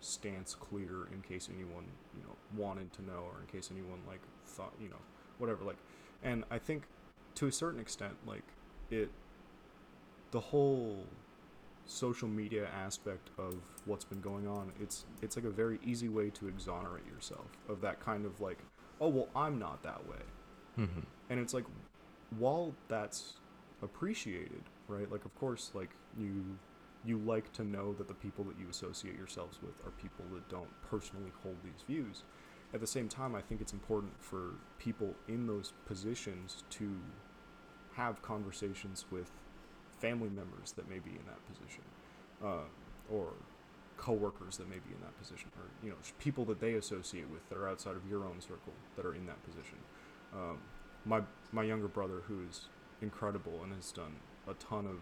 stance 0.00 0.54
clear 0.54 1.08
in 1.12 1.22
case 1.22 1.48
anyone, 1.54 1.86
you 2.16 2.22
know, 2.22 2.36
wanted 2.56 2.92
to 2.94 3.02
know, 3.02 3.24
or 3.32 3.40
in 3.40 3.46
case 3.46 3.70
anyone 3.72 4.00
like 4.06 4.20
thought, 4.46 4.72
you 4.80 4.88
know, 4.88 5.00
whatever. 5.38 5.64
Like, 5.64 5.78
and 6.22 6.44
I 6.50 6.58
think 6.58 6.84
to 7.36 7.46
a 7.46 7.52
certain 7.52 7.80
extent, 7.80 8.14
like, 8.26 8.44
it, 8.90 9.10
the 10.30 10.40
whole 10.40 11.04
social 11.86 12.28
media 12.28 12.68
aspect 12.74 13.30
of 13.38 13.56
what's 13.84 14.04
been 14.04 14.20
going 14.20 14.48
on 14.48 14.72
it's 14.80 15.04
it's 15.20 15.36
like 15.36 15.44
a 15.44 15.50
very 15.50 15.78
easy 15.84 16.08
way 16.08 16.30
to 16.30 16.48
exonerate 16.48 17.04
yourself 17.06 17.44
of 17.68 17.82
that 17.82 18.00
kind 18.00 18.24
of 18.24 18.40
like 18.40 18.58
oh 19.00 19.08
well 19.08 19.28
i'm 19.36 19.58
not 19.58 19.82
that 19.82 20.06
way 20.08 20.16
Mm-hmm. 20.78 21.00
and 21.30 21.38
it's 21.38 21.54
like 21.54 21.64
while 22.38 22.74
that's 22.88 23.34
appreciated 23.82 24.62
right 24.88 25.08
like 25.12 25.24
of 25.24 25.32
course 25.36 25.70
like 25.72 25.90
you 26.18 26.44
you 27.04 27.18
like 27.18 27.52
to 27.52 27.62
know 27.62 27.92
that 27.92 28.08
the 28.08 28.14
people 28.14 28.42
that 28.44 28.58
you 28.58 28.66
associate 28.68 29.16
yourselves 29.16 29.60
with 29.62 29.74
are 29.86 29.90
people 30.02 30.24
that 30.32 30.48
don't 30.48 30.68
personally 30.90 31.30
hold 31.44 31.54
these 31.62 31.84
views 31.86 32.24
at 32.72 32.80
the 32.80 32.86
same 32.88 33.08
time 33.08 33.36
i 33.36 33.40
think 33.40 33.60
it's 33.60 33.72
important 33.72 34.12
for 34.20 34.54
people 34.78 35.14
in 35.28 35.46
those 35.46 35.72
positions 35.86 36.64
to 36.70 36.90
have 37.94 38.20
conversations 38.22 39.04
with 39.12 39.30
family 40.00 40.30
members 40.30 40.72
that 40.72 40.88
may 40.90 40.98
be 40.98 41.10
in 41.10 41.24
that 41.26 41.38
position 41.46 41.84
uh, 42.44 42.64
or 43.12 43.28
coworkers 44.04 44.56
that 44.58 44.68
may 44.68 44.80
be 44.86 44.92
in 44.96 45.00
that 45.00 45.16
position 45.18 45.48
or 45.56 45.64
you 45.82 45.88
know 45.90 45.96
people 46.18 46.44
that 46.44 46.60
they 46.60 46.74
associate 46.74 47.28
with 47.30 47.42
that 47.48 47.56
are 47.56 47.68
outside 47.68 47.96
of 47.96 48.04
your 48.08 48.22
own 48.24 48.38
circle 48.40 48.74
that 48.96 49.04
are 49.06 49.14
in 49.14 49.24
that 49.26 49.40
position. 49.48 49.78
Um, 50.34 50.58
my 51.06 51.20
my 51.52 51.62
younger 51.64 51.88
brother 51.88 52.18
who 52.28 52.36
is 52.50 52.66
incredible 53.00 53.60
and 53.62 53.72
has 53.74 53.92
done 53.92 54.14
a 54.48 54.54
ton 54.54 54.86
of 54.86 54.98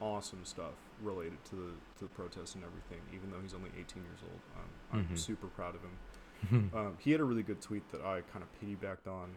awesome 0.00 0.44
stuff 0.44 0.74
related 1.02 1.38
to 1.44 1.56
the 1.56 1.70
to 1.98 2.02
the 2.08 2.12
protests 2.20 2.54
and 2.54 2.62
everything 2.64 3.00
even 3.14 3.30
though 3.30 3.40
he's 3.42 3.54
only 3.54 3.70
18 3.78 4.02
years 4.04 4.20
old 4.22 4.40
um, 4.56 4.68
i'm 4.92 5.06
Mhm. 5.06 5.18
super 5.18 5.46
proud 5.48 5.74
of 5.74 5.82
him. 5.82 6.70
Um, 6.72 6.96
he 7.00 7.10
had 7.10 7.20
a 7.20 7.24
really 7.24 7.42
good 7.42 7.60
tweet 7.60 7.82
that 7.90 8.00
I 8.00 8.20
kind 8.32 8.44
of 8.44 8.50
piggybacked 8.60 9.08
on 9.10 9.34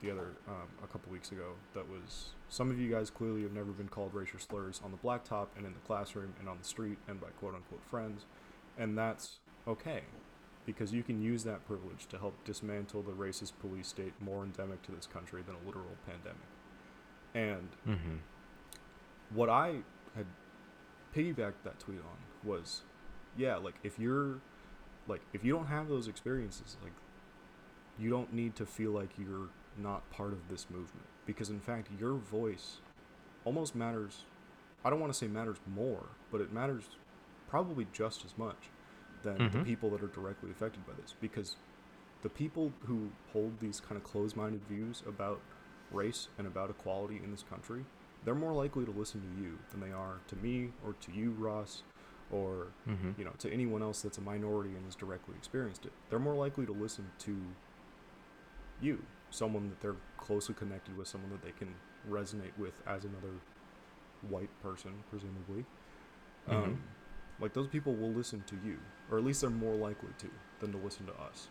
the 0.00 0.10
other 0.10 0.36
um, 0.48 0.68
a 0.82 0.86
couple 0.86 1.10
weeks 1.12 1.32
ago. 1.32 1.54
That 1.74 1.88
was 1.88 2.30
some 2.48 2.70
of 2.70 2.78
you 2.78 2.90
guys 2.90 3.10
clearly 3.10 3.42
have 3.42 3.52
never 3.52 3.72
been 3.72 3.88
called 3.88 4.14
racial 4.14 4.38
slurs 4.38 4.80
on 4.84 4.90
the 4.90 4.96
blacktop 4.98 5.48
and 5.56 5.66
in 5.66 5.72
the 5.74 5.80
classroom 5.86 6.34
and 6.38 6.48
on 6.48 6.58
the 6.58 6.64
street 6.64 6.98
and 7.08 7.20
by 7.20 7.28
quote 7.38 7.54
unquote 7.54 7.84
friends, 7.84 8.24
and 8.78 8.96
that's 8.96 9.38
okay 9.66 10.02
because 10.66 10.92
you 10.92 11.02
can 11.02 11.22
use 11.22 11.44
that 11.44 11.64
privilege 11.66 12.06
to 12.10 12.18
help 12.18 12.44
dismantle 12.44 13.02
the 13.02 13.12
racist 13.12 13.52
police 13.58 13.88
state 13.88 14.12
more 14.20 14.44
endemic 14.44 14.82
to 14.82 14.92
this 14.92 15.06
country 15.06 15.42
than 15.42 15.54
a 15.54 15.66
literal 15.66 15.96
pandemic. 16.06 16.36
And 17.34 17.68
Mm-hmm. 17.88 18.16
what 19.34 19.48
I 19.48 19.76
had 20.14 20.26
piggybacked 21.14 21.62
that 21.64 21.78
tweet 21.78 21.98
on 22.00 22.48
was, 22.48 22.82
yeah, 23.36 23.56
like 23.56 23.76
if 23.82 23.98
you're, 23.98 24.40
like 25.06 25.22
if 25.32 25.42
you 25.42 25.52
don't 25.54 25.66
have 25.68 25.88
those 25.88 26.06
experiences, 26.06 26.76
like 26.82 26.92
you 27.98 28.10
don't 28.10 28.32
need 28.34 28.54
to 28.56 28.66
feel 28.66 28.90
like 28.92 29.10
you're 29.18 29.48
not 29.78 30.08
part 30.10 30.32
of 30.32 30.48
this 30.48 30.68
movement 30.70 31.06
because 31.26 31.50
in 31.50 31.60
fact 31.60 31.88
your 31.98 32.14
voice 32.14 32.78
almost 33.44 33.74
matters. 33.74 34.24
I 34.84 34.90
don't 34.90 35.00
want 35.00 35.12
to 35.12 35.18
say 35.18 35.26
matters 35.28 35.58
more, 35.66 36.06
but 36.30 36.40
it 36.40 36.52
matters 36.52 36.84
probably 37.48 37.86
just 37.92 38.24
as 38.24 38.36
much 38.36 38.70
than 39.22 39.38
the 39.38 39.58
Mhm. 39.58 39.64
people 39.64 39.90
that 39.90 40.02
are 40.02 40.08
directly 40.08 40.50
affected 40.50 40.86
by 40.86 40.92
this 40.94 41.14
because 41.20 41.56
the 42.22 42.28
people 42.28 42.72
who 42.86 43.10
hold 43.32 43.58
these 43.60 43.80
kind 43.80 43.96
of 43.96 44.04
closed-minded 44.04 44.62
views 44.64 45.02
about 45.06 45.40
race 45.90 46.28
and 46.38 46.46
about 46.46 46.68
equality 46.70 47.16
in 47.22 47.30
this 47.30 47.42
country 47.42 47.84
they're 48.24 48.34
more 48.34 48.52
likely 48.52 48.84
to 48.84 48.90
listen 48.90 49.20
to 49.22 49.42
you 49.42 49.58
than 49.70 49.80
they 49.80 49.92
are 49.92 50.20
to 50.26 50.36
me 50.36 50.72
or 50.84 50.92
to 50.94 51.12
you 51.12 51.30
ross 51.32 51.82
or 52.30 52.66
Mm-hmm. 52.86 53.12
you 53.16 53.24
know 53.24 53.32
to 53.38 53.50
anyone 53.50 53.82
else 53.82 54.02
that's 54.02 54.18
a 54.18 54.20
minority 54.20 54.74
and 54.74 54.84
has 54.84 54.94
directly 54.94 55.34
experienced 55.36 55.86
it 55.86 55.92
they're 56.10 56.18
more 56.18 56.34
likely 56.34 56.66
to 56.66 56.72
listen 56.72 57.10
to 57.20 57.36
you 58.80 59.02
someone 59.30 59.68
that 59.68 59.80
they're 59.80 59.96
closely 60.16 60.54
connected 60.54 60.96
with 60.96 61.08
someone 61.08 61.30
that 61.30 61.42
they 61.42 61.52
can 61.52 61.74
resonate 62.10 62.56
with 62.58 62.82
as 62.86 63.04
another 63.04 63.34
white 64.28 64.50
person, 64.62 64.92
presumably, 65.10 65.64
Mhm. 66.48 66.52
um, 66.64 66.82
like 67.40 67.52
those 67.52 67.68
people 67.68 67.94
will 67.94 68.10
listen 68.12 68.42
to 68.46 68.56
you, 68.64 68.78
or 69.10 69.18
at 69.18 69.24
least 69.24 69.40
they're 69.42 69.50
more 69.50 69.74
likely 69.74 70.08
to 70.18 70.30
than 70.60 70.72
to 70.72 70.78
listen 70.78 71.06
to 71.06 71.14
us. 71.20 71.48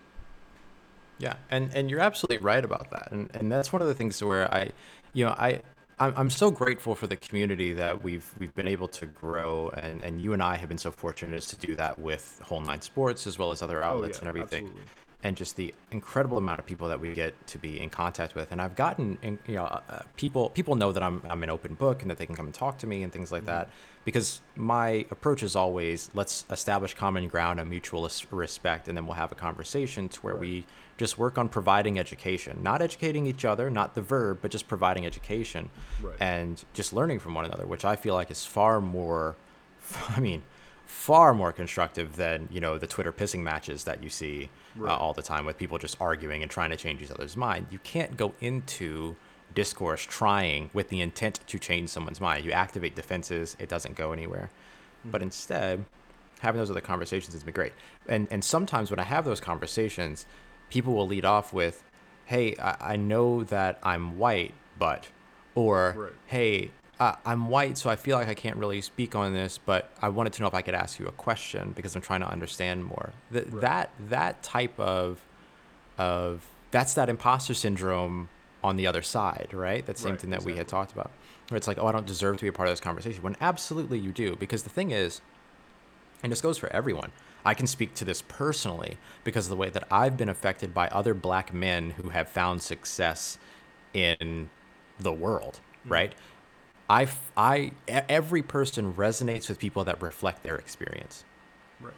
Yeah, 1.19 1.35
and 1.49 1.73
and 1.73 1.89
you're 1.89 1.99
absolutely 1.99 2.37
right 2.45 2.63
about 2.63 2.91
that, 2.91 3.11
and 3.11 3.29
and 3.35 3.51
that's 3.51 3.71
one 3.73 3.81
of 3.81 3.87
the 3.87 3.93
things 3.95 4.23
where 4.23 4.53
I, 4.53 4.71
you 5.13 5.25
know, 5.25 5.31
I. 5.31 5.61
I'm 5.99 6.13
I'm 6.15 6.29
so 6.29 6.51
grateful 6.51 6.93
for 6.93 7.07
the 7.07 7.15
community 7.15 7.73
that 7.73 8.03
we've 8.03 8.31
we've 8.37 8.53
been 8.53 8.67
able 8.67 8.87
to 8.89 9.07
grow, 9.07 9.69
and, 9.69 10.03
and 10.03 10.21
you 10.21 10.33
and 10.33 10.43
I 10.43 10.55
have 10.55 10.69
been 10.69 10.77
so 10.77 10.91
fortunate 10.91 11.35
as 11.35 11.47
to 11.47 11.55
do 11.55 11.75
that 11.77 11.97
with 11.97 12.39
Whole 12.45 12.61
Nine 12.61 12.81
Sports 12.81 13.25
as 13.25 13.39
well 13.39 13.51
as 13.51 13.63
other 13.63 13.81
outlets 13.81 14.19
and 14.19 14.27
everything. 14.27 14.65
Oh, 14.65 14.67
absolutely. 14.67 14.91
And 15.27 15.35
just 15.35 15.57
the 15.57 15.73
incredible 15.91 16.37
amount 16.37 16.57
of 16.57 16.65
people 16.65 16.87
that 16.87 16.99
we 17.01 17.13
get 17.13 17.35
to 17.47 17.57
be 17.57 17.81
in 17.81 17.89
contact 17.89 18.33
with. 18.33 18.53
And 18.53 18.61
I've 18.61 18.75
gotten, 18.77 19.17
you 19.45 19.55
know, 19.55 19.65
uh, 19.65 19.99
people 20.15 20.49
people 20.51 20.75
know 20.75 20.93
that 20.93 21.03
I'm 21.03 21.21
I'm 21.29 21.43
an 21.43 21.49
open 21.49 21.73
book 21.73 22.01
and 22.01 22.09
that 22.09 22.17
they 22.17 22.25
can 22.25 22.33
come 22.35 22.45
and 22.45 22.55
talk 22.55 22.77
to 22.79 22.87
me 22.87 23.03
and 23.03 23.11
things 23.11 23.29
like 23.31 23.45
that. 23.45 23.69
Because 24.05 24.39
my 24.55 25.05
approach 25.11 25.43
is 25.43 25.53
always 25.57 26.09
let's 26.13 26.45
establish 26.49 26.93
common 26.93 27.27
ground 27.27 27.59
and 27.59 27.69
mutual 27.69 28.09
respect, 28.31 28.87
and 28.87 28.95
then 28.97 29.05
we'll 29.05 29.15
have 29.15 29.33
a 29.33 29.35
conversation 29.35 30.07
to 30.09 30.19
where 30.21 30.33
Right. 30.35 30.41
we 30.41 30.65
just 30.97 31.17
work 31.17 31.37
on 31.37 31.49
providing 31.49 31.99
education, 31.99 32.57
not 32.63 32.81
educating 32.81 33.27
each 33.27 33.43
other, 33.43 33.69
not 33.69 33.95
the 33.95 34.01
verb, 34.01 34.39
but 34.41 34.49
just 34.49 34.67
providing 34.69 35.05
education 35.05 35.69
Right. 36.01 36.15
and 36.21 36.63
just 36.73 36.93
learning 36.93 37.19
from 37.19 37.33
one 37.35 37.43
another, 37.43 37.65
which 37.67 37.83
I 37.83 37.97
feel 37.97 38.13
like 38.15 38.31
is 38.31 38.45
far 38.45 38.79
more, 38.79 39.35
I 40.15 40.21
mean, 40.21 40.43
far 40.87 41.33
more 41.33 41.51
constructive 41.51 42.15
than 42.15 42.47
you 42.51 42.59
know 42.59 42.77
the 42.77 42.87
Twitter 42.87 43.11
pissing 43.11 43.41
matches 43.41 43.83
that 43.83 44.01
you 44.01 44.09
see 44.09 44.49
Right. 44.75 44.91
uh, 44.91 44.95
all 44.95 45.13
the 45.13 45.21
time 45.23 45.45
with 45.45 45.57
people 45.57 45.77
just 45.79 45.97
arguing 45.99 46.41
and 46.43 46.51
trying 46.51 46.69
to 46.69 46.75
change 46.77 47.01
each 47.01 47.09
other's 47.11 47.35
mind. 47.35 47.67
You 47.71 47.79
can't 47.79 48.15
go 48.15 48.33
into 48.41 49.15
discourse 49.55 50.03
trying 50.05 50.69
with 50.73 50.89
the 50.89 51.01
intent 51.01 51.39
to 51.47 51.57
change 51.57 51.89
someone's 51.89 52.21
mind. 52.21 52.45
You 52.45 52.51
activate 52.51 52.95
defenses, 52.95 53.55
it 53.59 53.69
doesn't 53.69 53.95
go 53.95 54.11
anywhere. 54.11 54.49
But 55.03 55.21
instead, 55.23 55.85
having 56.41 56.59
those 56.59 56.69
other 56.69 56.81
conversations 56.81 57.33
has 57.33 57.43
been 57.43 57.53
great. 57.53 57.73
And 58.07 58.27
and 58.31 58.43
sometimes 58.43 58.89
when 58.91 58.99
I 58.99 59.03
have 59.03 59.25
those 59.25 59.39
conversations, 59.41 60.25
people 60.69 60.93
will 60.93 61.07
lead 61.07 61.25
off 61.25 61.51
with, 61.53 61.83
"Hey, 62.25 62.55
I, 62.57 62.93
I 62.93 62.95
know 62.97 63.43
that 63.45 63.79
I'm 63.83 64.17
white, 64.19 64.53
but," 64.77 65.07
or 65.55 65.95
Right. 65.97 66.13
"Hey, 66.27 66.71
uh, 66.99 67.15
I'm 67.25 67.47
white, 67.49 67.77
so 67.77 67.89
I 67.89 67.95
feel 67.95 68.17
like 68.17 68.27
I 68.27 68.33
can't 68.35 68.57
really 68.57 68.81
speak 68.81 69.15
on 69.15 69.33
this, 69.33 69.57
but 69.57 69.93
I 70.01 70.09
wanted 70.09 70.33
to 70.33 70.41
know 70.41 70.47
if 70.47 70.53
I 70.53 70.61
could 70.63 70.73
ask 70.75 70.99
you 70.99 71.07
a 71.07 71.11
question 71.11 71.73
because 71.73 71.95
I'm 71.95 72.01
trying 72.01 72.21
to 72.21 72.29
understand 72.29 72.85
more." 72.85 73.13
Th- 73.31 73.47
Right. 73.49 73.59
That 73.59 73.93
that 73.99 74.43
type 74.43 74.79
of 74.79 75.27
of 75.97 76.53
that's 76.71 76.93
that 76.95 77.09
imposter 77.09 77.53
syndrome 77.53 78.29
on 78.63 78.77
the 78.77 78.87
other 78.87 79.01
side, 79.01 79.49
right? 79.53 79.85
That 79.85 79.97
same 79.99 80.17
Right, 80.17 80.17
thing 80.17 80.31
that 80.31 80.43
we 80.43 80.55
had 80.55 80.67
talked 80.67 80.91
about. 80.93 81.17
Where 81.49 81.57
it's 81.57 81.67
like, 81.67 81.79
oh, 81.79 81.87
I 81.87 81.91
don't 81.93 82.07
deserve 82.07 82.37
to 82.37 82.45
be 82.45 82.49
a 82.49 82.53
part 82.53 82.69
of 82.69 82.73
this 82.73 82.81
conversation. 82.81 83.23
When 83.23 83.37
absolutely 83.41 83.99
you 83.99 84.13
do, 84.13 84.35
because 84.37 84.63
the 84.63 84.69
thing 84.69 84.91
is, 84.91 85.21
and 86.23 86.31
this 86.31 86.41
goes 86.41 86.57
for 86.57 86.69
everyone. 86.73 87.11
I 87.45 87.53
can 87.53 87.67
speak 87.67 87.93
to 87.95 88.05
this 88.05 88.21
personally 88.21 88.99
because 89.23 89.45
of 89.45 89.49
the 89.51 89.55
way 89.55 89.69
that 89.69 89.87
I've 89.91 90.17
been 90.17 90.29
affected 90.29 90.73
by 90.73 90.87
other 90.89 91.13
black 91.13 91.53
men 91.53 91.91
who 91.91 92.09
have 92.09 92.27
found 92.29 92.61
success 92.61 93.37
in 93.93 94.49
the 94.99 95.13
world, 95.13 95.61
right? 95.87 96.13
I, 96.89 97.07
I, 97.35 97.71
every 97.87 98.41
person 98.41 98.93
resonates 98.93 99.49
with 99.49 99.59
people 99.59 99.83
that 99.85 100.01
reflect 100.01 100.43
their 100.43 100.55
experience 100.55 101.23
Right. 101.81 101.93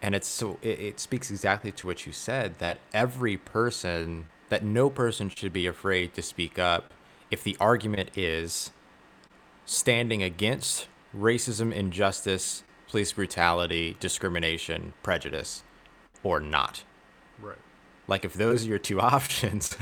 and 0.00 0.14
it's 0.14 0.26
so 0.28 0.58
it, 0.62 0.80
it 0.80 1.00
speaks 1.00 1.30
exactly 1.30 1.70
to 1.72 1.86
what 1.86 2.06
you 2.06 2.12
said 2.12 2.58
that 2.58 2.78
every 2.94 3.36
person 3.36 4.26
that 4.48 4.64
no 4.64 4.90
person 4.90 5.28
should 5.28 5.52
be 5.52 5.66
afraid 5.66 6.14
to 6.14 6.22
speak 6.22 6.58
up 6.58 6.92
if 7.30 7.42
the 7.44 7.56
argument 7.60 8.10
is 8.16 8.70
standing 9.64 10.22
against 10.22 10.88
racism 11.16 11.72
injustice 11.72 12.62
police 12.88 13.12
brutality 13.12 13.96
discrimination 14.00 14.92
prejudice 15.02 15.62
or 16.22 16.40
not 16.40 16.84
Right. 17.40 17.58
like 18.08 18.24
if 18.24 18.34
those 18.34 18.64
are 18.64 18.68
your 18.68 18.78
two 18.78 19.00
options 19.16 19.76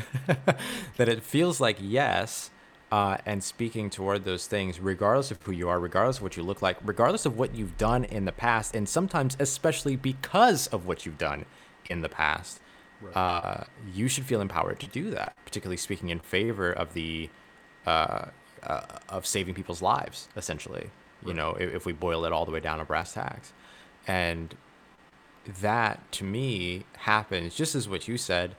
that 0.97 1.09
it 1.09 1.23
feels 1.23 1.61
like 1.61 1.77
yes 1.81 2.51
uh, 2.93 3.17
and 3.25 3.43
speaking 3.43 3.89
toward 3.91 4.25
those 4.25 4.47
things 4.47 4.81
regardless 4.81 5.31
of 5.31 5.41
who 5.43 5.53
you 5.53 5.69
are 5.69 5.79
regardless 5.79 6.17
of 6.19 6.23
what 6.23 6.37
you 6.37 6.43
look 6.43 6.61
like 6.63 6.77
regardless 6.85 7.25
of 7.27 7.39
what 7.39 7.55
you've 7.55 7.77
done 7.79 8.05
in 8.05 8.25
the 8.25 8.33
past 8.33 8.75
and 8.75 8.89
sometimes 8.89 9.37
especially 9.39 9.97
because 9.97 10.67
of 10.69 10.87
what 10.87 11.07
you've 11.07 11.19
done 11.19 11.45
in 11.89 12.01
the 12.03 12.09
past 12.09 12.61
Right. 13.03 13.17
uh, 13.17 13.65
you 13.95 14.09
should 14.09 14.27
feel 14.27 14.43
empowered 14.43 14.79
to 14.81 14.87
do 14.87 15.11
that 15.13 15.35
particularly 15.47 15.79
speaking 15.79 16.11
in 16.11 16.19
favor 16.21 16.71
of 16.71 16.93
the 16.93 17.31
uh, 17.87 18.27
uh, 18.63 18.83
of 19.09 19.25
saving 19.25 19.55
people's 19.55 19.81
lives 19.81 20.29
essentially 20.37 20.91
you 21.25 21.33
know 21.33 21.53
if, 21.55 21.75
if 21.77 21.87
we 21.87 21.93
boil 21.95 22.27
it 22.27 22.33
all 22.33 22.45
the 22.45 22.51
way 22.51 22.61
down 22.61 22.79
to 22.79 22.85
brass 22.85 23.15
tacks 23.15 23.55
and 24.07 24.55
that 25.63 26.01
to 26.13 26.25
me 26.25 26.85
happens 26.99 27.55
just 27.55 27.75
as 27.75 27.89
what 27.89 28.07
you 28.07 28.19
said 28.19 28.55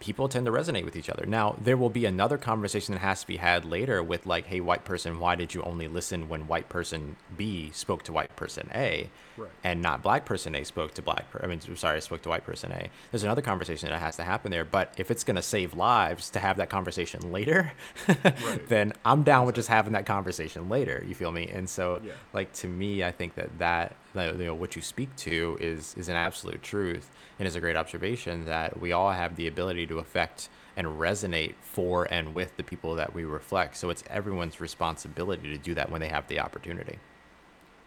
people 0.00 0.28
tend 0.28 0.44
to 0.46 0.52
resonate 0.52 0.84
with 0.84 0.94
each 0.96 1.08
other 1.08 1.24
now 1.26 1.56
there 1.60 1.76
will 1.76 1.88
be 1.90 2.04
another 2.04 2.36
conversation 2.36 2.92
that 2.94 3.00
has 3.00 3.20
to 3.22 3.26
be 3.26 3.36
had 3.38 3.64
later 3.64 4.02
with 4.02 4.26
like 4.26 4.46
hey 4.46 4.60
white 4.60 4.84
person 4.84 5.18
why 5.18 5.34
did 5.34 5.54
you 5.54 5.62
only 5.62 5.88
listen 5.88 6.28
when 6.28 6.46
white 6.46 6.68
person 6.68 7.16
b 7.36 7.70
spoke 7.72 8.02
to 8.02 8.12
white 8.12 8.34
person 8.36 8.68
a 8.74 9.08
Right. 9.38 9.50
and 9.62 9.82
not 9.82 10.02
black 10.02 10.24
person 10.24 10.54
a 10.54 10.64
spoke 10.64 10.94
to 10.94 11.02
black 11.02 11.30
per- 11.30 11.40
i 11.42 11.46
mean 11.46 11.60
sorry 11.76 11.96
I 11.96 12.00
spoke 12.00 12.22
to 12.22 12.30
white 12.30 12.44
person 12.44 12.72
a 12.72 12.88
there's 13.10 13.22
another 13.22 13.42
conversation 13.42 13.90
that 13.90 13.98
has 14.00 14.16
to 14.16 14.22
happen 14.24 14.50
there 14.50 14.64
but 14.64 14.94
if 14.96 15.10
it's 15.10 15.24
going 15.24 15.36
to 15.36 15.42
save 15.42 15.74
lives 15.74 16.30
to 16.30 16.38
have 16.38 16.56
that 16.56 16.70
conversation 16.70 17.32
later 17.32 17.72
Right. 18.08 18.66
then 18.68 18.92
i'm 19.04 19.22
down 19.24 19.44
with 19.44 19.54
just 19.56 19.68
having 19.68 19.92
that 19.92 20.06
conversation 20.06 20.68
later 20.70 21.04
you 21.06 21.14
feel 21.14 21.32
me 21.32 21.48
and 21.52 21.68
so 21.68 22.00
Yeah. 22.02 22.12
like 22.32 22.52
to 22.54 22.66
me 22.66 23.04
i 23.04 23.12
think 23.12 23.34
that 23.34 23.58
that 23.58 23.94
that, 24.16 24.38
you 24.38 24.46
know 24.46 24.54
what 24.54 24.76
you 24.76 24.82
speak 24.82 25.14
to 25.16 25.56
is 25.60 25.94
is 25.96 26.08
an 26.08 26.16
absolute 26.16 26.62
truth 26.62 27.10
and 27.38 27.46
is 27.48 27.56
a 27.56 27.60
great 27.60 27.76
observation 27.76 28.44
that 28.46 28.80
we 28.80 28.92
all 28.92 29.12
have 29.12 29.36
the 29.36 29.46
ability 29.46 29.86
to 29.88 29.98
affect 29.98 30.48
and 30.76 30.86
resonate 30.88 31.54
for 31.62 32.04
and 32.12 32.34
with 32.34 32.56
the 32.56 32.64
people 32.64 32.94
that 32.96 33.14
we 33.14 33.24
reflect 33.24 33.76
so 33.76 33.90
it's 33.90 34.04
everyone's 34.08 34.60
responsibility 34.60 35.48
to 35.50 35.58
do 35.58 35.74
that 35.74 35.90
when 35.90 36.00
they 36.00 36.08
have 36.08 36.26
the 36.28 36.40
opportunity 36.40 36.98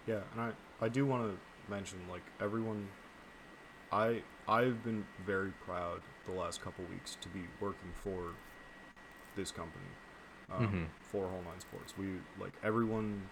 Yeah, 0.07 0.21
and 0.33 0.41
I, 0.41 0.85
I 0.85 0.89
do 0.89 1.05
want 1.05 1.23
to 1.23 1.71
mention 1.71 1.99
like 2.09 2.23
everyone 2.41 2.87
I 3.91 4.23
I've 4.47 4.83
been 4.83 5.05
very 5.25 5.51
proud 5.65 6.01
the 6.25 6.31
last 6.33 6.61
couple 6.61 6.85
weeks 6.85 7.17
to 7.21 7.29
be 7.29 7.41
working 7.59 7.91
for 8.03 8.33
this 9.35 9.51
company 9.51 9.85
um, 10.51 10.59
Mhm. 10.59 10.87
for 11.01 11.27
Whole 11.27 11.43
Nine 11.43 11.59
Sports. 11.59 11.93
We 11.97 12.21
like 12.39 12.53
everyone 12.63 13.29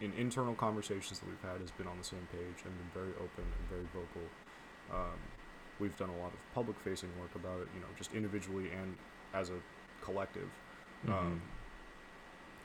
in 0.00 0.12
internal 0.14 0.54
conversations 0.54 1.18
that 1.20 1.28
we've 1.28 1.42
had 1.50 1.60
has 1.60 1.70
been 1.70 1.86
on 1.86 1.96
the 1.98 2.04
same 2.04 2.26
page 2.32 2.64
and 2.64 2.72
been 2.76 2.90
very 2.92 3.12
open 3.16 3.44
and 3.44 3.68
very 3.68 3.86
vocal. 3.94 4.22
Um, 4.92 5.18
we've 5.78 5.96
done 5.96 6.10
a 6.10 6.18
lot 6.18 6.32
of 6.32 6.38
public 6.54 6.78
facing 6.80 7.08
work 7.20 7.34
about 7.34 7.60
it, 7.60 7.68
you 7.74 7.80
know, 7.80 7.86
just 7.96 8.12
individually 8.12 8.70
and 8.70 8.96
as 9.32 9.50
a 9.50 9.58
collective. 10.02 10.48
Um, 11.08 11.40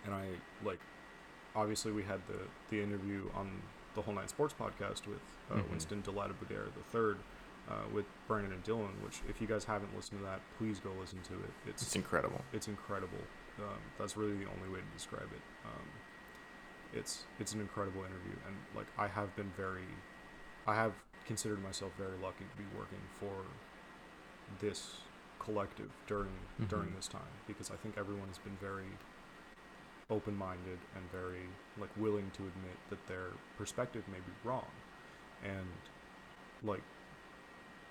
and 0.06 0.14
I 0.14 0.26
like 0.64 0.80
obviously 1.56 1.92
we 1.92 2.04
had 2.04 2.22
the 2.28 2.40
the 2.70 2.82
interview 2.82 3.30
on 3.36 3.62
the 3.96 4.02
whole 4.02 4.14
nine 4.14 4.28
sports 4.30 4.54
podcast 4.58 5.08
with 5.08 5.20
uh, 5.52 5.56
Mhm. 5.56 5.70
Winston 5.72 6.02
DeLattiboudere 6.04 6.74
the 6.74 6.84
third 6.92 7.18
uh, 7.70 7.74
with 7.94 8.06
Brandon 8.28 8.54
and 8.54 8.64
Dylan 8.64 8.94
which 9.04 9.20
if 9.28 9.42
you 9.42 9.48
guys 9.48 9.66
haven't 9.66 9.94
listened 9.96 10.20
to 10.22 10.26
that 10.26 10.40
please 10.58 10.80
go 10.80 10.92
listen 11.02 11.20
to 11.24 11.34
it 11.34 11.52
it's 11.68 11.82
it's 11.82 11.96
incredible 11.98 12.42
it's 12.54 12.68
incredible 12.70 13.20
um, 13.60 13.80
that's 13.98 14.16
really 14.16 14.38
the 14.38 14.46
only 14.56 14.70
way 14.70 14.80
to 14.80 14.86
describe 14.96 15.28
it 15.34 15.42
um, 15.66 15.88
it's 16.94 17.26
it's 17.40 17.54
an 17.54 17.62
incredible 17.62 18.02
interview 18.02 18.34
and 18.48 18.56
like 18.76 18.88
I 18.98 19.08
have 19.08 19.36
been 19.36 19.52
very 19.56 19.88
I 20.68 20.76
have 20.76 20.94
considered 21.26 21.62
myself 21.64 21.92
very 21.98 22.18
lucky 22.22 22.46
to 22.50 22.58
be 22.58 22.66
working 22.78 23.02
for 23.20 23.44
this 24.60 24.98
collective 25.40 25.90
during 26.08 26.32
during 26.68 26.90
Mhm. 26.90 26.96
this 26.96 27.08
time 27.08 27.34
because 27.48 27.70
I 27.72 27.76
think 27.76 27.98
everyone 27.98 28.28
has 28.28 28.38
been 28.40 28.58
very 28.58 28.90
open-minded 30.10 30.80
and 30.96 31.12
very 31.12 31.46
like 31.78 31.90
willing 31.98 32.32
to 32.32 32.42
admit 32.48 32.78
that 32.90 33.06
their 33.08 33.28
perspective 33.58 34.04
may 34.08 34.18
be 34.20 34.32
wrong 34.44 34.66
and 35.44 35.68
like 36.64 36.82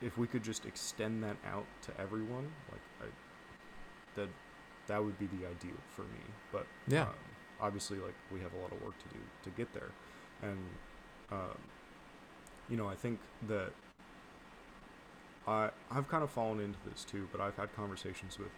if 0.01 0.19
we 0.19 0.27
could 0.27 0.43
just 0.43 0.67
extend 0.67 1.23
that 1.23 1.37
out 1.47 1.67
to 1.83 2.01
everyone 2.01 2.51
like 2.73 2.81
I, 3.01 3.05
that 4.17 4.29
that 4.89 5.05
would 5.05 5.19
be 5.19 5.27
the 5.27 5.47
ideal 5.47 5.79
for 5.95 6.03
me 6.03 6.21
but 6.51 6.67
Yeah. 6.89 7.03
um, 7.03 7.15
obviously 7.61 7.99
like 7.99 8.15
we 8.33 8.41
have 8.41 8.53
a 8.55 8.57
lot 8.59 8.71
of 8.73 8.81
work 8.83 8.95
to 8.99 9.09
do 9.15 9.21
to 9.43 9.51
get 9.51 9.73
there 9.75 9.91
and 10.43 10.59
um, 11.33 11.59
you 12.69 12.77
know 12.77 12.87
i 12.89 12.95
think 12.95 13.19
that 13.49 13.73
i 15.47 15.71
i've 15.91 16.09
kind 16.09 16.23
of 16.23 16.31
fallen 16.31 16.61
into 16.61 16.79
this 16.91 17.05
too 17.05 17.29
but 17.33 17.41
i've 17.41 17.57
had 17.57 17.75
conversations 17.75 18.39
with 18.39 18.51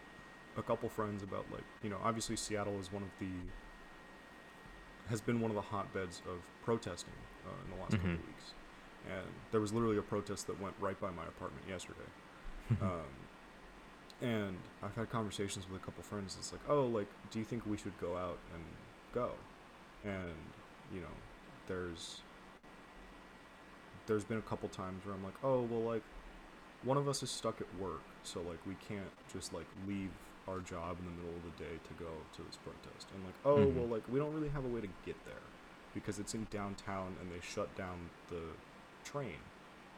a 0.56 0.62
couple 0.62 0.88
friends 0.88 1.22
about 1.22 1.46
like 1.52 1.64
you 1.82 1.88
know 1.90 1.98
obviously 2.04 2.36
seattle 2.36 2.78
is 2.78 2.92
one 2.92 3.02
of 3.02 3.08
the 3.18 3.30
has 5.08 5.20
been 5.20 5.40
one 5.40 5.50
of 5.50 5.54
the 5.54 5.62
hotbeds 5.62 6.20
of 6.28 6.38
protesting 6.64 7.12
uh, 7.46 7.50
in 7.64 7.70
the 7.76 7.80
last 7.82 7.92
couple 7.92 8.10
Mhm. 8.10 8.14
of 8.14 8.26
weeks 8.26 8.54
and 9.10 9.26
there 9.50 9.60
was 9.60 9.72
literally 9.72 9.96
a 9.96 10.02
protest 10.02 10.46
that 10.46 10.60
went 10.60 10.74
right 10.80 11.00
by 11.00 11.10
my 11.10 11.24
apartment 11.24 11.64
yesterday 11.68 12.08
um, 12.82 13.06
and 14.20 14.58
I've 14.82 14.94
had 14.94 15.08
conversations 15.10 15.66
with 15.70 15.80
a 15.80 15.84
couple 15.84 16.02
friends. 16.02 16.36
It's 16.38 16.52
like, 16.52 16.60
oh, 16.68 16.84
like, 16.84 17.06
do 17.30 17.38
you 17.38 17.44
think 17.46 17.64
we 17.66 17.78
should 17.78 17.98
go 17.98 18.18
out 18.18 18.38
and 18.52 18.62
go. 19.12 19.30
And 20.04 20.34
you 20.94 21.00
know, 21.00 21.14
there's 21.68 22.20
there's 24.06 24.24
been 24.24 24.38
a 24.38 24.42
couple 24.42 24.68
times 24.68 25.04
where 25.04 25.14
I'm 25.14 25.22
like, 25.24 25.34
oh 25.44 25.62
well, 25.62 25.82
like 25.82 26.02
one 26.82 26.96
of 26.96 27.08
us 27.08 27.22
is 27.22 27.30
stuck 27.30 27.60
at 27.60 27.66
work, 27.80 28.00
so 28.22 28.40
like 28.40 28.58
we 28.66 28.74
can't 28.88 29.10
just 29.32 29.52
like 29.52 29.66
leave 29.86 30.10
our 30.48 30.60
job 30.60 30.96
in 30.98 31.04
the 31.04 31.10
middle 31.12 31.36
of 31.36 31.42
the 31.44 31.64
day 31.64 31.78
to 31.88 31.94
go 32.02 32.10
to 32.36 32.42
this 32.42 32.56
protest. 32.56 33.06
And 33.14 33.24
like, 33.24 33.34
oh 33.44 33.58
Mhm. 33.58 33.74
well, 33.74 33.86
like 33.86 34.02
we 34.10 34.18
don't 34.18 34.32
really 34.34 34.48
have 34.48 34.64
a 34.64 34.68
way 34.68 34.80
to 34.80 34.88
get 35.04 35.22
there 35.26 35.34
because 35.94 36.18
it's 36.18 36.34
in 36.34 36.46
downtown 36.50 37.14
and 37.20 37.30
they 37.30 37.40
shut 37.46 37.74
down 37.76 38.08
the 38.30 38.42
train 39.04 39.36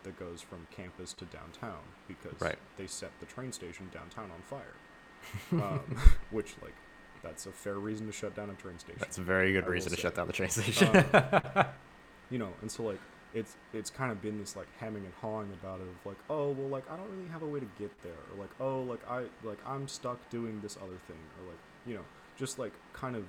that 0.02 0.18
goes 0.18 0.40
from 0.42 0.66
campus 0.74 1.12
to 1.12 1.24
downtown 1.26 1.78
because 2.08 2.40
Right. 2.40 2.58
they 2.76 2.86
set 2.88 3.12
the 3.20 3.26
train 3.26 3.52
station 3.52 3.88
downtown 3.94 4.30
on 4.32 4.42
fire. 4.42 4.74
um, 5.52 5.96
which 6.32 6.56
like 6.62 6.74
that's 7.22 7.46
a 7.46 7.52
fair 7.52 7.74
reason 7.74 8.06
to 8.06 8.12
shut 8.12 8.34
down 8.34 8.50
a 8.50 8.54
train 8.54 8.78
station. 8.78 8.98
That's 8.98 9.18
a 9.18 9.22
very 9.22 9.52
good 9.52 9.64
I 9.64 9.68
reason 9.68 9.90
to 9.90 9.96
say. 9.96 10.02
shut 10.02 10.14
down 10.14 10.26
the 10.26 10.32
train 10.32 10.50
station. 10.50 11.04
Um, 11.12 11.64
you 12.30 12.38
know, 12.38 12.50
and 12.60 12.70
so 12.70 12.82
like 12.84 13.00
it's 13.34 13.56
it's 13.72 13.90
kind 13.90 14.12
of 14.12 14.20
been 14.20 14.38
this 14.38 14.56
like 14.56 14.68
hemming 14.78 15.04
and 15.04 15.14
hawing 15.20 15.50
about 15.52 15.80
it 15.80 15.84
of 15.84 16.06
like, 16.06 16.18
oh 16.28 16.50
well 16.50 16.68
like 16.68 16.90
I 16.90 16.96
don't 16.96 17.10
really 17.16 17.28
have 17.30 17.42
a 17.42 17.46
way 17.46 17.60
to 17.60 17.68
get 17.78 17.90
there 18.02 18.12
or 18.32 18.40
like 18.40 18.50
oh 18.60 18.82
like 18.82 19.00
I 19.08 19.24
like 19.44 19.58
I'm 19.66 19.88
stuck 19.88 20.18
doing 20.30 20.60
this 20.60 20.76
other 20.76 20.98
thing 21.06 21.18
or 21.40 21.48
like 21.48 21.58
you 21.86 21.94
know, 21.94 22.04
just 22.36 22.58
like 22.58 22.72
kind 22.92 23.16
of 23.16 23.24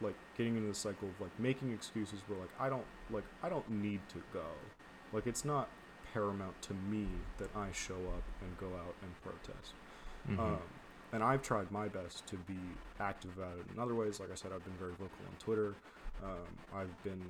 like 0.00 0.14
getting 0.36 0.56
into 0.56 0.68
the 0.68 0.74
cycle 0.74 1.08
of 1.08 1.20
like 1.20 1.38
making 1.38 1.72
excuses 1.72 2.20
where 2.28 2.38
like 2.38 2.50
I 2.60 2.68
don't 2.68 2.84
like 3.10 3.24
I 3.42 3.48
don't 3.48 3.68
need 3.70 4.00
to 4.10 4.22
go. 4.32 4.44
Like 5.12 5.26
it's 5.26 5.44
not 5.44 5.68
paramount 6.12 6.60
to 6.62 6.74
me 6.74 7.06
that 7.38 7.50
I 7.54 7.68
show 7.72 7.94
up 7.94 8.22
and 8.40 8.56
go 8.58 8.68
out 8.76 8.94
and 9.02 9.10
protest. 9.22 9.74
Mhm. 10.30 10.38
Um, 10.38 10.58
and 11.12 11.22
I've 11.22 11.42
tried 11.42 11.70
my 11.70 11.88
best 11.88 12.26
to 12.28 12.36
be 12.36 12.58
active 13.00 13.36
about 13.36 13.58
it 13.58 13.66
in 13.72 13.80
other 13.80 13.94
ways. 13.94 14.20
Like 14.20 14.30
I 14.30 14.34
said, 14.34 14.52
I've 14.52 14.64
been 14.64 14.76
very 14.78 14.92
vocal 14.92 15.24
on 15.28 15.36
Twitter. 15.38 15.74
Um, 16.22 16.46
I've 16.74 17.02
been 17.02 17.22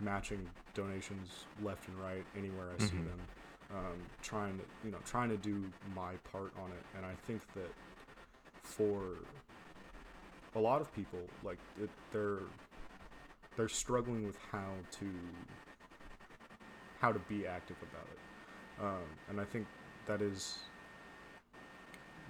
matching 0.00 0.48
donations 0.74 1.46
left 1.62 1.88
and 1.88 1.96
right 1.98 2.24
anywhere 2.36 2.68
I 2.74 2.78
see 2.82 2.96
Mhm. 2.96 3.04
them. 3.06 3.20
Um, 3.72 4.06
trying 4.22 4.58
to, 4.58 4.64
you 4.84 4.90
know, 4.90 4.98
trying 5.04 5.28
to 5.28 5.36
do 5.36 5.70
my 5.94 6.16
part 6.32 6.52
on 6.58 6.72
it. 6.72 6.84
And 6.96 7.06
I 7.06 7.14
think 7.26 7.40
that 7.54 7.72
for 8.62 9.14
a 10.54 10.58
lot 10.58 10.80
of 10.80 10.92
people, 10.92 11.20
like 11.44 11.58
it, 11.80 11.90
they're 12.12 12.40
they're 13.56 13.68
struggling 13.68 14.26
with 14.26 14.38
how 14.50 14.72
to 14.90 15.06
how 17.00 17.12
to 17.12 17.18
be 17.20 17.46
active 17.46 17.76
about 17.82 18.08
it. 18.12 18.18
Um, 18.82 19.04
and 19.28 19.40
I 19.40 19.44
think 19.44 19.66
that 20.06 20.20
is 20.22 20.58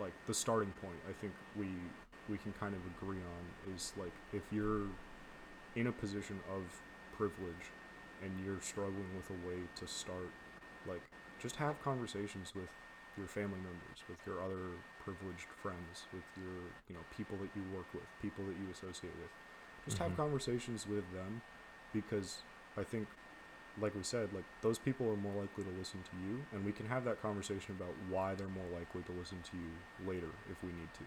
like 0.00 0.12
the 0.26 0.34
starting 0.34 0.72
point. 0.82 0.96
I 1.08 1.12
think 1.20 1.32
we 1.56 1.68
we 2.28 2.38
can 2.38 2.52
kind 2.54 2.74
of 2.74 2.80
agree 2.96 3.18
on 3.18 3.74
is 3.74 3.92
like 3.96 4.12
if 4.32 4.42
you're 4.52 4.86
in 5.76 5.86
a 5.86 5.92
position 5.92 6.38
of 6.50 6.62
privilege 7.16 7.70
and 8.22 8.32
you're 8.44 8.60
struggling 8.60 9.10
with 9.16 9.28
a 9.30 9.48
way 9.48 9.56
to 9.76 9.86
start 9.86 10.30
like 10.88 11.02
just 11.40 11.56
have 11.56 11.80
conversations 11.82 12.54
with 12.54 12.68
your 13.16 13.26
family 13.26 13.58
members 13.58 13.98
with 14.08 14.18
your 14.26 14.42
other 14.42 14.72
privileged 15.02 15.48
friends 15.62 16.04
with 16.12 16.24
your 16.36 16.54
you 16.88 16.94
know 16.94 17.00
people 17.16 17.36
that 17.38 17.50
you 17.56 17.62
work 17.74 17.86
with 17.92 18.04
people 18.22 18.44
that 18.46 18.56
you 18.56 18.66
associate 18.72 19.12
with 19.20 19.30
just 19.84 19.98
have 19.98 20.12
Mhm. 20.12 20.16
conversations 20.16 20.86
with 20.86 21.04
them 21.12 21.40
because 21.92 22.42
i 22.76 22.82
think 22.84 23.06
like 23.80 23.94
we 23.94 24.02
said 24.02 24.28
like 24.34 24.44
those 24.62 24.78
people 24.78 25.06
are 25.08 25.16
more 25.16 25.32
likely 25.40 25.64
to 25.64 25.70
listen 25.78 26.00
to 26.02 26.16
you 26.26 26.40
and 26.52 26.64
we 26.64 26.72
can 26.72 26.86
have 26.86 27.04
that 27.04 27.20
conversation 27.22 27.74
about 27.78 27.94
why 28.08 28.34
they're 28.34 28.48
more 28.48 28.78
likely 28.78 29.02
to 29.02 29.12
listen 29.12 29.38
to 29.50 29.56
you 29.56 30.08
later 30.10 30.28
if 30.50 30.62
we 30.62 30.68
need 30.70 30.88
to 30.94 31.04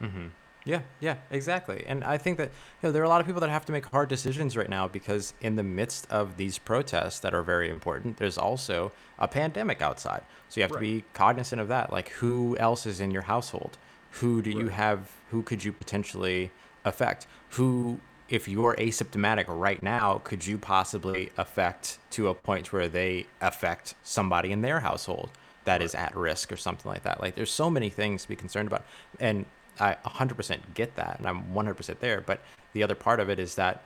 hmm 0.00 0.28
Yeah, 0.64 0.80
yeah, 0.98 1.16
exactly. 1.30 1.84
And 1.86 2.02
I 2.02 2.18
think 2.18 2.38
that 2.38 2.48
you 2.48 2.88
know 2.88 2.92
there 2.92 3.00
are 3.02 3.04
a 3.04 3.08
lot 3.08 3.20
of 3.20 3.26
people 3.26 3.40
that 3.42 3.50
have 3.50 3.64
to 3.66 3.72
make 3.72 3.86
hard 3.86 4.08
decisions 4.08 4.56
right 4.56 4.68
now 4.68 4.88
because 4.88 5.32
in 5.40 5.54
the 5.54 5.62
midst 5.62 6.10
of 6.10 6.36
these 6.36 6.58
protests 6.58 7.20
that 7.20 7.34
are 7.34 7.42
very 7.42 7.70
important, 7.70 8.16
there's 8.16 8.36
also 8.36 8.90
a 9.18 9.28
pandemic 9.28 9.80
outside. 9.80 10.22
So 10.48 10.58
you 10.58 10.62
have 10.62 10.72
to 10.72 10.78
be 10.78 11.04
cognizant 11.12 11.60
of 11.60 11.68
that. 11.68 11.92
Like 11.92 12.08
who 12.20 12.56
else 12.58 12.84
is 12.84 13.00
in 13.00 13.10
your 13.12 13.22
household? 13.22 13.78
Who 14.20 14.42
do 14.42 14.50
you 14.50 14.68
have? 14.68 15.10
Who 15.30 15.42
could 15.42 15.62
you 15.64 15.72
potentially 15.72 16.50
affect? 16.84 17.26
Who, 17.50 18.00
if 18.28 18.48
you're 18.48 18.74
asymptomatic 18.76 19.44
right 19.48 19.82
now, 19.82 20.20
could 20.24 20.46
you 20.46 20.58
possibly 20.58 21.30
affect 21.36 21.98
to 22.10 22.28
a 22.28 22.34
point 22.34 22.72
where 22.72 22.88
they 22.88 23.26
affect 23.40 23.94
somebody 24.02 24.50
in 24.52 24.62
their 24.62 24.80
household 24.80 25.30
that 25.64 25.80
is 25.82 25.94
at 25.94 26.16
risk 26.16 26.50
or 26.52 26.56
something 26.56 26.90
like 26.90 27.02
that? 27.04 27.20
Like 27.20 27.34
there's 27.36 27.50
so 27.52 27.70
many 27.70 27.88
things 27.90 28.22
to 28.22 28.28
be 28.28 28.36
concerned 28.36 28.66
about. 28.66 28.84
And 29.20 29.46
I 29.78 29.96
100% 30.04 30.58
get 30.74 30.96
that, 30.96 31.18
and 31.18 31.28
I'm 31.28 31.44
100% 31.54 31.98
there. 32.00 32.20
But 32.20 32.40
the 32.72 32.82
other 32.82 32.94
part 32.94 33.20
of 33.20 33.28
it 33.28 33.38
is 33.38 33.54
that 33.56 33.82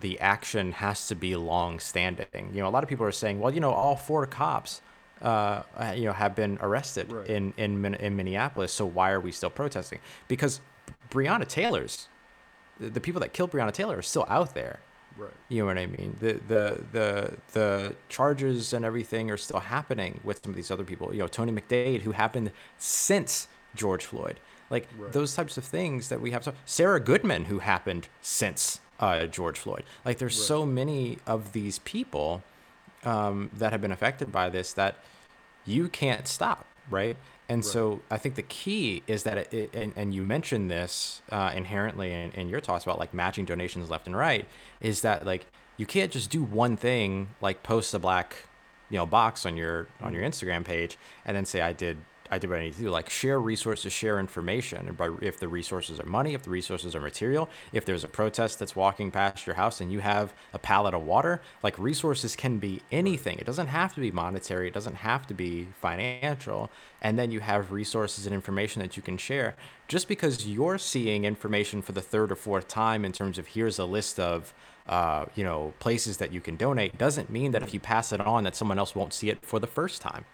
the 0.00 0.18
action 0.20 0.72
has 0.72 1.06
to 1.08 1.14
be 1.14 1.36
long 1.36 1.78
standing. 1.78 2.50
You 2.52 2.62
know, 2.62 2.68
a 2.68 2.70
lot 2.70 2.82
of 2.82 2.88
people 2.88 3.04
are 3.04 3.12
saying, 3.12 3.40
well, 3.40 3.52
you 3.52 3.60
know, 3.60 3.72
all 3.72 3.96
four 3.96 4.26
cops, 4.26 4.80
uh, 5.20 5.62
uh, 5.76 5.92
you 5.94 6.04
know, 6.06 6.12
have 6.12 6.34
been 6.34 6.58
arrested 6.62 7.12
Right. 7.12 7.26
in 7.26 7.52
in 7.58 7.84
in 7.96 8.16
Minneapolis. 8.16 8.72
So 8.72 8.86
why 8.86 9.10
are 9.10 9.20
we 9.20 9.32
still 9.32 9.50
protesting? 9.50 9.98
Because 10.28 10.60
Breonna 11.10 11.46
Taylor's, 11.46 12.08
the, 12.82 12.90
the 12.90 13.00
people 13.00 13.20
that 13.20 13.32
killed 13.32 13.50
Breonna 13.52 13.72
Taylor 13.72 13.96
are 13.98 14.02
still 14.02 14.26
out 14.28 14.54
there. 14.54 14.80
right 15.16 15.30
You 15.48 15.60
know 15.60 15.66
what 15.66 15.78
I 15.78 15.86
mean? 15.86 16.16
The 16.20 16.32
the 16.52 16.64
the 16.92 17.08
the 17.52 17.94
charges 18.08 18.72
and 18.72 18.84
everything 18.84 19.30
are 19.30 19.36
still 19.36 19.60
happening 19.60 20.20
with 20.24 20.42
some 20.42 20.50
of 20.50 20.56
these 20.56 20.70
other 20.70 20.84
people. 20.84 21.12
You 21.14 21.20
know, 21.20 21.28
Tony 21.28 21.52
McDade, 21.52 22.00
who 22.02 22.12
happened 22.12 22.50
since 22.78 23.48
George 23.74 24.04
Floyd. 24.04 24.36
Like 24.70 24.88
Right. 24.98 25.12
those 25.12 25.34
types 25.34 25.58
of 25.58 25.64
things 25.64 26.08
that 26.08 26.20
we 26.20 26.30
have. 26.30 26.42
Sarah 26.64 27.00
Goodman, 27.00 27.44
who 27.46 27.58
happened 27.60 28.08
since 28.22 28.80
uh, 29.00 29.26
George 29.26 29.58
Floyd. 29.58 29.84
Like 30.04 30.18
there's 30.18 30.38
Right. 30.38 30.46
so 30.46 30.64
many 30.66 31.18
of 31.26 31.52
these 31.52 31.78
people 31.80 32.42
um, 33.04 33.50
that 33.60 33.72
have 33.72 33.80
been 33.80 33.92
affected 33.92 34.30
by 34.32 34.48
this 34.48 34.72
that 34.74 34.96
you 35.66 35.88
can't 35.88 36.26
stop, 36.26 36.64
right? 36.90 37.16
And 37.52 37.62
Right. 37.62 37.70
so 37.70 38.00
I 38.10 38.16
think 38.16 38.36
the 38.36 38.42
key 38.42 39.02
is 39.06 39.24
that 39.24 39.36
it, 39.36 39.52
it 39.52 39.74
and, 39.74 39.92
and 39.94 40.14
you 40.14 40.22
mentioned 40.22 40.70
this 40.70 41.20
uh, 41.30 41.52
inherently 41.54 42.10
in, 42.10 42.30
in 42.32 42.48
your 42.48 42.62
talks 42.62 42.82
about 42.84 42.98
like 42.98 43.12
matching 43.12 43.44
donations 43.44 43.90
left 43.90 44.06
and 44.06 44.16
right 44.16 44.46
is 44.80 45.02
that 45.02 45.26
like 45.26 45.46
you 45.76 45.84
can't 45.84 46.10
just 46.10 46.30
do 46.30 46.42
one 46.42 46.78
thing 46.78 47.28
like 47.42 47.62
post 47.62 47.92
a 47.92 47.98
black 47.98 48.36
you 48.88 48.96
know 48.96 49.04
box 49.04 49.44
on 49.44 49.56
your 49.58 49.88
on 50.00 50.14
your 50.14 50.22
Instagram 50.22 50.64
page 50.64 50.96
and 51.26 51.36
then 51.36 51.44
say 51.44 51.60
I 51.60 51.74
did 51.74 51.98
I 52.32 52.38
did 52.38 52.50
what 52.50 52.58
I 52.58 52.64
need 52.64 52.74
to 52.74 52.82
do 52.82 52.90
like 52.90 53.10
share 53.10 53.40
resources 53.40 53.92
share 53.92 54.18
information 54.18 54.88
and 54.88 54.96
by 54.96 55.10
if 55.20 55.38
the 55.38 55.48
resources 55.48 56.00
are 56.00 56.06
money 56.06 56.34
if 56.34 56.42
the 56.42 56.50
resources 56.50 56.96
are 56.96 57.00
material 57.00 57.48
if 57.72 57.84
there's 57.84 58.04
a 58.04 58.08
protest 58.08 58.58
that's 58.58 58.74
walking 58.74 59.10
past 59.10 59.46
your 59.46 59.56
house 59.56 59.80
and 59.80 59.92
you 59.92 60.00
have 60.00 60.32
a 60.54 60.58
pallet 60.58 60.94
of 60.94 61.02
water 61.02 61.40
like 61.62 61.78
resources 61.78 62.34
can 62.34 62.58
be 62.58 62.80
anything. 62.90 63.38
It 63.38 63.46
doesn't 63.46 63.66
have 63.66 63.94
to 63.94 64.00
be 64.00 64.10
monetary. 64.10 64.68
It 64.68 64.74
doesn't 64.74 64.96
have 64.96 65.26
to 65.26 65.34
be 65.34 65.68
financial. 65.80 66.70
And 67.00 67.18
then 67.18 67.30
you 67.30 67.40
have 67.40 67.72
resources 67.72 68.26
and 68.26 68.34
information 68.34 68.80
that 68.80 68.96
you 68.96 69.02
can 69.02 69.18
share. 69.18 69.54
Just 69.88 70.08
because 70.08 70.46
you're 70.46 70.78
seeing 70.78 71.24
information 71.24 71.82
for 71.82 71.92
the 71.92 72.00
third 72.00 72.32
or 72.32 72.36
fourth 72.36 72.68
time 72.68 73.04
in 73.04 73.12
terms 73.12 73.38
of 73.38 73.48
here's 73.48 73.78
a 73.78 73.84
list 73.84 74.18
of 74.18 74.54
uh, 74.88 75.26
you 75.36 75.44
know 75.44 75.72
places 75.78 76.16
that 76.16 76.32
you 76.32 76.40
can 76.40 76.56
donate 76.56 76.98
doesn't 76.98 77.30
mean 77.30 77.52
that 77.52 77.62
if 77.62 77.72
you 77.72 77.78
pass 77.78 78.12
it 78.12 78.20
on 78.20 78.42
that 78.42 78.56
someone 78.56 78.78
else 78.78 78.96
won't 78.96 79.12
see 79.12 79.30
it 79.30 79.44
for 79.44 79.60
the 79.60 79.66
first 79.66 80.00
time. 80.02 80.24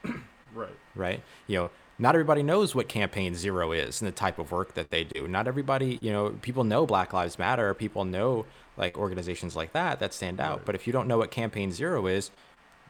Right. 0.54 0.76
Right? 0.94 1.22
You 1.46 1.56
know, 1.58 1.70
not 1.98 2.14
everybody 2.14 2.42
knows 2.42 2.74
what 2.74 2.88
Campaign 2.88 3.34
Zero 3.34 3.72
is 3.72 4.00
and 4.00 4.08
the 4.08 4.12
type 4.12 4.38
of 4.38 4.52
work 4.52 4.74
that 4.74 4.90
they 4.90 5.04
do. 5.04 5.26
Not 5.28 5.48
everybody, 5.48 5.98
you 6.00 6.12
know, 6.12 6.30
people 6.42 6.64
know 6.64 6.86
Black 6.86 7.12
Lives 7.12 7.38
Matter, 7.38 7.74
people 7.74 8.04
know 8.04 8.46
like 8.76 8.96
organizations 8.96 9.56
like 9.56 9.72
that 9.72 9.98
that 10.00 10.14
stand 10.14 10.40
out. 10.40 10.58
Right. 10.58 10.66
But 10.66 10.74
if 10.76 10.86
you 10.86 10.92
don't 10.92 11.08
know 11.08 11.18
what 11.18 11.30
Campaign 11.30 11.72
Zero 11.72 12.06
is, 12.06 12.30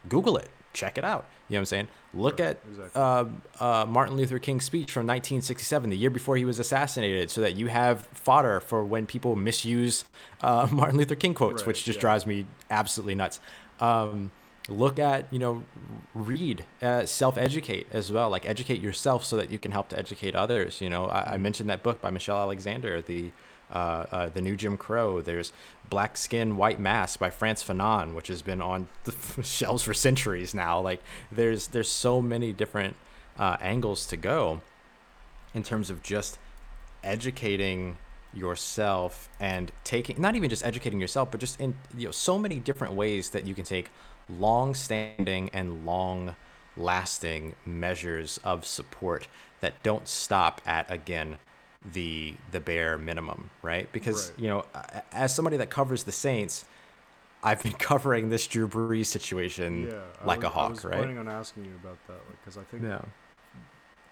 Google 0.08 0.36
it, 0.36 0.50
check 0.74 0.98
it 0.98 1.04
out. 1.04 1.26
You 1.48 1.54
know 1.54 1.58
what 1.58 1.60
I'm 1.60 1.66
saying? 1.66 1.88
Look 2.12 2.38
Right, 2.40 2.48
at 2.48 2.60
exactly. 2.68 3.00
uh, 3.02 3.24
uh, 3.60 3.86
Martin 3.86 4.16
Luther 4.16 4.38
King's 4.38 4.64
speech 4.64 4.90
from 4.92 5.06
1967, 5.06 5.90
the 5.90 5.96
year 5.96 6.10
before 6.10 6.36
he 6.36 6.44
was 6.44 6.58
assassinated, 6.58 7.30
so 7.30 7.40
that 7.40 7.56
you 7.56 7.68
have 7.68 8.06
fodder 8.12 8.60
for 8.60 8.84
when 8.84 9.06
people 9.06 9.34
misuse 9.36 10.04
uh, 10.42 10.68
Martin 10.72 10.98
Luther 10.98 11.14
King 11.14 11.32
quotes, 11.34 11.62
Right, 11.62 11.68
which 11.68 11.84
just 11.84 11.96
yeah. 11.96 12.00
drives 12.02 12.26
me 12.26 12.46
absolutely 12.70 13.14
nuts. 13.14 13.40
Um, 13.80 14.30
look 14.68 14.98
at 14.98 15.26
you 15.32 15.38
know 15.38 15.64
read 16.14 16.64
uh, 16.82 17.06
self-educate 17.06 17.86
as 17.90 18.12
well 18.12 18.28
like 18.28 18.46
educate 18.46 18.80
yourself 18.80 19.24
so 19.24 19.36
that 19.36 19.50
you 19.50 19.58
can 19.58 19.72
help 19.72 19.88
to 19.88 19.98
educate 19.98 20.34
others 20.34 20.80
you 20.80 20.90
know. 20.90 21.06
I, 21.06 21.34
I 21.34 21.36
mentioned 21.38 21.70
that 21.70 21.82
book 21.82 22.00
by 22.00 22.10
michelle 22.10 22.38
alexander 22.38 23.00
the 23.00 23.32
uh, 23.70 24.06
uh, 24.10 24.28
the 24.30 24.40
new 24.40 24.56
jim 24.56 24.76
crow. 24.76 25.20
There's 25.20 25.52
black 25.90 26.16
skin 26.16 26.56
white 26.56 26.80
mask 26.80 27.18
by 27.18 27.30
frantz 27.30 27.62
fanon 27.62 28.14
which 28.14 28.28
has 28.28 28.42
been 28.42 28.60
on 28.60 28.88
the 29.04 29.14
shelves 29.42 29.82
for 29.82 29.94
centuries 29.94 30.54
now. 30.54 30.80
Like 30.80 31.02
there's 31.30 31.68
there's 31.68 31.88
so 31.88 32.22
many 32.22 32.52
different 32.52 32.96
uh, 33.38 33.56
angles 33.60 34.06
to 34.06 34.16
go 34.16 34.62
in 35.54 35.62
terms 35.62 35.90
of 35.90 36.02
just 36.02 36.38
educating 37.04 37.98
yourself 38.34 39.28
and 39.40 39.72
taking 39.84 40.20
not 40.20 40.36
even 40.36 40.50
just 40.50 40.64
educating 40.64 41.00
yourself 41.00 41.30
but 41.30 41.40
just 41.40 41.58
in 41.58 41.74
you 41.96 42.04
know 42.04 42.10
so 42.10 42.38
many 42.38 42.58
different 42.58 42.92
ways 42.92 43.30
that 43.30 43.46
you 43.46 43.54
can 43.54 43.64
take 43.64 43.90
long 44.28 44.74
standing 44.74 45.50
and 45.52 45.84
long 45.86 46.36
lasting 46.76 47.54
measures 47.66 48.38
of 48.44 48.64
support 48.66 49.26
that 49.60 49.82
don't 49.82 50.06
stop 50.08 50.60
at 50.66 50.90
again 50.90 51.38
the 51.92 52.34
the 52.52 52.60
bare 52.60 52.98
minimum, 52.98 53.50
right? 53.62 53.90
Because 53.92 54.32
Right. 54.32 54.34
you 54.36 54.48
know, 54.48 54.64
as 55.12 55.34
somebody 55.34 55.56
that 55.56 55.70
covers 55.70 56.04
the 56.04 56.12
Saints, 56.12 56.64
I've 57.42 57.62
been 57.62 57.72
covering 57.78 58.30
this 58.30 58.46
Drew 58.46 58.68
Brees 58.68 59.06
situation 59.06 59.88
Yeah, 59.88 60.04
like 60.24 60.42
was, 60.42 60.44
a 60.44 60.50
I 60.56 60.62
hawk, 60.62 60.64
was 60.64 60.84
right? 60.84 60.92
planning 60.92 61.18
on 61.18 61.28
asking 61.28 61.64
you 61.66 61.74
about 61.74 61.98
that, 62.06 62.14
like, 62.26 62.40
because 62.40 62.56
I 62.56 62.62
think 62.62 62.82
Yeah. 62.82 63.02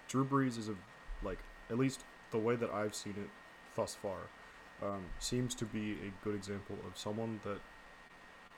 Drew 0.07 0.25
Brees 0.25 0.57
is 0.57 0.69
a 0.69 0.75
like 1.21 1.39
at 1.69 1.77
least 1.77 2.05
the 2.31 2.37
way 2.37 2.55
that 2.55 2.69
I've 2.69 2.95
seen 2.95 3.13
it 3.17 3.29
thus 3.75 3.95
far 3.95 4.17
um, 4.81 5.03
seems 5.19 5.55
to 5.55 5.65
be 5.65 5.93
a 5.93 6.11
good 6.23 6.35
example 6.35 6.77
of 6.85 6.97
someone 6.97 7.39
that 7.43 7.59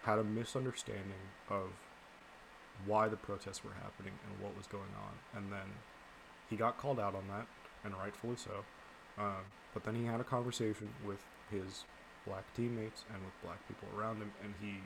had 0.03 0.19
a 0.19 0.23
misunderstanding 0.23 1.27
of 1.49 1.67
why 2.85 3.07
the 3.07 3.17
protests 3.17 3.63
were 3.63 3.73
happening 3.81 4.13
and 4.25 4.43
what 4.43 4.55
was 4.57 4.67
going 4.67 4.93
on, 5.03 5.39
and 5.39 5.51
then 5.51 5.67
he 6.49 6.55
got 6.55 6.77
called 6.77 6.99
out 6.99 7.15
on 7.15 7.27
that, 7.27 7.45
and 7.83 7.93
rightfully 7.95 8.35
so. 8.35 8.63
Um, 9.17 9.43
but 9.73 9.83
then 9.83 9.95
he 9.95 10.05
had 10.05 10.19
a 10.19 10.23
conversation 10.23 10.89
with 11.05 11.19
his 11.51 11.83
black 12.25 12.43
teammates 12.55 13.03
and 13.13 13.23
with 13.23 13.33
black 13.43 13.59
people 13.67 13.87
around 13.97 14.17
him, 14.17 14.31
and 14.43 14.53
he 14.61 14.77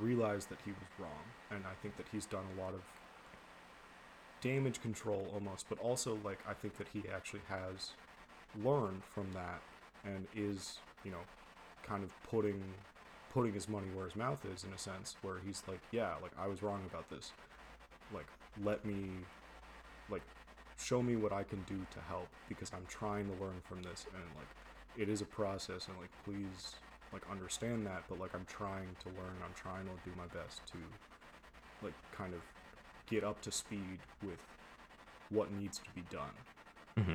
realized 0.00 0.48
that 0.50 0.58
he 0.64 0.70
was 0.70 0.88
wrong. 0.98 1.24
And 1.50 1.64
I 1.66 1.74
think 1.82 1.96
that 1.96 2.06
he's 2.10 2.26
done 2.26 2.44
a 2.56 2.60
lot 2.62 2.74
of 2.74 2.80
damage 4.40 4.80
control 4.80 5.26
almost, 5.32 5.66
but 5.68 5.78
also 5.78 6.18
like 6.24 6.38
I 6.48 6.54
think 6.54 6.76
that 6.76 6.88
he 6.92 7.02
actually 7.14 7.42
has 7.48 7.90
learned 8.62 9.02
from 9.04 9.32
that 9.32 9.62
and 10.04 10.26
is, 10.36 10.78
you 11.04 11.10
know, 11.10 11.24
kind 11.82 12.04
of 12.04 12.10
putting 12.22 12.62
putting 13.34 13.52
his 13.52 13.68
money 13.68 13.88
where 13.94 14.04
his 14.04 14.14
mouth 14.14 14.38
is 14.54 14.62
in 14.62 14.72
a 14.72 14.78
sense 14.78 15.16
where 15.22 15.40
he's 15.44 15.62
like, 15.66 15.80
yeah, 15.90 16.14
like 16.22 16.30
I 16.38 16.46
was 16.46 16.62
wrong 16.62 16.82
about 16.88 17.10
this. 17.10 17.32
Like 18.14 18.26
let 18.62 18.84
me 18.86 19.10
like 20.08 20.22
show 20.78 21.02
me 21.02 21.16
what 21.16 21.32
I 21.32 21.42
can 21.42 21.60
do 21.64 21.84
to 21.90 22.00
help 22.08 22.28
because 22.48 22.70
I'm 22.72 22.86
trying 22.86 23.26
to 23.26 23.32
learn 23.44 23.60
from 23.64 23.82
this 23.82 24.06
and 24.14 24.22
like 24.36 24.46
it 24.96 25.08
is 25.08 25.20
a 25.20 25.24
process 25.24 25.88
and 25.88 25.96
like 25.98 26.10
please 26.24 26.76
like 27.12 27.22
understand 27.30 27.84
that 27.86 28.04
but 28.08 28.20
like 28.20 28.34
I'm 28.34 28.44
trying 28.44 28.88
to 29.02 29.08
learn 29.08 29.36
I'm 29.44 29.54
trying 29.54 29.86
to 29.86 29.92
do 30.08 30.14
my 30.16 30.26
best 30.26 30.64
to 30.68 30.78
like 31.82 31.94
kind 32.16 32.34
of 32.34 32.40
get 33.10 33.24
up 33.24 33.40
to 33.42 33.50
speed 33.50 33.98
with 34.22 34.38
what 35.30 35.52
needs 35.52 35.78
to 35.78 35.90
be 35.94 36.02
done. 36.10 36.30
Mm-hmm. 36.98 37.14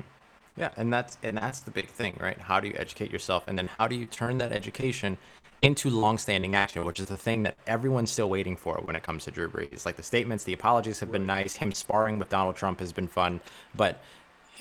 Yeah, 0.57 0.71
and 0.75 0.91
that's 0.91 1.17
and 1.23 1.37
that's 1.37 1.61
the 1.61 1.71
big 1.71 1.87
thing, 1.87 2.17
right? 2.19 2.37
How 2.37 2.59
do 2.59 2.67
you 2.67 2.75
educate 2.77 3.11
yourself, 3.11 3.45
and 3.47 3.57
then 3.57 3.69
how 3.77 3.87
do 3.87 3.95
you 3.95 4.05
turn 4.05 4.37
that 4.39 4.51
education 4.51 5.17
into 5.61 5.89
long-standing 5.89 6.55
action, 6.55 6.85
which 6.85 6.99
is 6.99 7.07
the 7.07 7.17
thing 7.17 7.43
that 7.43 7.57
everyone's 7.67 8.11
still 8.11 8.29
waiting 8.29 8.55
for 8.55 8.75
when 8.83 8.95
it 8.95 9.03
comes 9.03 9.25
to 9.25 9.31
Drew 9.31 9.49
Brees. 9.49 9.85
Like 9.85 9.97
the 9.97 10.03
statements, 10.03 10.43
the 10.43 10.53
apologies 10.53 10.99
have 10.99 11.11
been 11.11 11.25
nice. 11.25 11.55
Him 11.55 11.73
sparring 11.73 12.17
with 12.17 12.29
Donald 12.29 12.55
Trump 12.55 12.79
has 12.79 12.93
been 12.93 13.07
fun, 13.07 13.41
but 13.75 14.01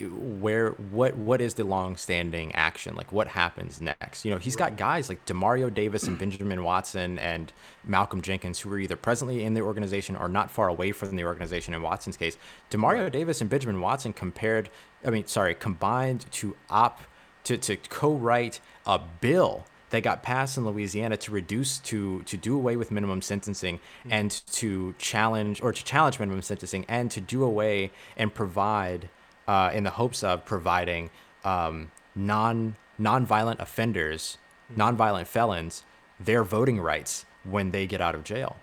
where 0.07 0.71
what 0.71 1.17
what 1.17 1.41
is 1.41 1.55
the 1.55 1.65
long-standing 1.65 2.55
action? 2.55 2.95
Like 2.95 3.11
what 3.13 3.27
happens 3.27 3.81
next? 3.81 4.25
You 4.25 4.31
know, 4.31 4.39
he's 4.39 4.57
got 4.57 4.77
guys 4.77 5.09
like 5.09 5.25
Demario 5.27 5.73
Davis 5.73 6.05
and 6.05 6.19
Benjamin 6.19 6.63
Watson 6.63 7.19
and 7.19 7.53
Malcolm 7.85 8.23
Jenkins 8.23 8.61
who 8.61 8.73
are 8.73 8.79
either 8.79 8.97
presently 8.97 9.45
in 9.45 9.55
the 9.55 9.61
organization 9.61 10.15
or 10.17 10.29
not 10.29 10.51
far 10.51 10.69
away 10.69 10.93
from 10.93 11.17
the 11.17 11.25
organization. 11.25 11.75
In 11.75 11.83
Watson's 11.83 12.17
case, 12.17 12.37
Demario 12.71 13.11
Davis 13.11 13.41
and 13.41 13.51
Benjamin 13.51 13.81
Watson 13.81 14.13
compared, 14.13 14.71
I 15.05 15.11
mean, 15.11 15.27
sorry, 15.27 15.55
combined 15.55 16.27
to 16.33 16.57
op 16.71 17.01
to 17.45 17.57
to 17.57 17.77
co-write 17.77 18.61
a 18.87 19.01
bill 19.21 19.65
that 19.91 20.03
got 20.03 20.23
passed 20.23 20.57
in 20.59 20.67
Louisiana 20.67 21.17
to 21.17 21.31
reduce 21.31 21.79
to 21.79 22.23
to 22.23 22.37
do 22.37 22.55
away 22.55 22.77
with 22.77 22.91
minimum 22.91 23.23
sentencing 23.23 23.81
and 24.09 24.31
to 24.53 24.95
challenge 24.99 25.63
or 25.63 25.73
to 25.73 25.85
challenge 25.85 26.19
minimum 26.19 26.43
sentencing 26.43 26.85
and 26.89 27.11
to 27.11 27.21
do 27.21 27.43
away 27.43 27.91
and 28.17 28.35
provide 28.35 29.09
uh, 29.47 29.71
in 29.73 29.85
the 29.85 29.91
hopes 29.91 30.23
of 30.23 30.45
providing 30.45 31.11
um, 31.45 31.91
non 32.15 32.77
nonviolent 33.01 33.61
offenders, 33.61 34.39
nonviolent 34.77 35.27
felons, 35.27 35.85
their 36.21 36.45
voting 36.45 36.81
rights 36.81 37.25
when 37.45 37.71
they 37.71 37.87
get 37.87 38.01
out 38.01 38.15
of 38.15 38.25
jail. 38.25 38.57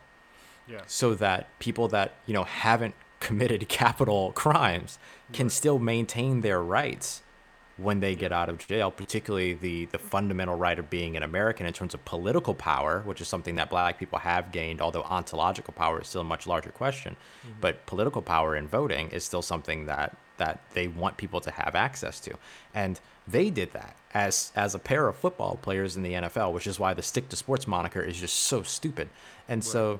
Yeah. 0.68 0.82
so 0.88 1.14
that 1.14 1.48
people 1.60 1.88
that 1.90 2.16
you 2.26 2.34
know 2.34 2.44
haven't 2.44 2.96
committed 3.20 3.70
capital 3.70 4.32
crimes 4.32 4.98
can 5.32 5.50
still 5.50 5.78
maintain 5.78 6.42
their 6.42 6.62
rights 6.62 7.22
when 7.78 8.00
they 8.00 8.16
get 8.16 8.32
out 8.32 8.50
of 8.50 8.58
jail 8.58 8.90
particularly 8.90 9.54
the 9.54 9.86
the 9.86 9.98
fundamental 9.98 10.56
right 10.56 10.80
of 10.80 10.90
being 10.90 11.18
an 11.18 11.24
american 11.24 11.66
in 11.66 11.74
terms 11.74 11.94
of 11.94 12.04
political 12.06 12.54
power 12.54 13.02
which 13.06 13.20
is 13.20 13.28
something 13.28 13.56
that 13.56 13.70
black 13.70 14.00
people 14.00 14.18
have 14.18 14.52
gained 14.52 14.82
although 14.82 15.04
ontological 15.04 15.74
power 15.74 16.02
is 16.02 16.08
still 16.08 16.22
a 16.22 16.26
much 16.26 16.48
larger 16.48 16.70
question. 16.70 17.16
Mm-hmm. 17.16 17.60
But 17.62 17.86
political 17.86 18.22
power 18.22 18.56
in 18.56 18.68
voting 18.68 19.10
is 19.10 19.24
still 19.24 19.42
something 19.42 19.86
that 19.86 20.16
that 20.38 20.60
they 20.74 20.88
want 20.88 21.16
people 21.18 21.40
to 21.42 21.52
have 21.52 21.76
access 21.76 22.20
to. 22.20 22.34
And 22.74 23.00
they 23.28 23.50
did 23.50 23.74
that 23.74 23.96
as 24.14 24.52
as 24.56 24.76
a 24.76 24.80
pair 24.80 25.08
of 25.08 25.16
football 25.16 25.58
players 25.62 25.96
in 25.96 26.04
the 26.04 26.14
NFL 26.14 26.54
which 26.54 26.68
is 26.68 26.80
why 26.80 26.94
the 26.94 27.02
stick 27.02 27.30
to 27.30 27.36
sports 27.36 27.68
moniker 27.68 28.02
is 28.02 28.20
just 28.20 28.36
so 28.36 28.64
stupid. 28.64 29.10
And 29.48 29.64
so 29.64 30.00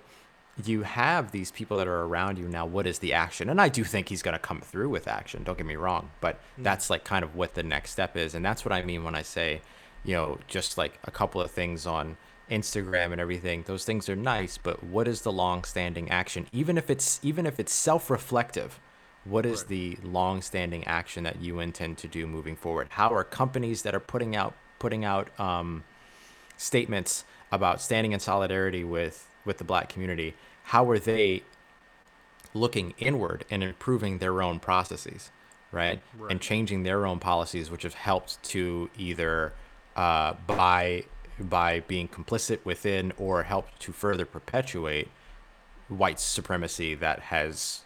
you 0.64 0.84
have 0.84 1.32
these 1.32 1.52
people 1.52 1.78
that 1.78 1.88
are 1.88 2.04
around 2.04 2.38
you 2.38 2.48
now 2.48 2.66
what 2.66 2.88
is 2.88 3.00
the 3.00 3.12
action? 3.14 3.50
And 3.50 3.60
i 3.60 3.68
do 3.70 3.84
think 3.84 4.08
he's 4.10 4.22
going 4.22 4.34
to 4.36 4.40
come 4.40 4.62
through 4.62 4.90
with 4.90 5.08
action 5.08 5.44
don't 5.44 5.58
get 5.58 5.68
me 5.68 5.76
wrong 5.76 6.12
but 6.22 6.40
that's 6.58 6.90
like 6.90 7.04
kind 7.04 7.24
of 7.26 7.36
what 7.36 7.56
the 7.56 7.64
next 7.64 7.92
step 7.92 8.16
is 8.16 8.34
and 8.36 8.46
that's 8.46 8.64
what 8.64 8.72
i 8.72 8.82
mean 8.82 9.04
when 9.04 9.16
i 9.16 9.22
say 9.22 9.62
you 10.06 10.14
know 10.14 10.38
just 10.48 10.78
like 10.78 10.98
a 11.04 11.12
couple 11.12 11.42
of 11.42 11.52
things 11.52 11.86
on 11.86 12.16
instagram 12.50 13.12
and 13.12 13.20
everything 13.20 13.64
those 13.66 13.84
things 13.84 14.08
are 14.08 14.16
nice 14.16 14.58
but 14.58 14.82
what 14.84 15.08
is 15.08 15.22
the 15.24 15.32
long 15.32 15.64
standing 15.64 16.10
action? 16.12 16.46
Even 16.54 16.78
if 16.78 16.90
it's 16.90 17.20
even 17.24 17.46
if 17.48 17.60
it's 17.60 17.74
self-reflective 17.74 18.80
what 19.24 19.46
is 19.46 19.62
Right. 19.62 19.68
the 19.70 19.98
long 20.04 20.42
standing 20.44 20.84
action 20.86 21.24
that 21.24 21.42
you 21.42 21.60
intend 21.60 21.98
to 21.98 22.08
do 22.08 22.28
moving 22.28 22.56
forward? 22.56 22.88
How 22.92 23.10
are 23.10 23.24
companies 23.24 23.82
that 23.82 23.96
are 23.96 24.00
putting 24.00 24.36
out 24.36 24.54
putting 24.78 25.04
out 25.04 25.28
um, 25.40 25.84
statements 26.58 27.26
about 27.52 27.82
standing 27.82 28.12
in 28.12 28.20
solidarity 28.20 28.84
with 28.84 29.28
with 29.46 29.58
the 29.58 29.64
black 29.64 29.90
community 29.90 30.34
how 30.64 30.90
are 30.90 31.00
they 31.00 31.44
looking 32.54 32.94
inward 32.98 33.46
and 33.50 33.64
improving 33.64 34.18
their 34.20 34.42
own 34.42 34.60
processes 34.60 35.32
right, 35.72 36.02
Right. 36.18 36.32
and 36.32 36.42
changing 36.42 36.84
their 36.84 37.06
own 37.06 37.20
policies 37.20 37.70
which 37.70 37.84
have 37.84 37.94
helped 37.96 38.42
to 38.44 38.90
either 38.98 39.54
uh, 39.96 40.34
by 40.48 41.04
by 41.40 41.82
being 41.82 42.08
complicit 42.08 42.60
within 42.64 43.12
or 43.18 43.44
helped 43.44 43.78
to 43.82 43.92
further 43.92 44.26
perpetuate 44.26 45.10
white 45.90 46.20
supremacy 46.20 46.96
that 46.96 47.20
has 47.20 47.82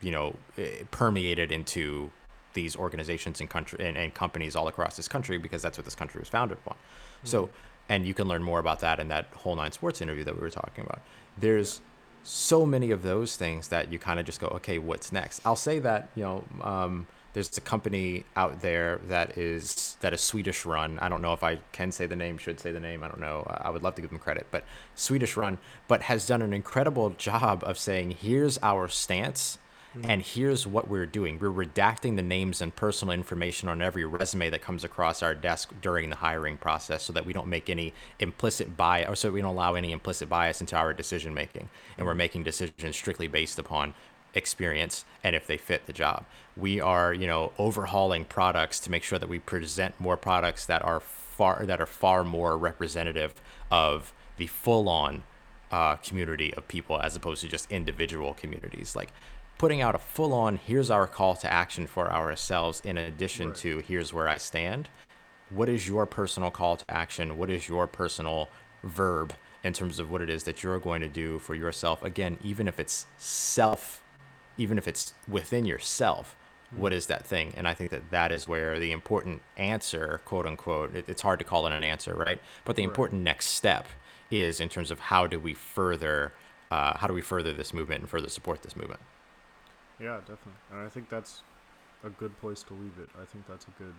you 0.00 0.10
know 0.10 0.34
eh, 0.58 0.82
permeated 0.90 1.52
into 1.52 2.10
these 2.54 2.74
organizations 2.76 3.40
and 3.40 3.48
country 3.48 3.78
and, 3.86 3.96
and 3.96 4.14
companies 4.14 4.56
all 4.56 4.66
across 4.66 4.96
this 4.96 5.06
country 5.06 5.38
because 5.38 5.62
that's 5.62 5.78
what 5.78 5.84
this 5.84 5.94
country 5.94 6.18
was 6.18 6.28
founded 6.28 6.58
upon. 6.58 6.76
So 7.22 7.50
and 7.88 8.06
you 8.06 8.14
can 8.14 8.28
learn 8.28 8.42
more 8.42 8.58
about 8.58 8.80
that 8.80 9.00
in 9.00 9.08
that 9.08 9.26
whole 9.34 9.56
nine 9.56 9.72
sports 9.72 10.00
interview 10.00 10.24
that 10.24 10.34
we 10.34 10.40
were 10.40 10.50
talking 10.50 10.84
about. 10.84 11.00
There's 11.36 11.80
so 12.22 12.66
many 12.66 12.90
of 12.90 13.02
those 13.02 13.36
things 13.36 13.68
that 13.68 13.90
you 13.90 13.98
kind 13.98 14.20
of 14.20 14.26
just 14.26 14.40
go 14.40 14.48
okay 14.48 14.78
what's 14.78 15.12
next? 15.12 15.40
I'll 15.44 15.56
say 15.56 15.78
that 15.80 16.10
you 16.14 16.22
know 16.24 16.44
um, 16.62 17.06
there's 17.32 17.56
a 17.56 17.60
company 17.60 18.24
out 18.36 18.60
there 18.60 19.00
that 19.08 19.38
is 19.38 19.96
that 20.00 20.12
is 20.12 20.20
swedish 20.20 20.66
run. 20.66 20.98
I 20.98 21.08
don't 21.08 21.22
know 21.22 21.32
if 21.32 21.42
i 21.42 21.58
can 21.72 21.92
say 21.92 22.06
the 22.06 22.16
name 22.16 22.36
should 22.36 22.60
say 22.60 22.72
the 22.72 22.80
name 22.80 23.02
i 23.02 23.08
don't 23.08 23.20
know. 23.20 23.46
I 23.48 23.70
would 23.70 23.82
love 23.82 23.94
to 23.96 24.02
give 24.02 24.10
them 24.10 24.18
credit 24.18 24.46
but 24.50 24.64
swedish 24.94 25.36
run 25.36 25.58
but 25.86 26.02
has 26.02 26.26
done 26.26 26.42
an 26.42 26.52
incredible 26.52 27.10
job 27.10 27.62
of 27.64 27.78
saying 27.78 28.16
here's 28.20 28.58
our 28.62 28.88
stance 28.88 29.58
and 30.04 30.22
here's 30.22 30.66
what 30.66 30.88
we're 30.88 31.06
doing. 31.06 31.38
We're 31.38 31.66
redacting 31.66 32.16
the 32.16 32.22
names 32.22 32.60
and 32.60 32.74
personal 32.74 33.12
information 33.12 33.68
on 33.68 33.82
every 33.82 34.04
resume 34.04 34.50
that 34.50 34.62
comes 34.62 34.84
across 34.84 35.22
our 35.22 35.34
desk 35.34 35.72
during 35.80 36.10
the 36.10 36.16
hiring 36.16 36.56
process 36.56 37.02
so 37.02 37.12
that 37.12 37.26
we 37.26 37.32
don't 37.32 37.48
make 37.48 37.68
any 37.70 37.92
implicit 38.18 38.76
bias 38.76 39.08
or 39.08 39.16
so 39.16 39.30
we 39.30 39.40
don't 39.40 39.54
allow 39.54 39.74
any 39.74 39.92
implicit 39.92 40.28
bias 40.28 40.60
into 40.60 40.76
our 40.76 40.92
decision 40.92 41.34
making 41.34 41.68
and 41.96 42.06
we're 42.06 42.14
making 42.14 42.42
decisions 42.42 42.96
strictly 42.96 43.28
based 43.28 43.58
upon 43.58 43.94
experience 44.34 45.04
and 45.24 45.34
if 45.34 45.46
they 45.46 45.56
fit 45.56 45.86
the 45.86 45.92
job. 45.92 46.24
We 46.56 46.80
are 46.80 47.12
you 47.12 47.26
know 47.26 47.52
overhauling 47.58 48.26
products 48.26 48.80
to 48.80 48.90
make 48.90 49.02
sure 49.02 49.18
that 49.18 49.28
we 49.28 49.38
present 49.38 49.94
more 49.98 50.16
products 50.16 50.66
that 50.66 50.84
are 50.84 51.00
far 51.00 51.64
that 51.66 51.80
are 51.80 51.86
far 51.86 52.24
more 52.24 52.56
representative 52.56 53.34
of 53.70 54.12
the 54.36 54.46
full 54.46 54.88
on 54.88 55.22
uh, 55.70 55.96
community 55.96 56.54
of 56.54 56.66
people 56.68 57.00
as 57.00 57.14
opposed 57.16 57.42
to 57.42 57.48
just 57.48 57.70
individual 57.70 58.34
communities. 58.34 58.96
Like 58.96 59.12
putting 59.58 59.80
out 59.80 59.94
a 59.94 59.98
full 59.98 60.32
on 60.32 60.56
here's 60.56 60.90
our 60.90 61.06
call 61.06 61.34
to 61.36 61.52
action 61.52 61.86
for 61.86 62.10
ourselves 62.12 62.80
in 62.84 62.96
addition 62.96 63.48
Right. 63.48 63.56
to 63.56 63.78
here's 63.80 64.12
where 64.12 64.28
i 64.28 64.36
stand. 64.38 64.88
What 65.50 65.68
is 65.68 65.88
your 65.88 66.04
personal 66.06 66.50
call 66.50 66.76
to 66.76 66.84
action? 66.90 67.38
What 67.38 67.50
is 67.50 67.68
your 67.68 67.86
personal 67.86 68.48
verb 68.84 69.32
in 69.64 69.72
terms 69.72 69.98
of 69.98 70.10
what 70.10 70.20
it 70.22 70.28
is 70.30 70.44
that 70.44 70.62
you're 70.62 70.78
going 70.78 71.00
to 71.00 71.08
do 71.08 71.38
for 71.38 71.54
yourself? 71.54 72.02
Again 72.02 72.38
even 72.42 72.68
if 72.68 72.78
it's 72.78 73.06
self 73.18 74.02
even 74.56 74.78
if 74.78 74.86
it's 74.88 75.14
within 75.28 75.64
yourself 75.64 76.36
what 76.76 76.92
is 76.92 77.06
that 77.06 77.24
thing? 77.26 77.52
And 77.56 77.66
i 77.66 77.74
think 77.74 77.90
that 77.90 78.10
that 78.10 78.30
is 78.30 78.46
where 78.46 78.78
the 78.78 78.92
important 78.92 79.42
answer 79.56 80.20
quote 80.24 80.46
unquote 80.46 80.94
it, 80.94 81.06
it's 81.08 81.22
hard 81.22 81.38
to 81.40 81.44
call 81.44 81.66
it 81.66 81.72
an 81.72 81.82
answer 81.82 82.14
right? 82.14 82.40
But 82.64 82.76
the 82.76 82.82
Right. 82.82 82.90
important 82.90 83.22
next 83.22 83.46
step 83.48 83.88
is 84.30 84.60
in 84.60 84.68
terms 84.68 84.90
of 84.90 85.00
how 85.00 85.26
do 85.26 85.40
we 85.40 85.54
further 85.54 86.32
uh, 86.70 86.98
how 86.98 87.06
do 87.06 87.14
we 87.14 87.22
further 87.22 87.52
this 87.54 87.72
movement 87.72 88.02
and 88.02 88.10
further 88.10 88.28
support 88.28 88.62
this 88.62 88.76
movement 88.76 89.00
Yeah, 90.00 90.18
definitely. 90.20 90.60
And 90.70 90.80
I 90.80 90.88
think 90.88 91.08
that's 91.08 91.42
a 92.04 92.10
good 92.10 92.38
place 92.40 92.62
to 92.64 92.74
leave 92.74 92.98
it. 93.00 93.08
I 93.20 93.24
think 93.24 93.46
that's 93.48 93.66
a 93.66 93.82
good 93.82 93.94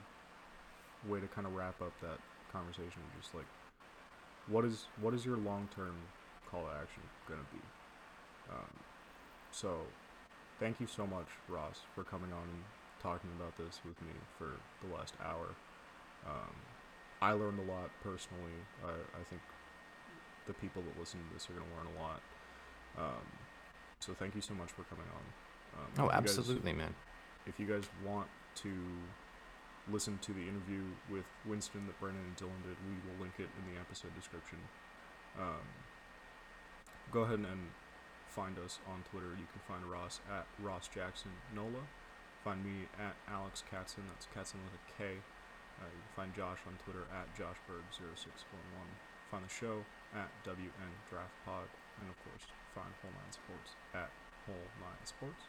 way 1.08 1.20
to 1.20 1.28
kind 1.28 1.47
of 1.47 1.54
wrap 1.56 1.82
up 1.82 1.93
that 2.02 2.20
conversation, 2.52 3.02
just 3.22 3.34
like 3.36 3.45
what 4.47 4.66
is 4.66 4.86
what 5.02 5.14
is 5.14 5.26
your 5.26 5.38
long 5.38 5.68
term 5.76 5.95
call 6.50 6.64
to 6.64 6.72
action 6.82 7.04
gonna 7.28 7.41
be? 7.52 7.60
Um, 8.52 8.74
so, 9.52 9.82
thank 10.60 10.80
you 10.80 10.88
so 10.88 11.06
much, 11.06 11.28
Ross, 11.47 11.82
for 11.95 12.04
coming 12.04 12.32
on 12.34 12.43
and 12.43 12.64
talking 13.02 13.30
about 13.39 13.58
this 13.58 13.80
with 13.86 14.00
me 14.02 14.14
for 14.38 14.52
the 14.86 14.93
last 14.95 15.14
hour. 15.24 15.56
Um, 16.26 16.56
I 17.22 17.32
learned 17.34 17.60
a 17.60 17.72
lot 17.72 17.89
personally. 18.04 18.58
I, 18.84 18.89
I 18.89 19.24
think 19.30 19.41
the 20.47 20.54
people 20.54 20.82
that 20.82 21.00
listen 21.00 21.20
to 21.20 21.34
this 21.34 21.45
are 21.50 21.54
to 21.54 21.60
learn 21.60 21.88
a 21.97 22.02
lot. 22.02 22.22
Um, 22.97 23.26
so 24.00 24.14
thank 24.14 24.36
you 24.36 24.41
so 24.41 24.54
much 24.54 24.72
for 24.72 24.84
coming 24.84 25.06
on. 25.14 25.49
Um, 25.78 25.86
Oh, 25.97 26.03
you 26.05 26.09
guys- 26.09 26.38
absolutely, 26.38 26.74
man. 26.74 26.95
if 27.45 27.59
you 27.59 27.65
guys 27.67 27.89
want 28.03 28.28
to 28.55 28.74
listen 29.89 30.17
to 30.20 30.34
the 30.34 30.47
interview 30.47 30.84
with 31.09 31.26
Winston 31.45 31.88
that 31.88 31.99
Brennan 31.99 32.22
and 32.22 32.36
Dylan 32.38 32.61
did, 32.63 32.78
we 32.86 32.95
will 33.09 33.20
link 33.20 33.34
it 33.39 33.49
in 33.57 33.74
the 33.74 33.80
episode 33.80 34.13
description. 34.15 34.59
Um, 35.39 35.65
go 37.11 37.22
ahead 37.22 37.39
and 37.39 37.72
find 38.28 38.57
us 38.59 38.80
on 38.88 39.03
Twitter. 39.09 39.30
You 39.38 39.47
can 39.51 39.61
find 39.67 39.84
Ross 39.89 40.20
at 40.30 40.45
Ross 40.59 40.88
Jackson 40.88 41.32
Nola. 41.55 41.88
Find 42.43 42.63
me 42.63 42.88
at 42.99 43.15
Alex 43.28 43.63
Katson. 43.70 44.03
That's 44.13 44.28
Katson 44.34 44.59
with 44.63 44.74
a 44.80 44.84
K. 44.97 45.17
Uh, 45.82 45.86
you 45.86 46.01
can 46.05 46.13
find 46.15 46.36
Josh 46.36 46.59
on 46.67 46.78
Twitter 46.84 47.03
at 47.11 47.28
JoshBerg0611. 47.36 48.89
Find 49.32 49.45
the 49.45 49.49
show 49.49 49.86
at 50.15 50.30
WN 50.43 50.91
Draft 51.09 51.34
Pod. 51.45 51.67
And 52.01 52.09
of 52.09 52.15
course, 52.24 52.45
find 52.76 52.93
Whole 53.01 53.11
Nine 53.11 53.32
Sports 53.34 53.76
at 53.93 54.09
Whole 54.45 54.70
Nine 54.80 55.03
Sports. 55.05 55.43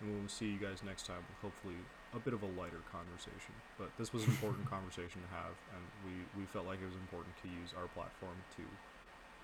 And 0.00 0.08
we'll 0.08 0.28
see 0.32 0.48
you 0.48 0.56
guys 0.56 0.80
next 0.80 1.06
time 1.06 1.20
with 1.28 1.38
hopefully 1.44 1.76
a 2.16 2.18
bit 2.18 2.32
of 2.32 2.42
a 2.42 2.50
lighter 2.56 2.80
conversation. 2.88 3.52
But 3.76 3.92
this 4.00 4.12
was 4.12 4.24
an 4.24 4.30
important 4.32 4.64
conversation 4.76 5.20
to 5.20 5.30
have, 5.30 5.54
and 5.76 5.84
we, 6.02 6.24
we 6.40 6.48
felt 6.48 6.64
like 6.64 6.80
it 6.80 6.88
was 6.88 6.96
important 6.96 7.36
to 7.44 7.48
use 7.48 7.76
our 7.76 7.86
platform 7.92 8.40
to 8.56 8.64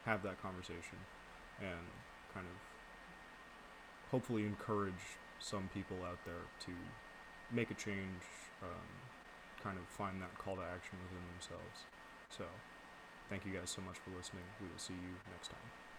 have 0.08 0.22
that 0.22 0.40
conversation 0.40 0.96
and 1.60 1.84
kind 2.32 2.46
of 2.46 2.56
hopefully 4.10 4.44
encourage 4.44 5.18
some 5.38 5.68
people 5.74 5.98
out 6.04 6.18
there 6.24 6.46
to 6.64 6.72
make 7.52 7.70
a 7.70 7.74
change, 7.74 8.24
um, 8.62 8.88
kind 9.62 9.78
of 9.78 9.84
find 9.92 10.20
that 10.22 10.32
call 10.38 10.56
to 10.56 10.62
action 10.62 10.96
within 11.04 11.22
themselves. 11.36 11.84
So, 12.30 12.44
thank 13.28 13.44
you 13.44 13.52
guys 13.52 13.70
so 13.70 13.82
much 13.82 13.98
for 13.98 14.10
listening. 14.16 14.44
We 14.60 14.68
will 14.68 14.80
see 14.80 14.94
you 14.94 15.20
next 15.30 15.48
time. 15.48 15.85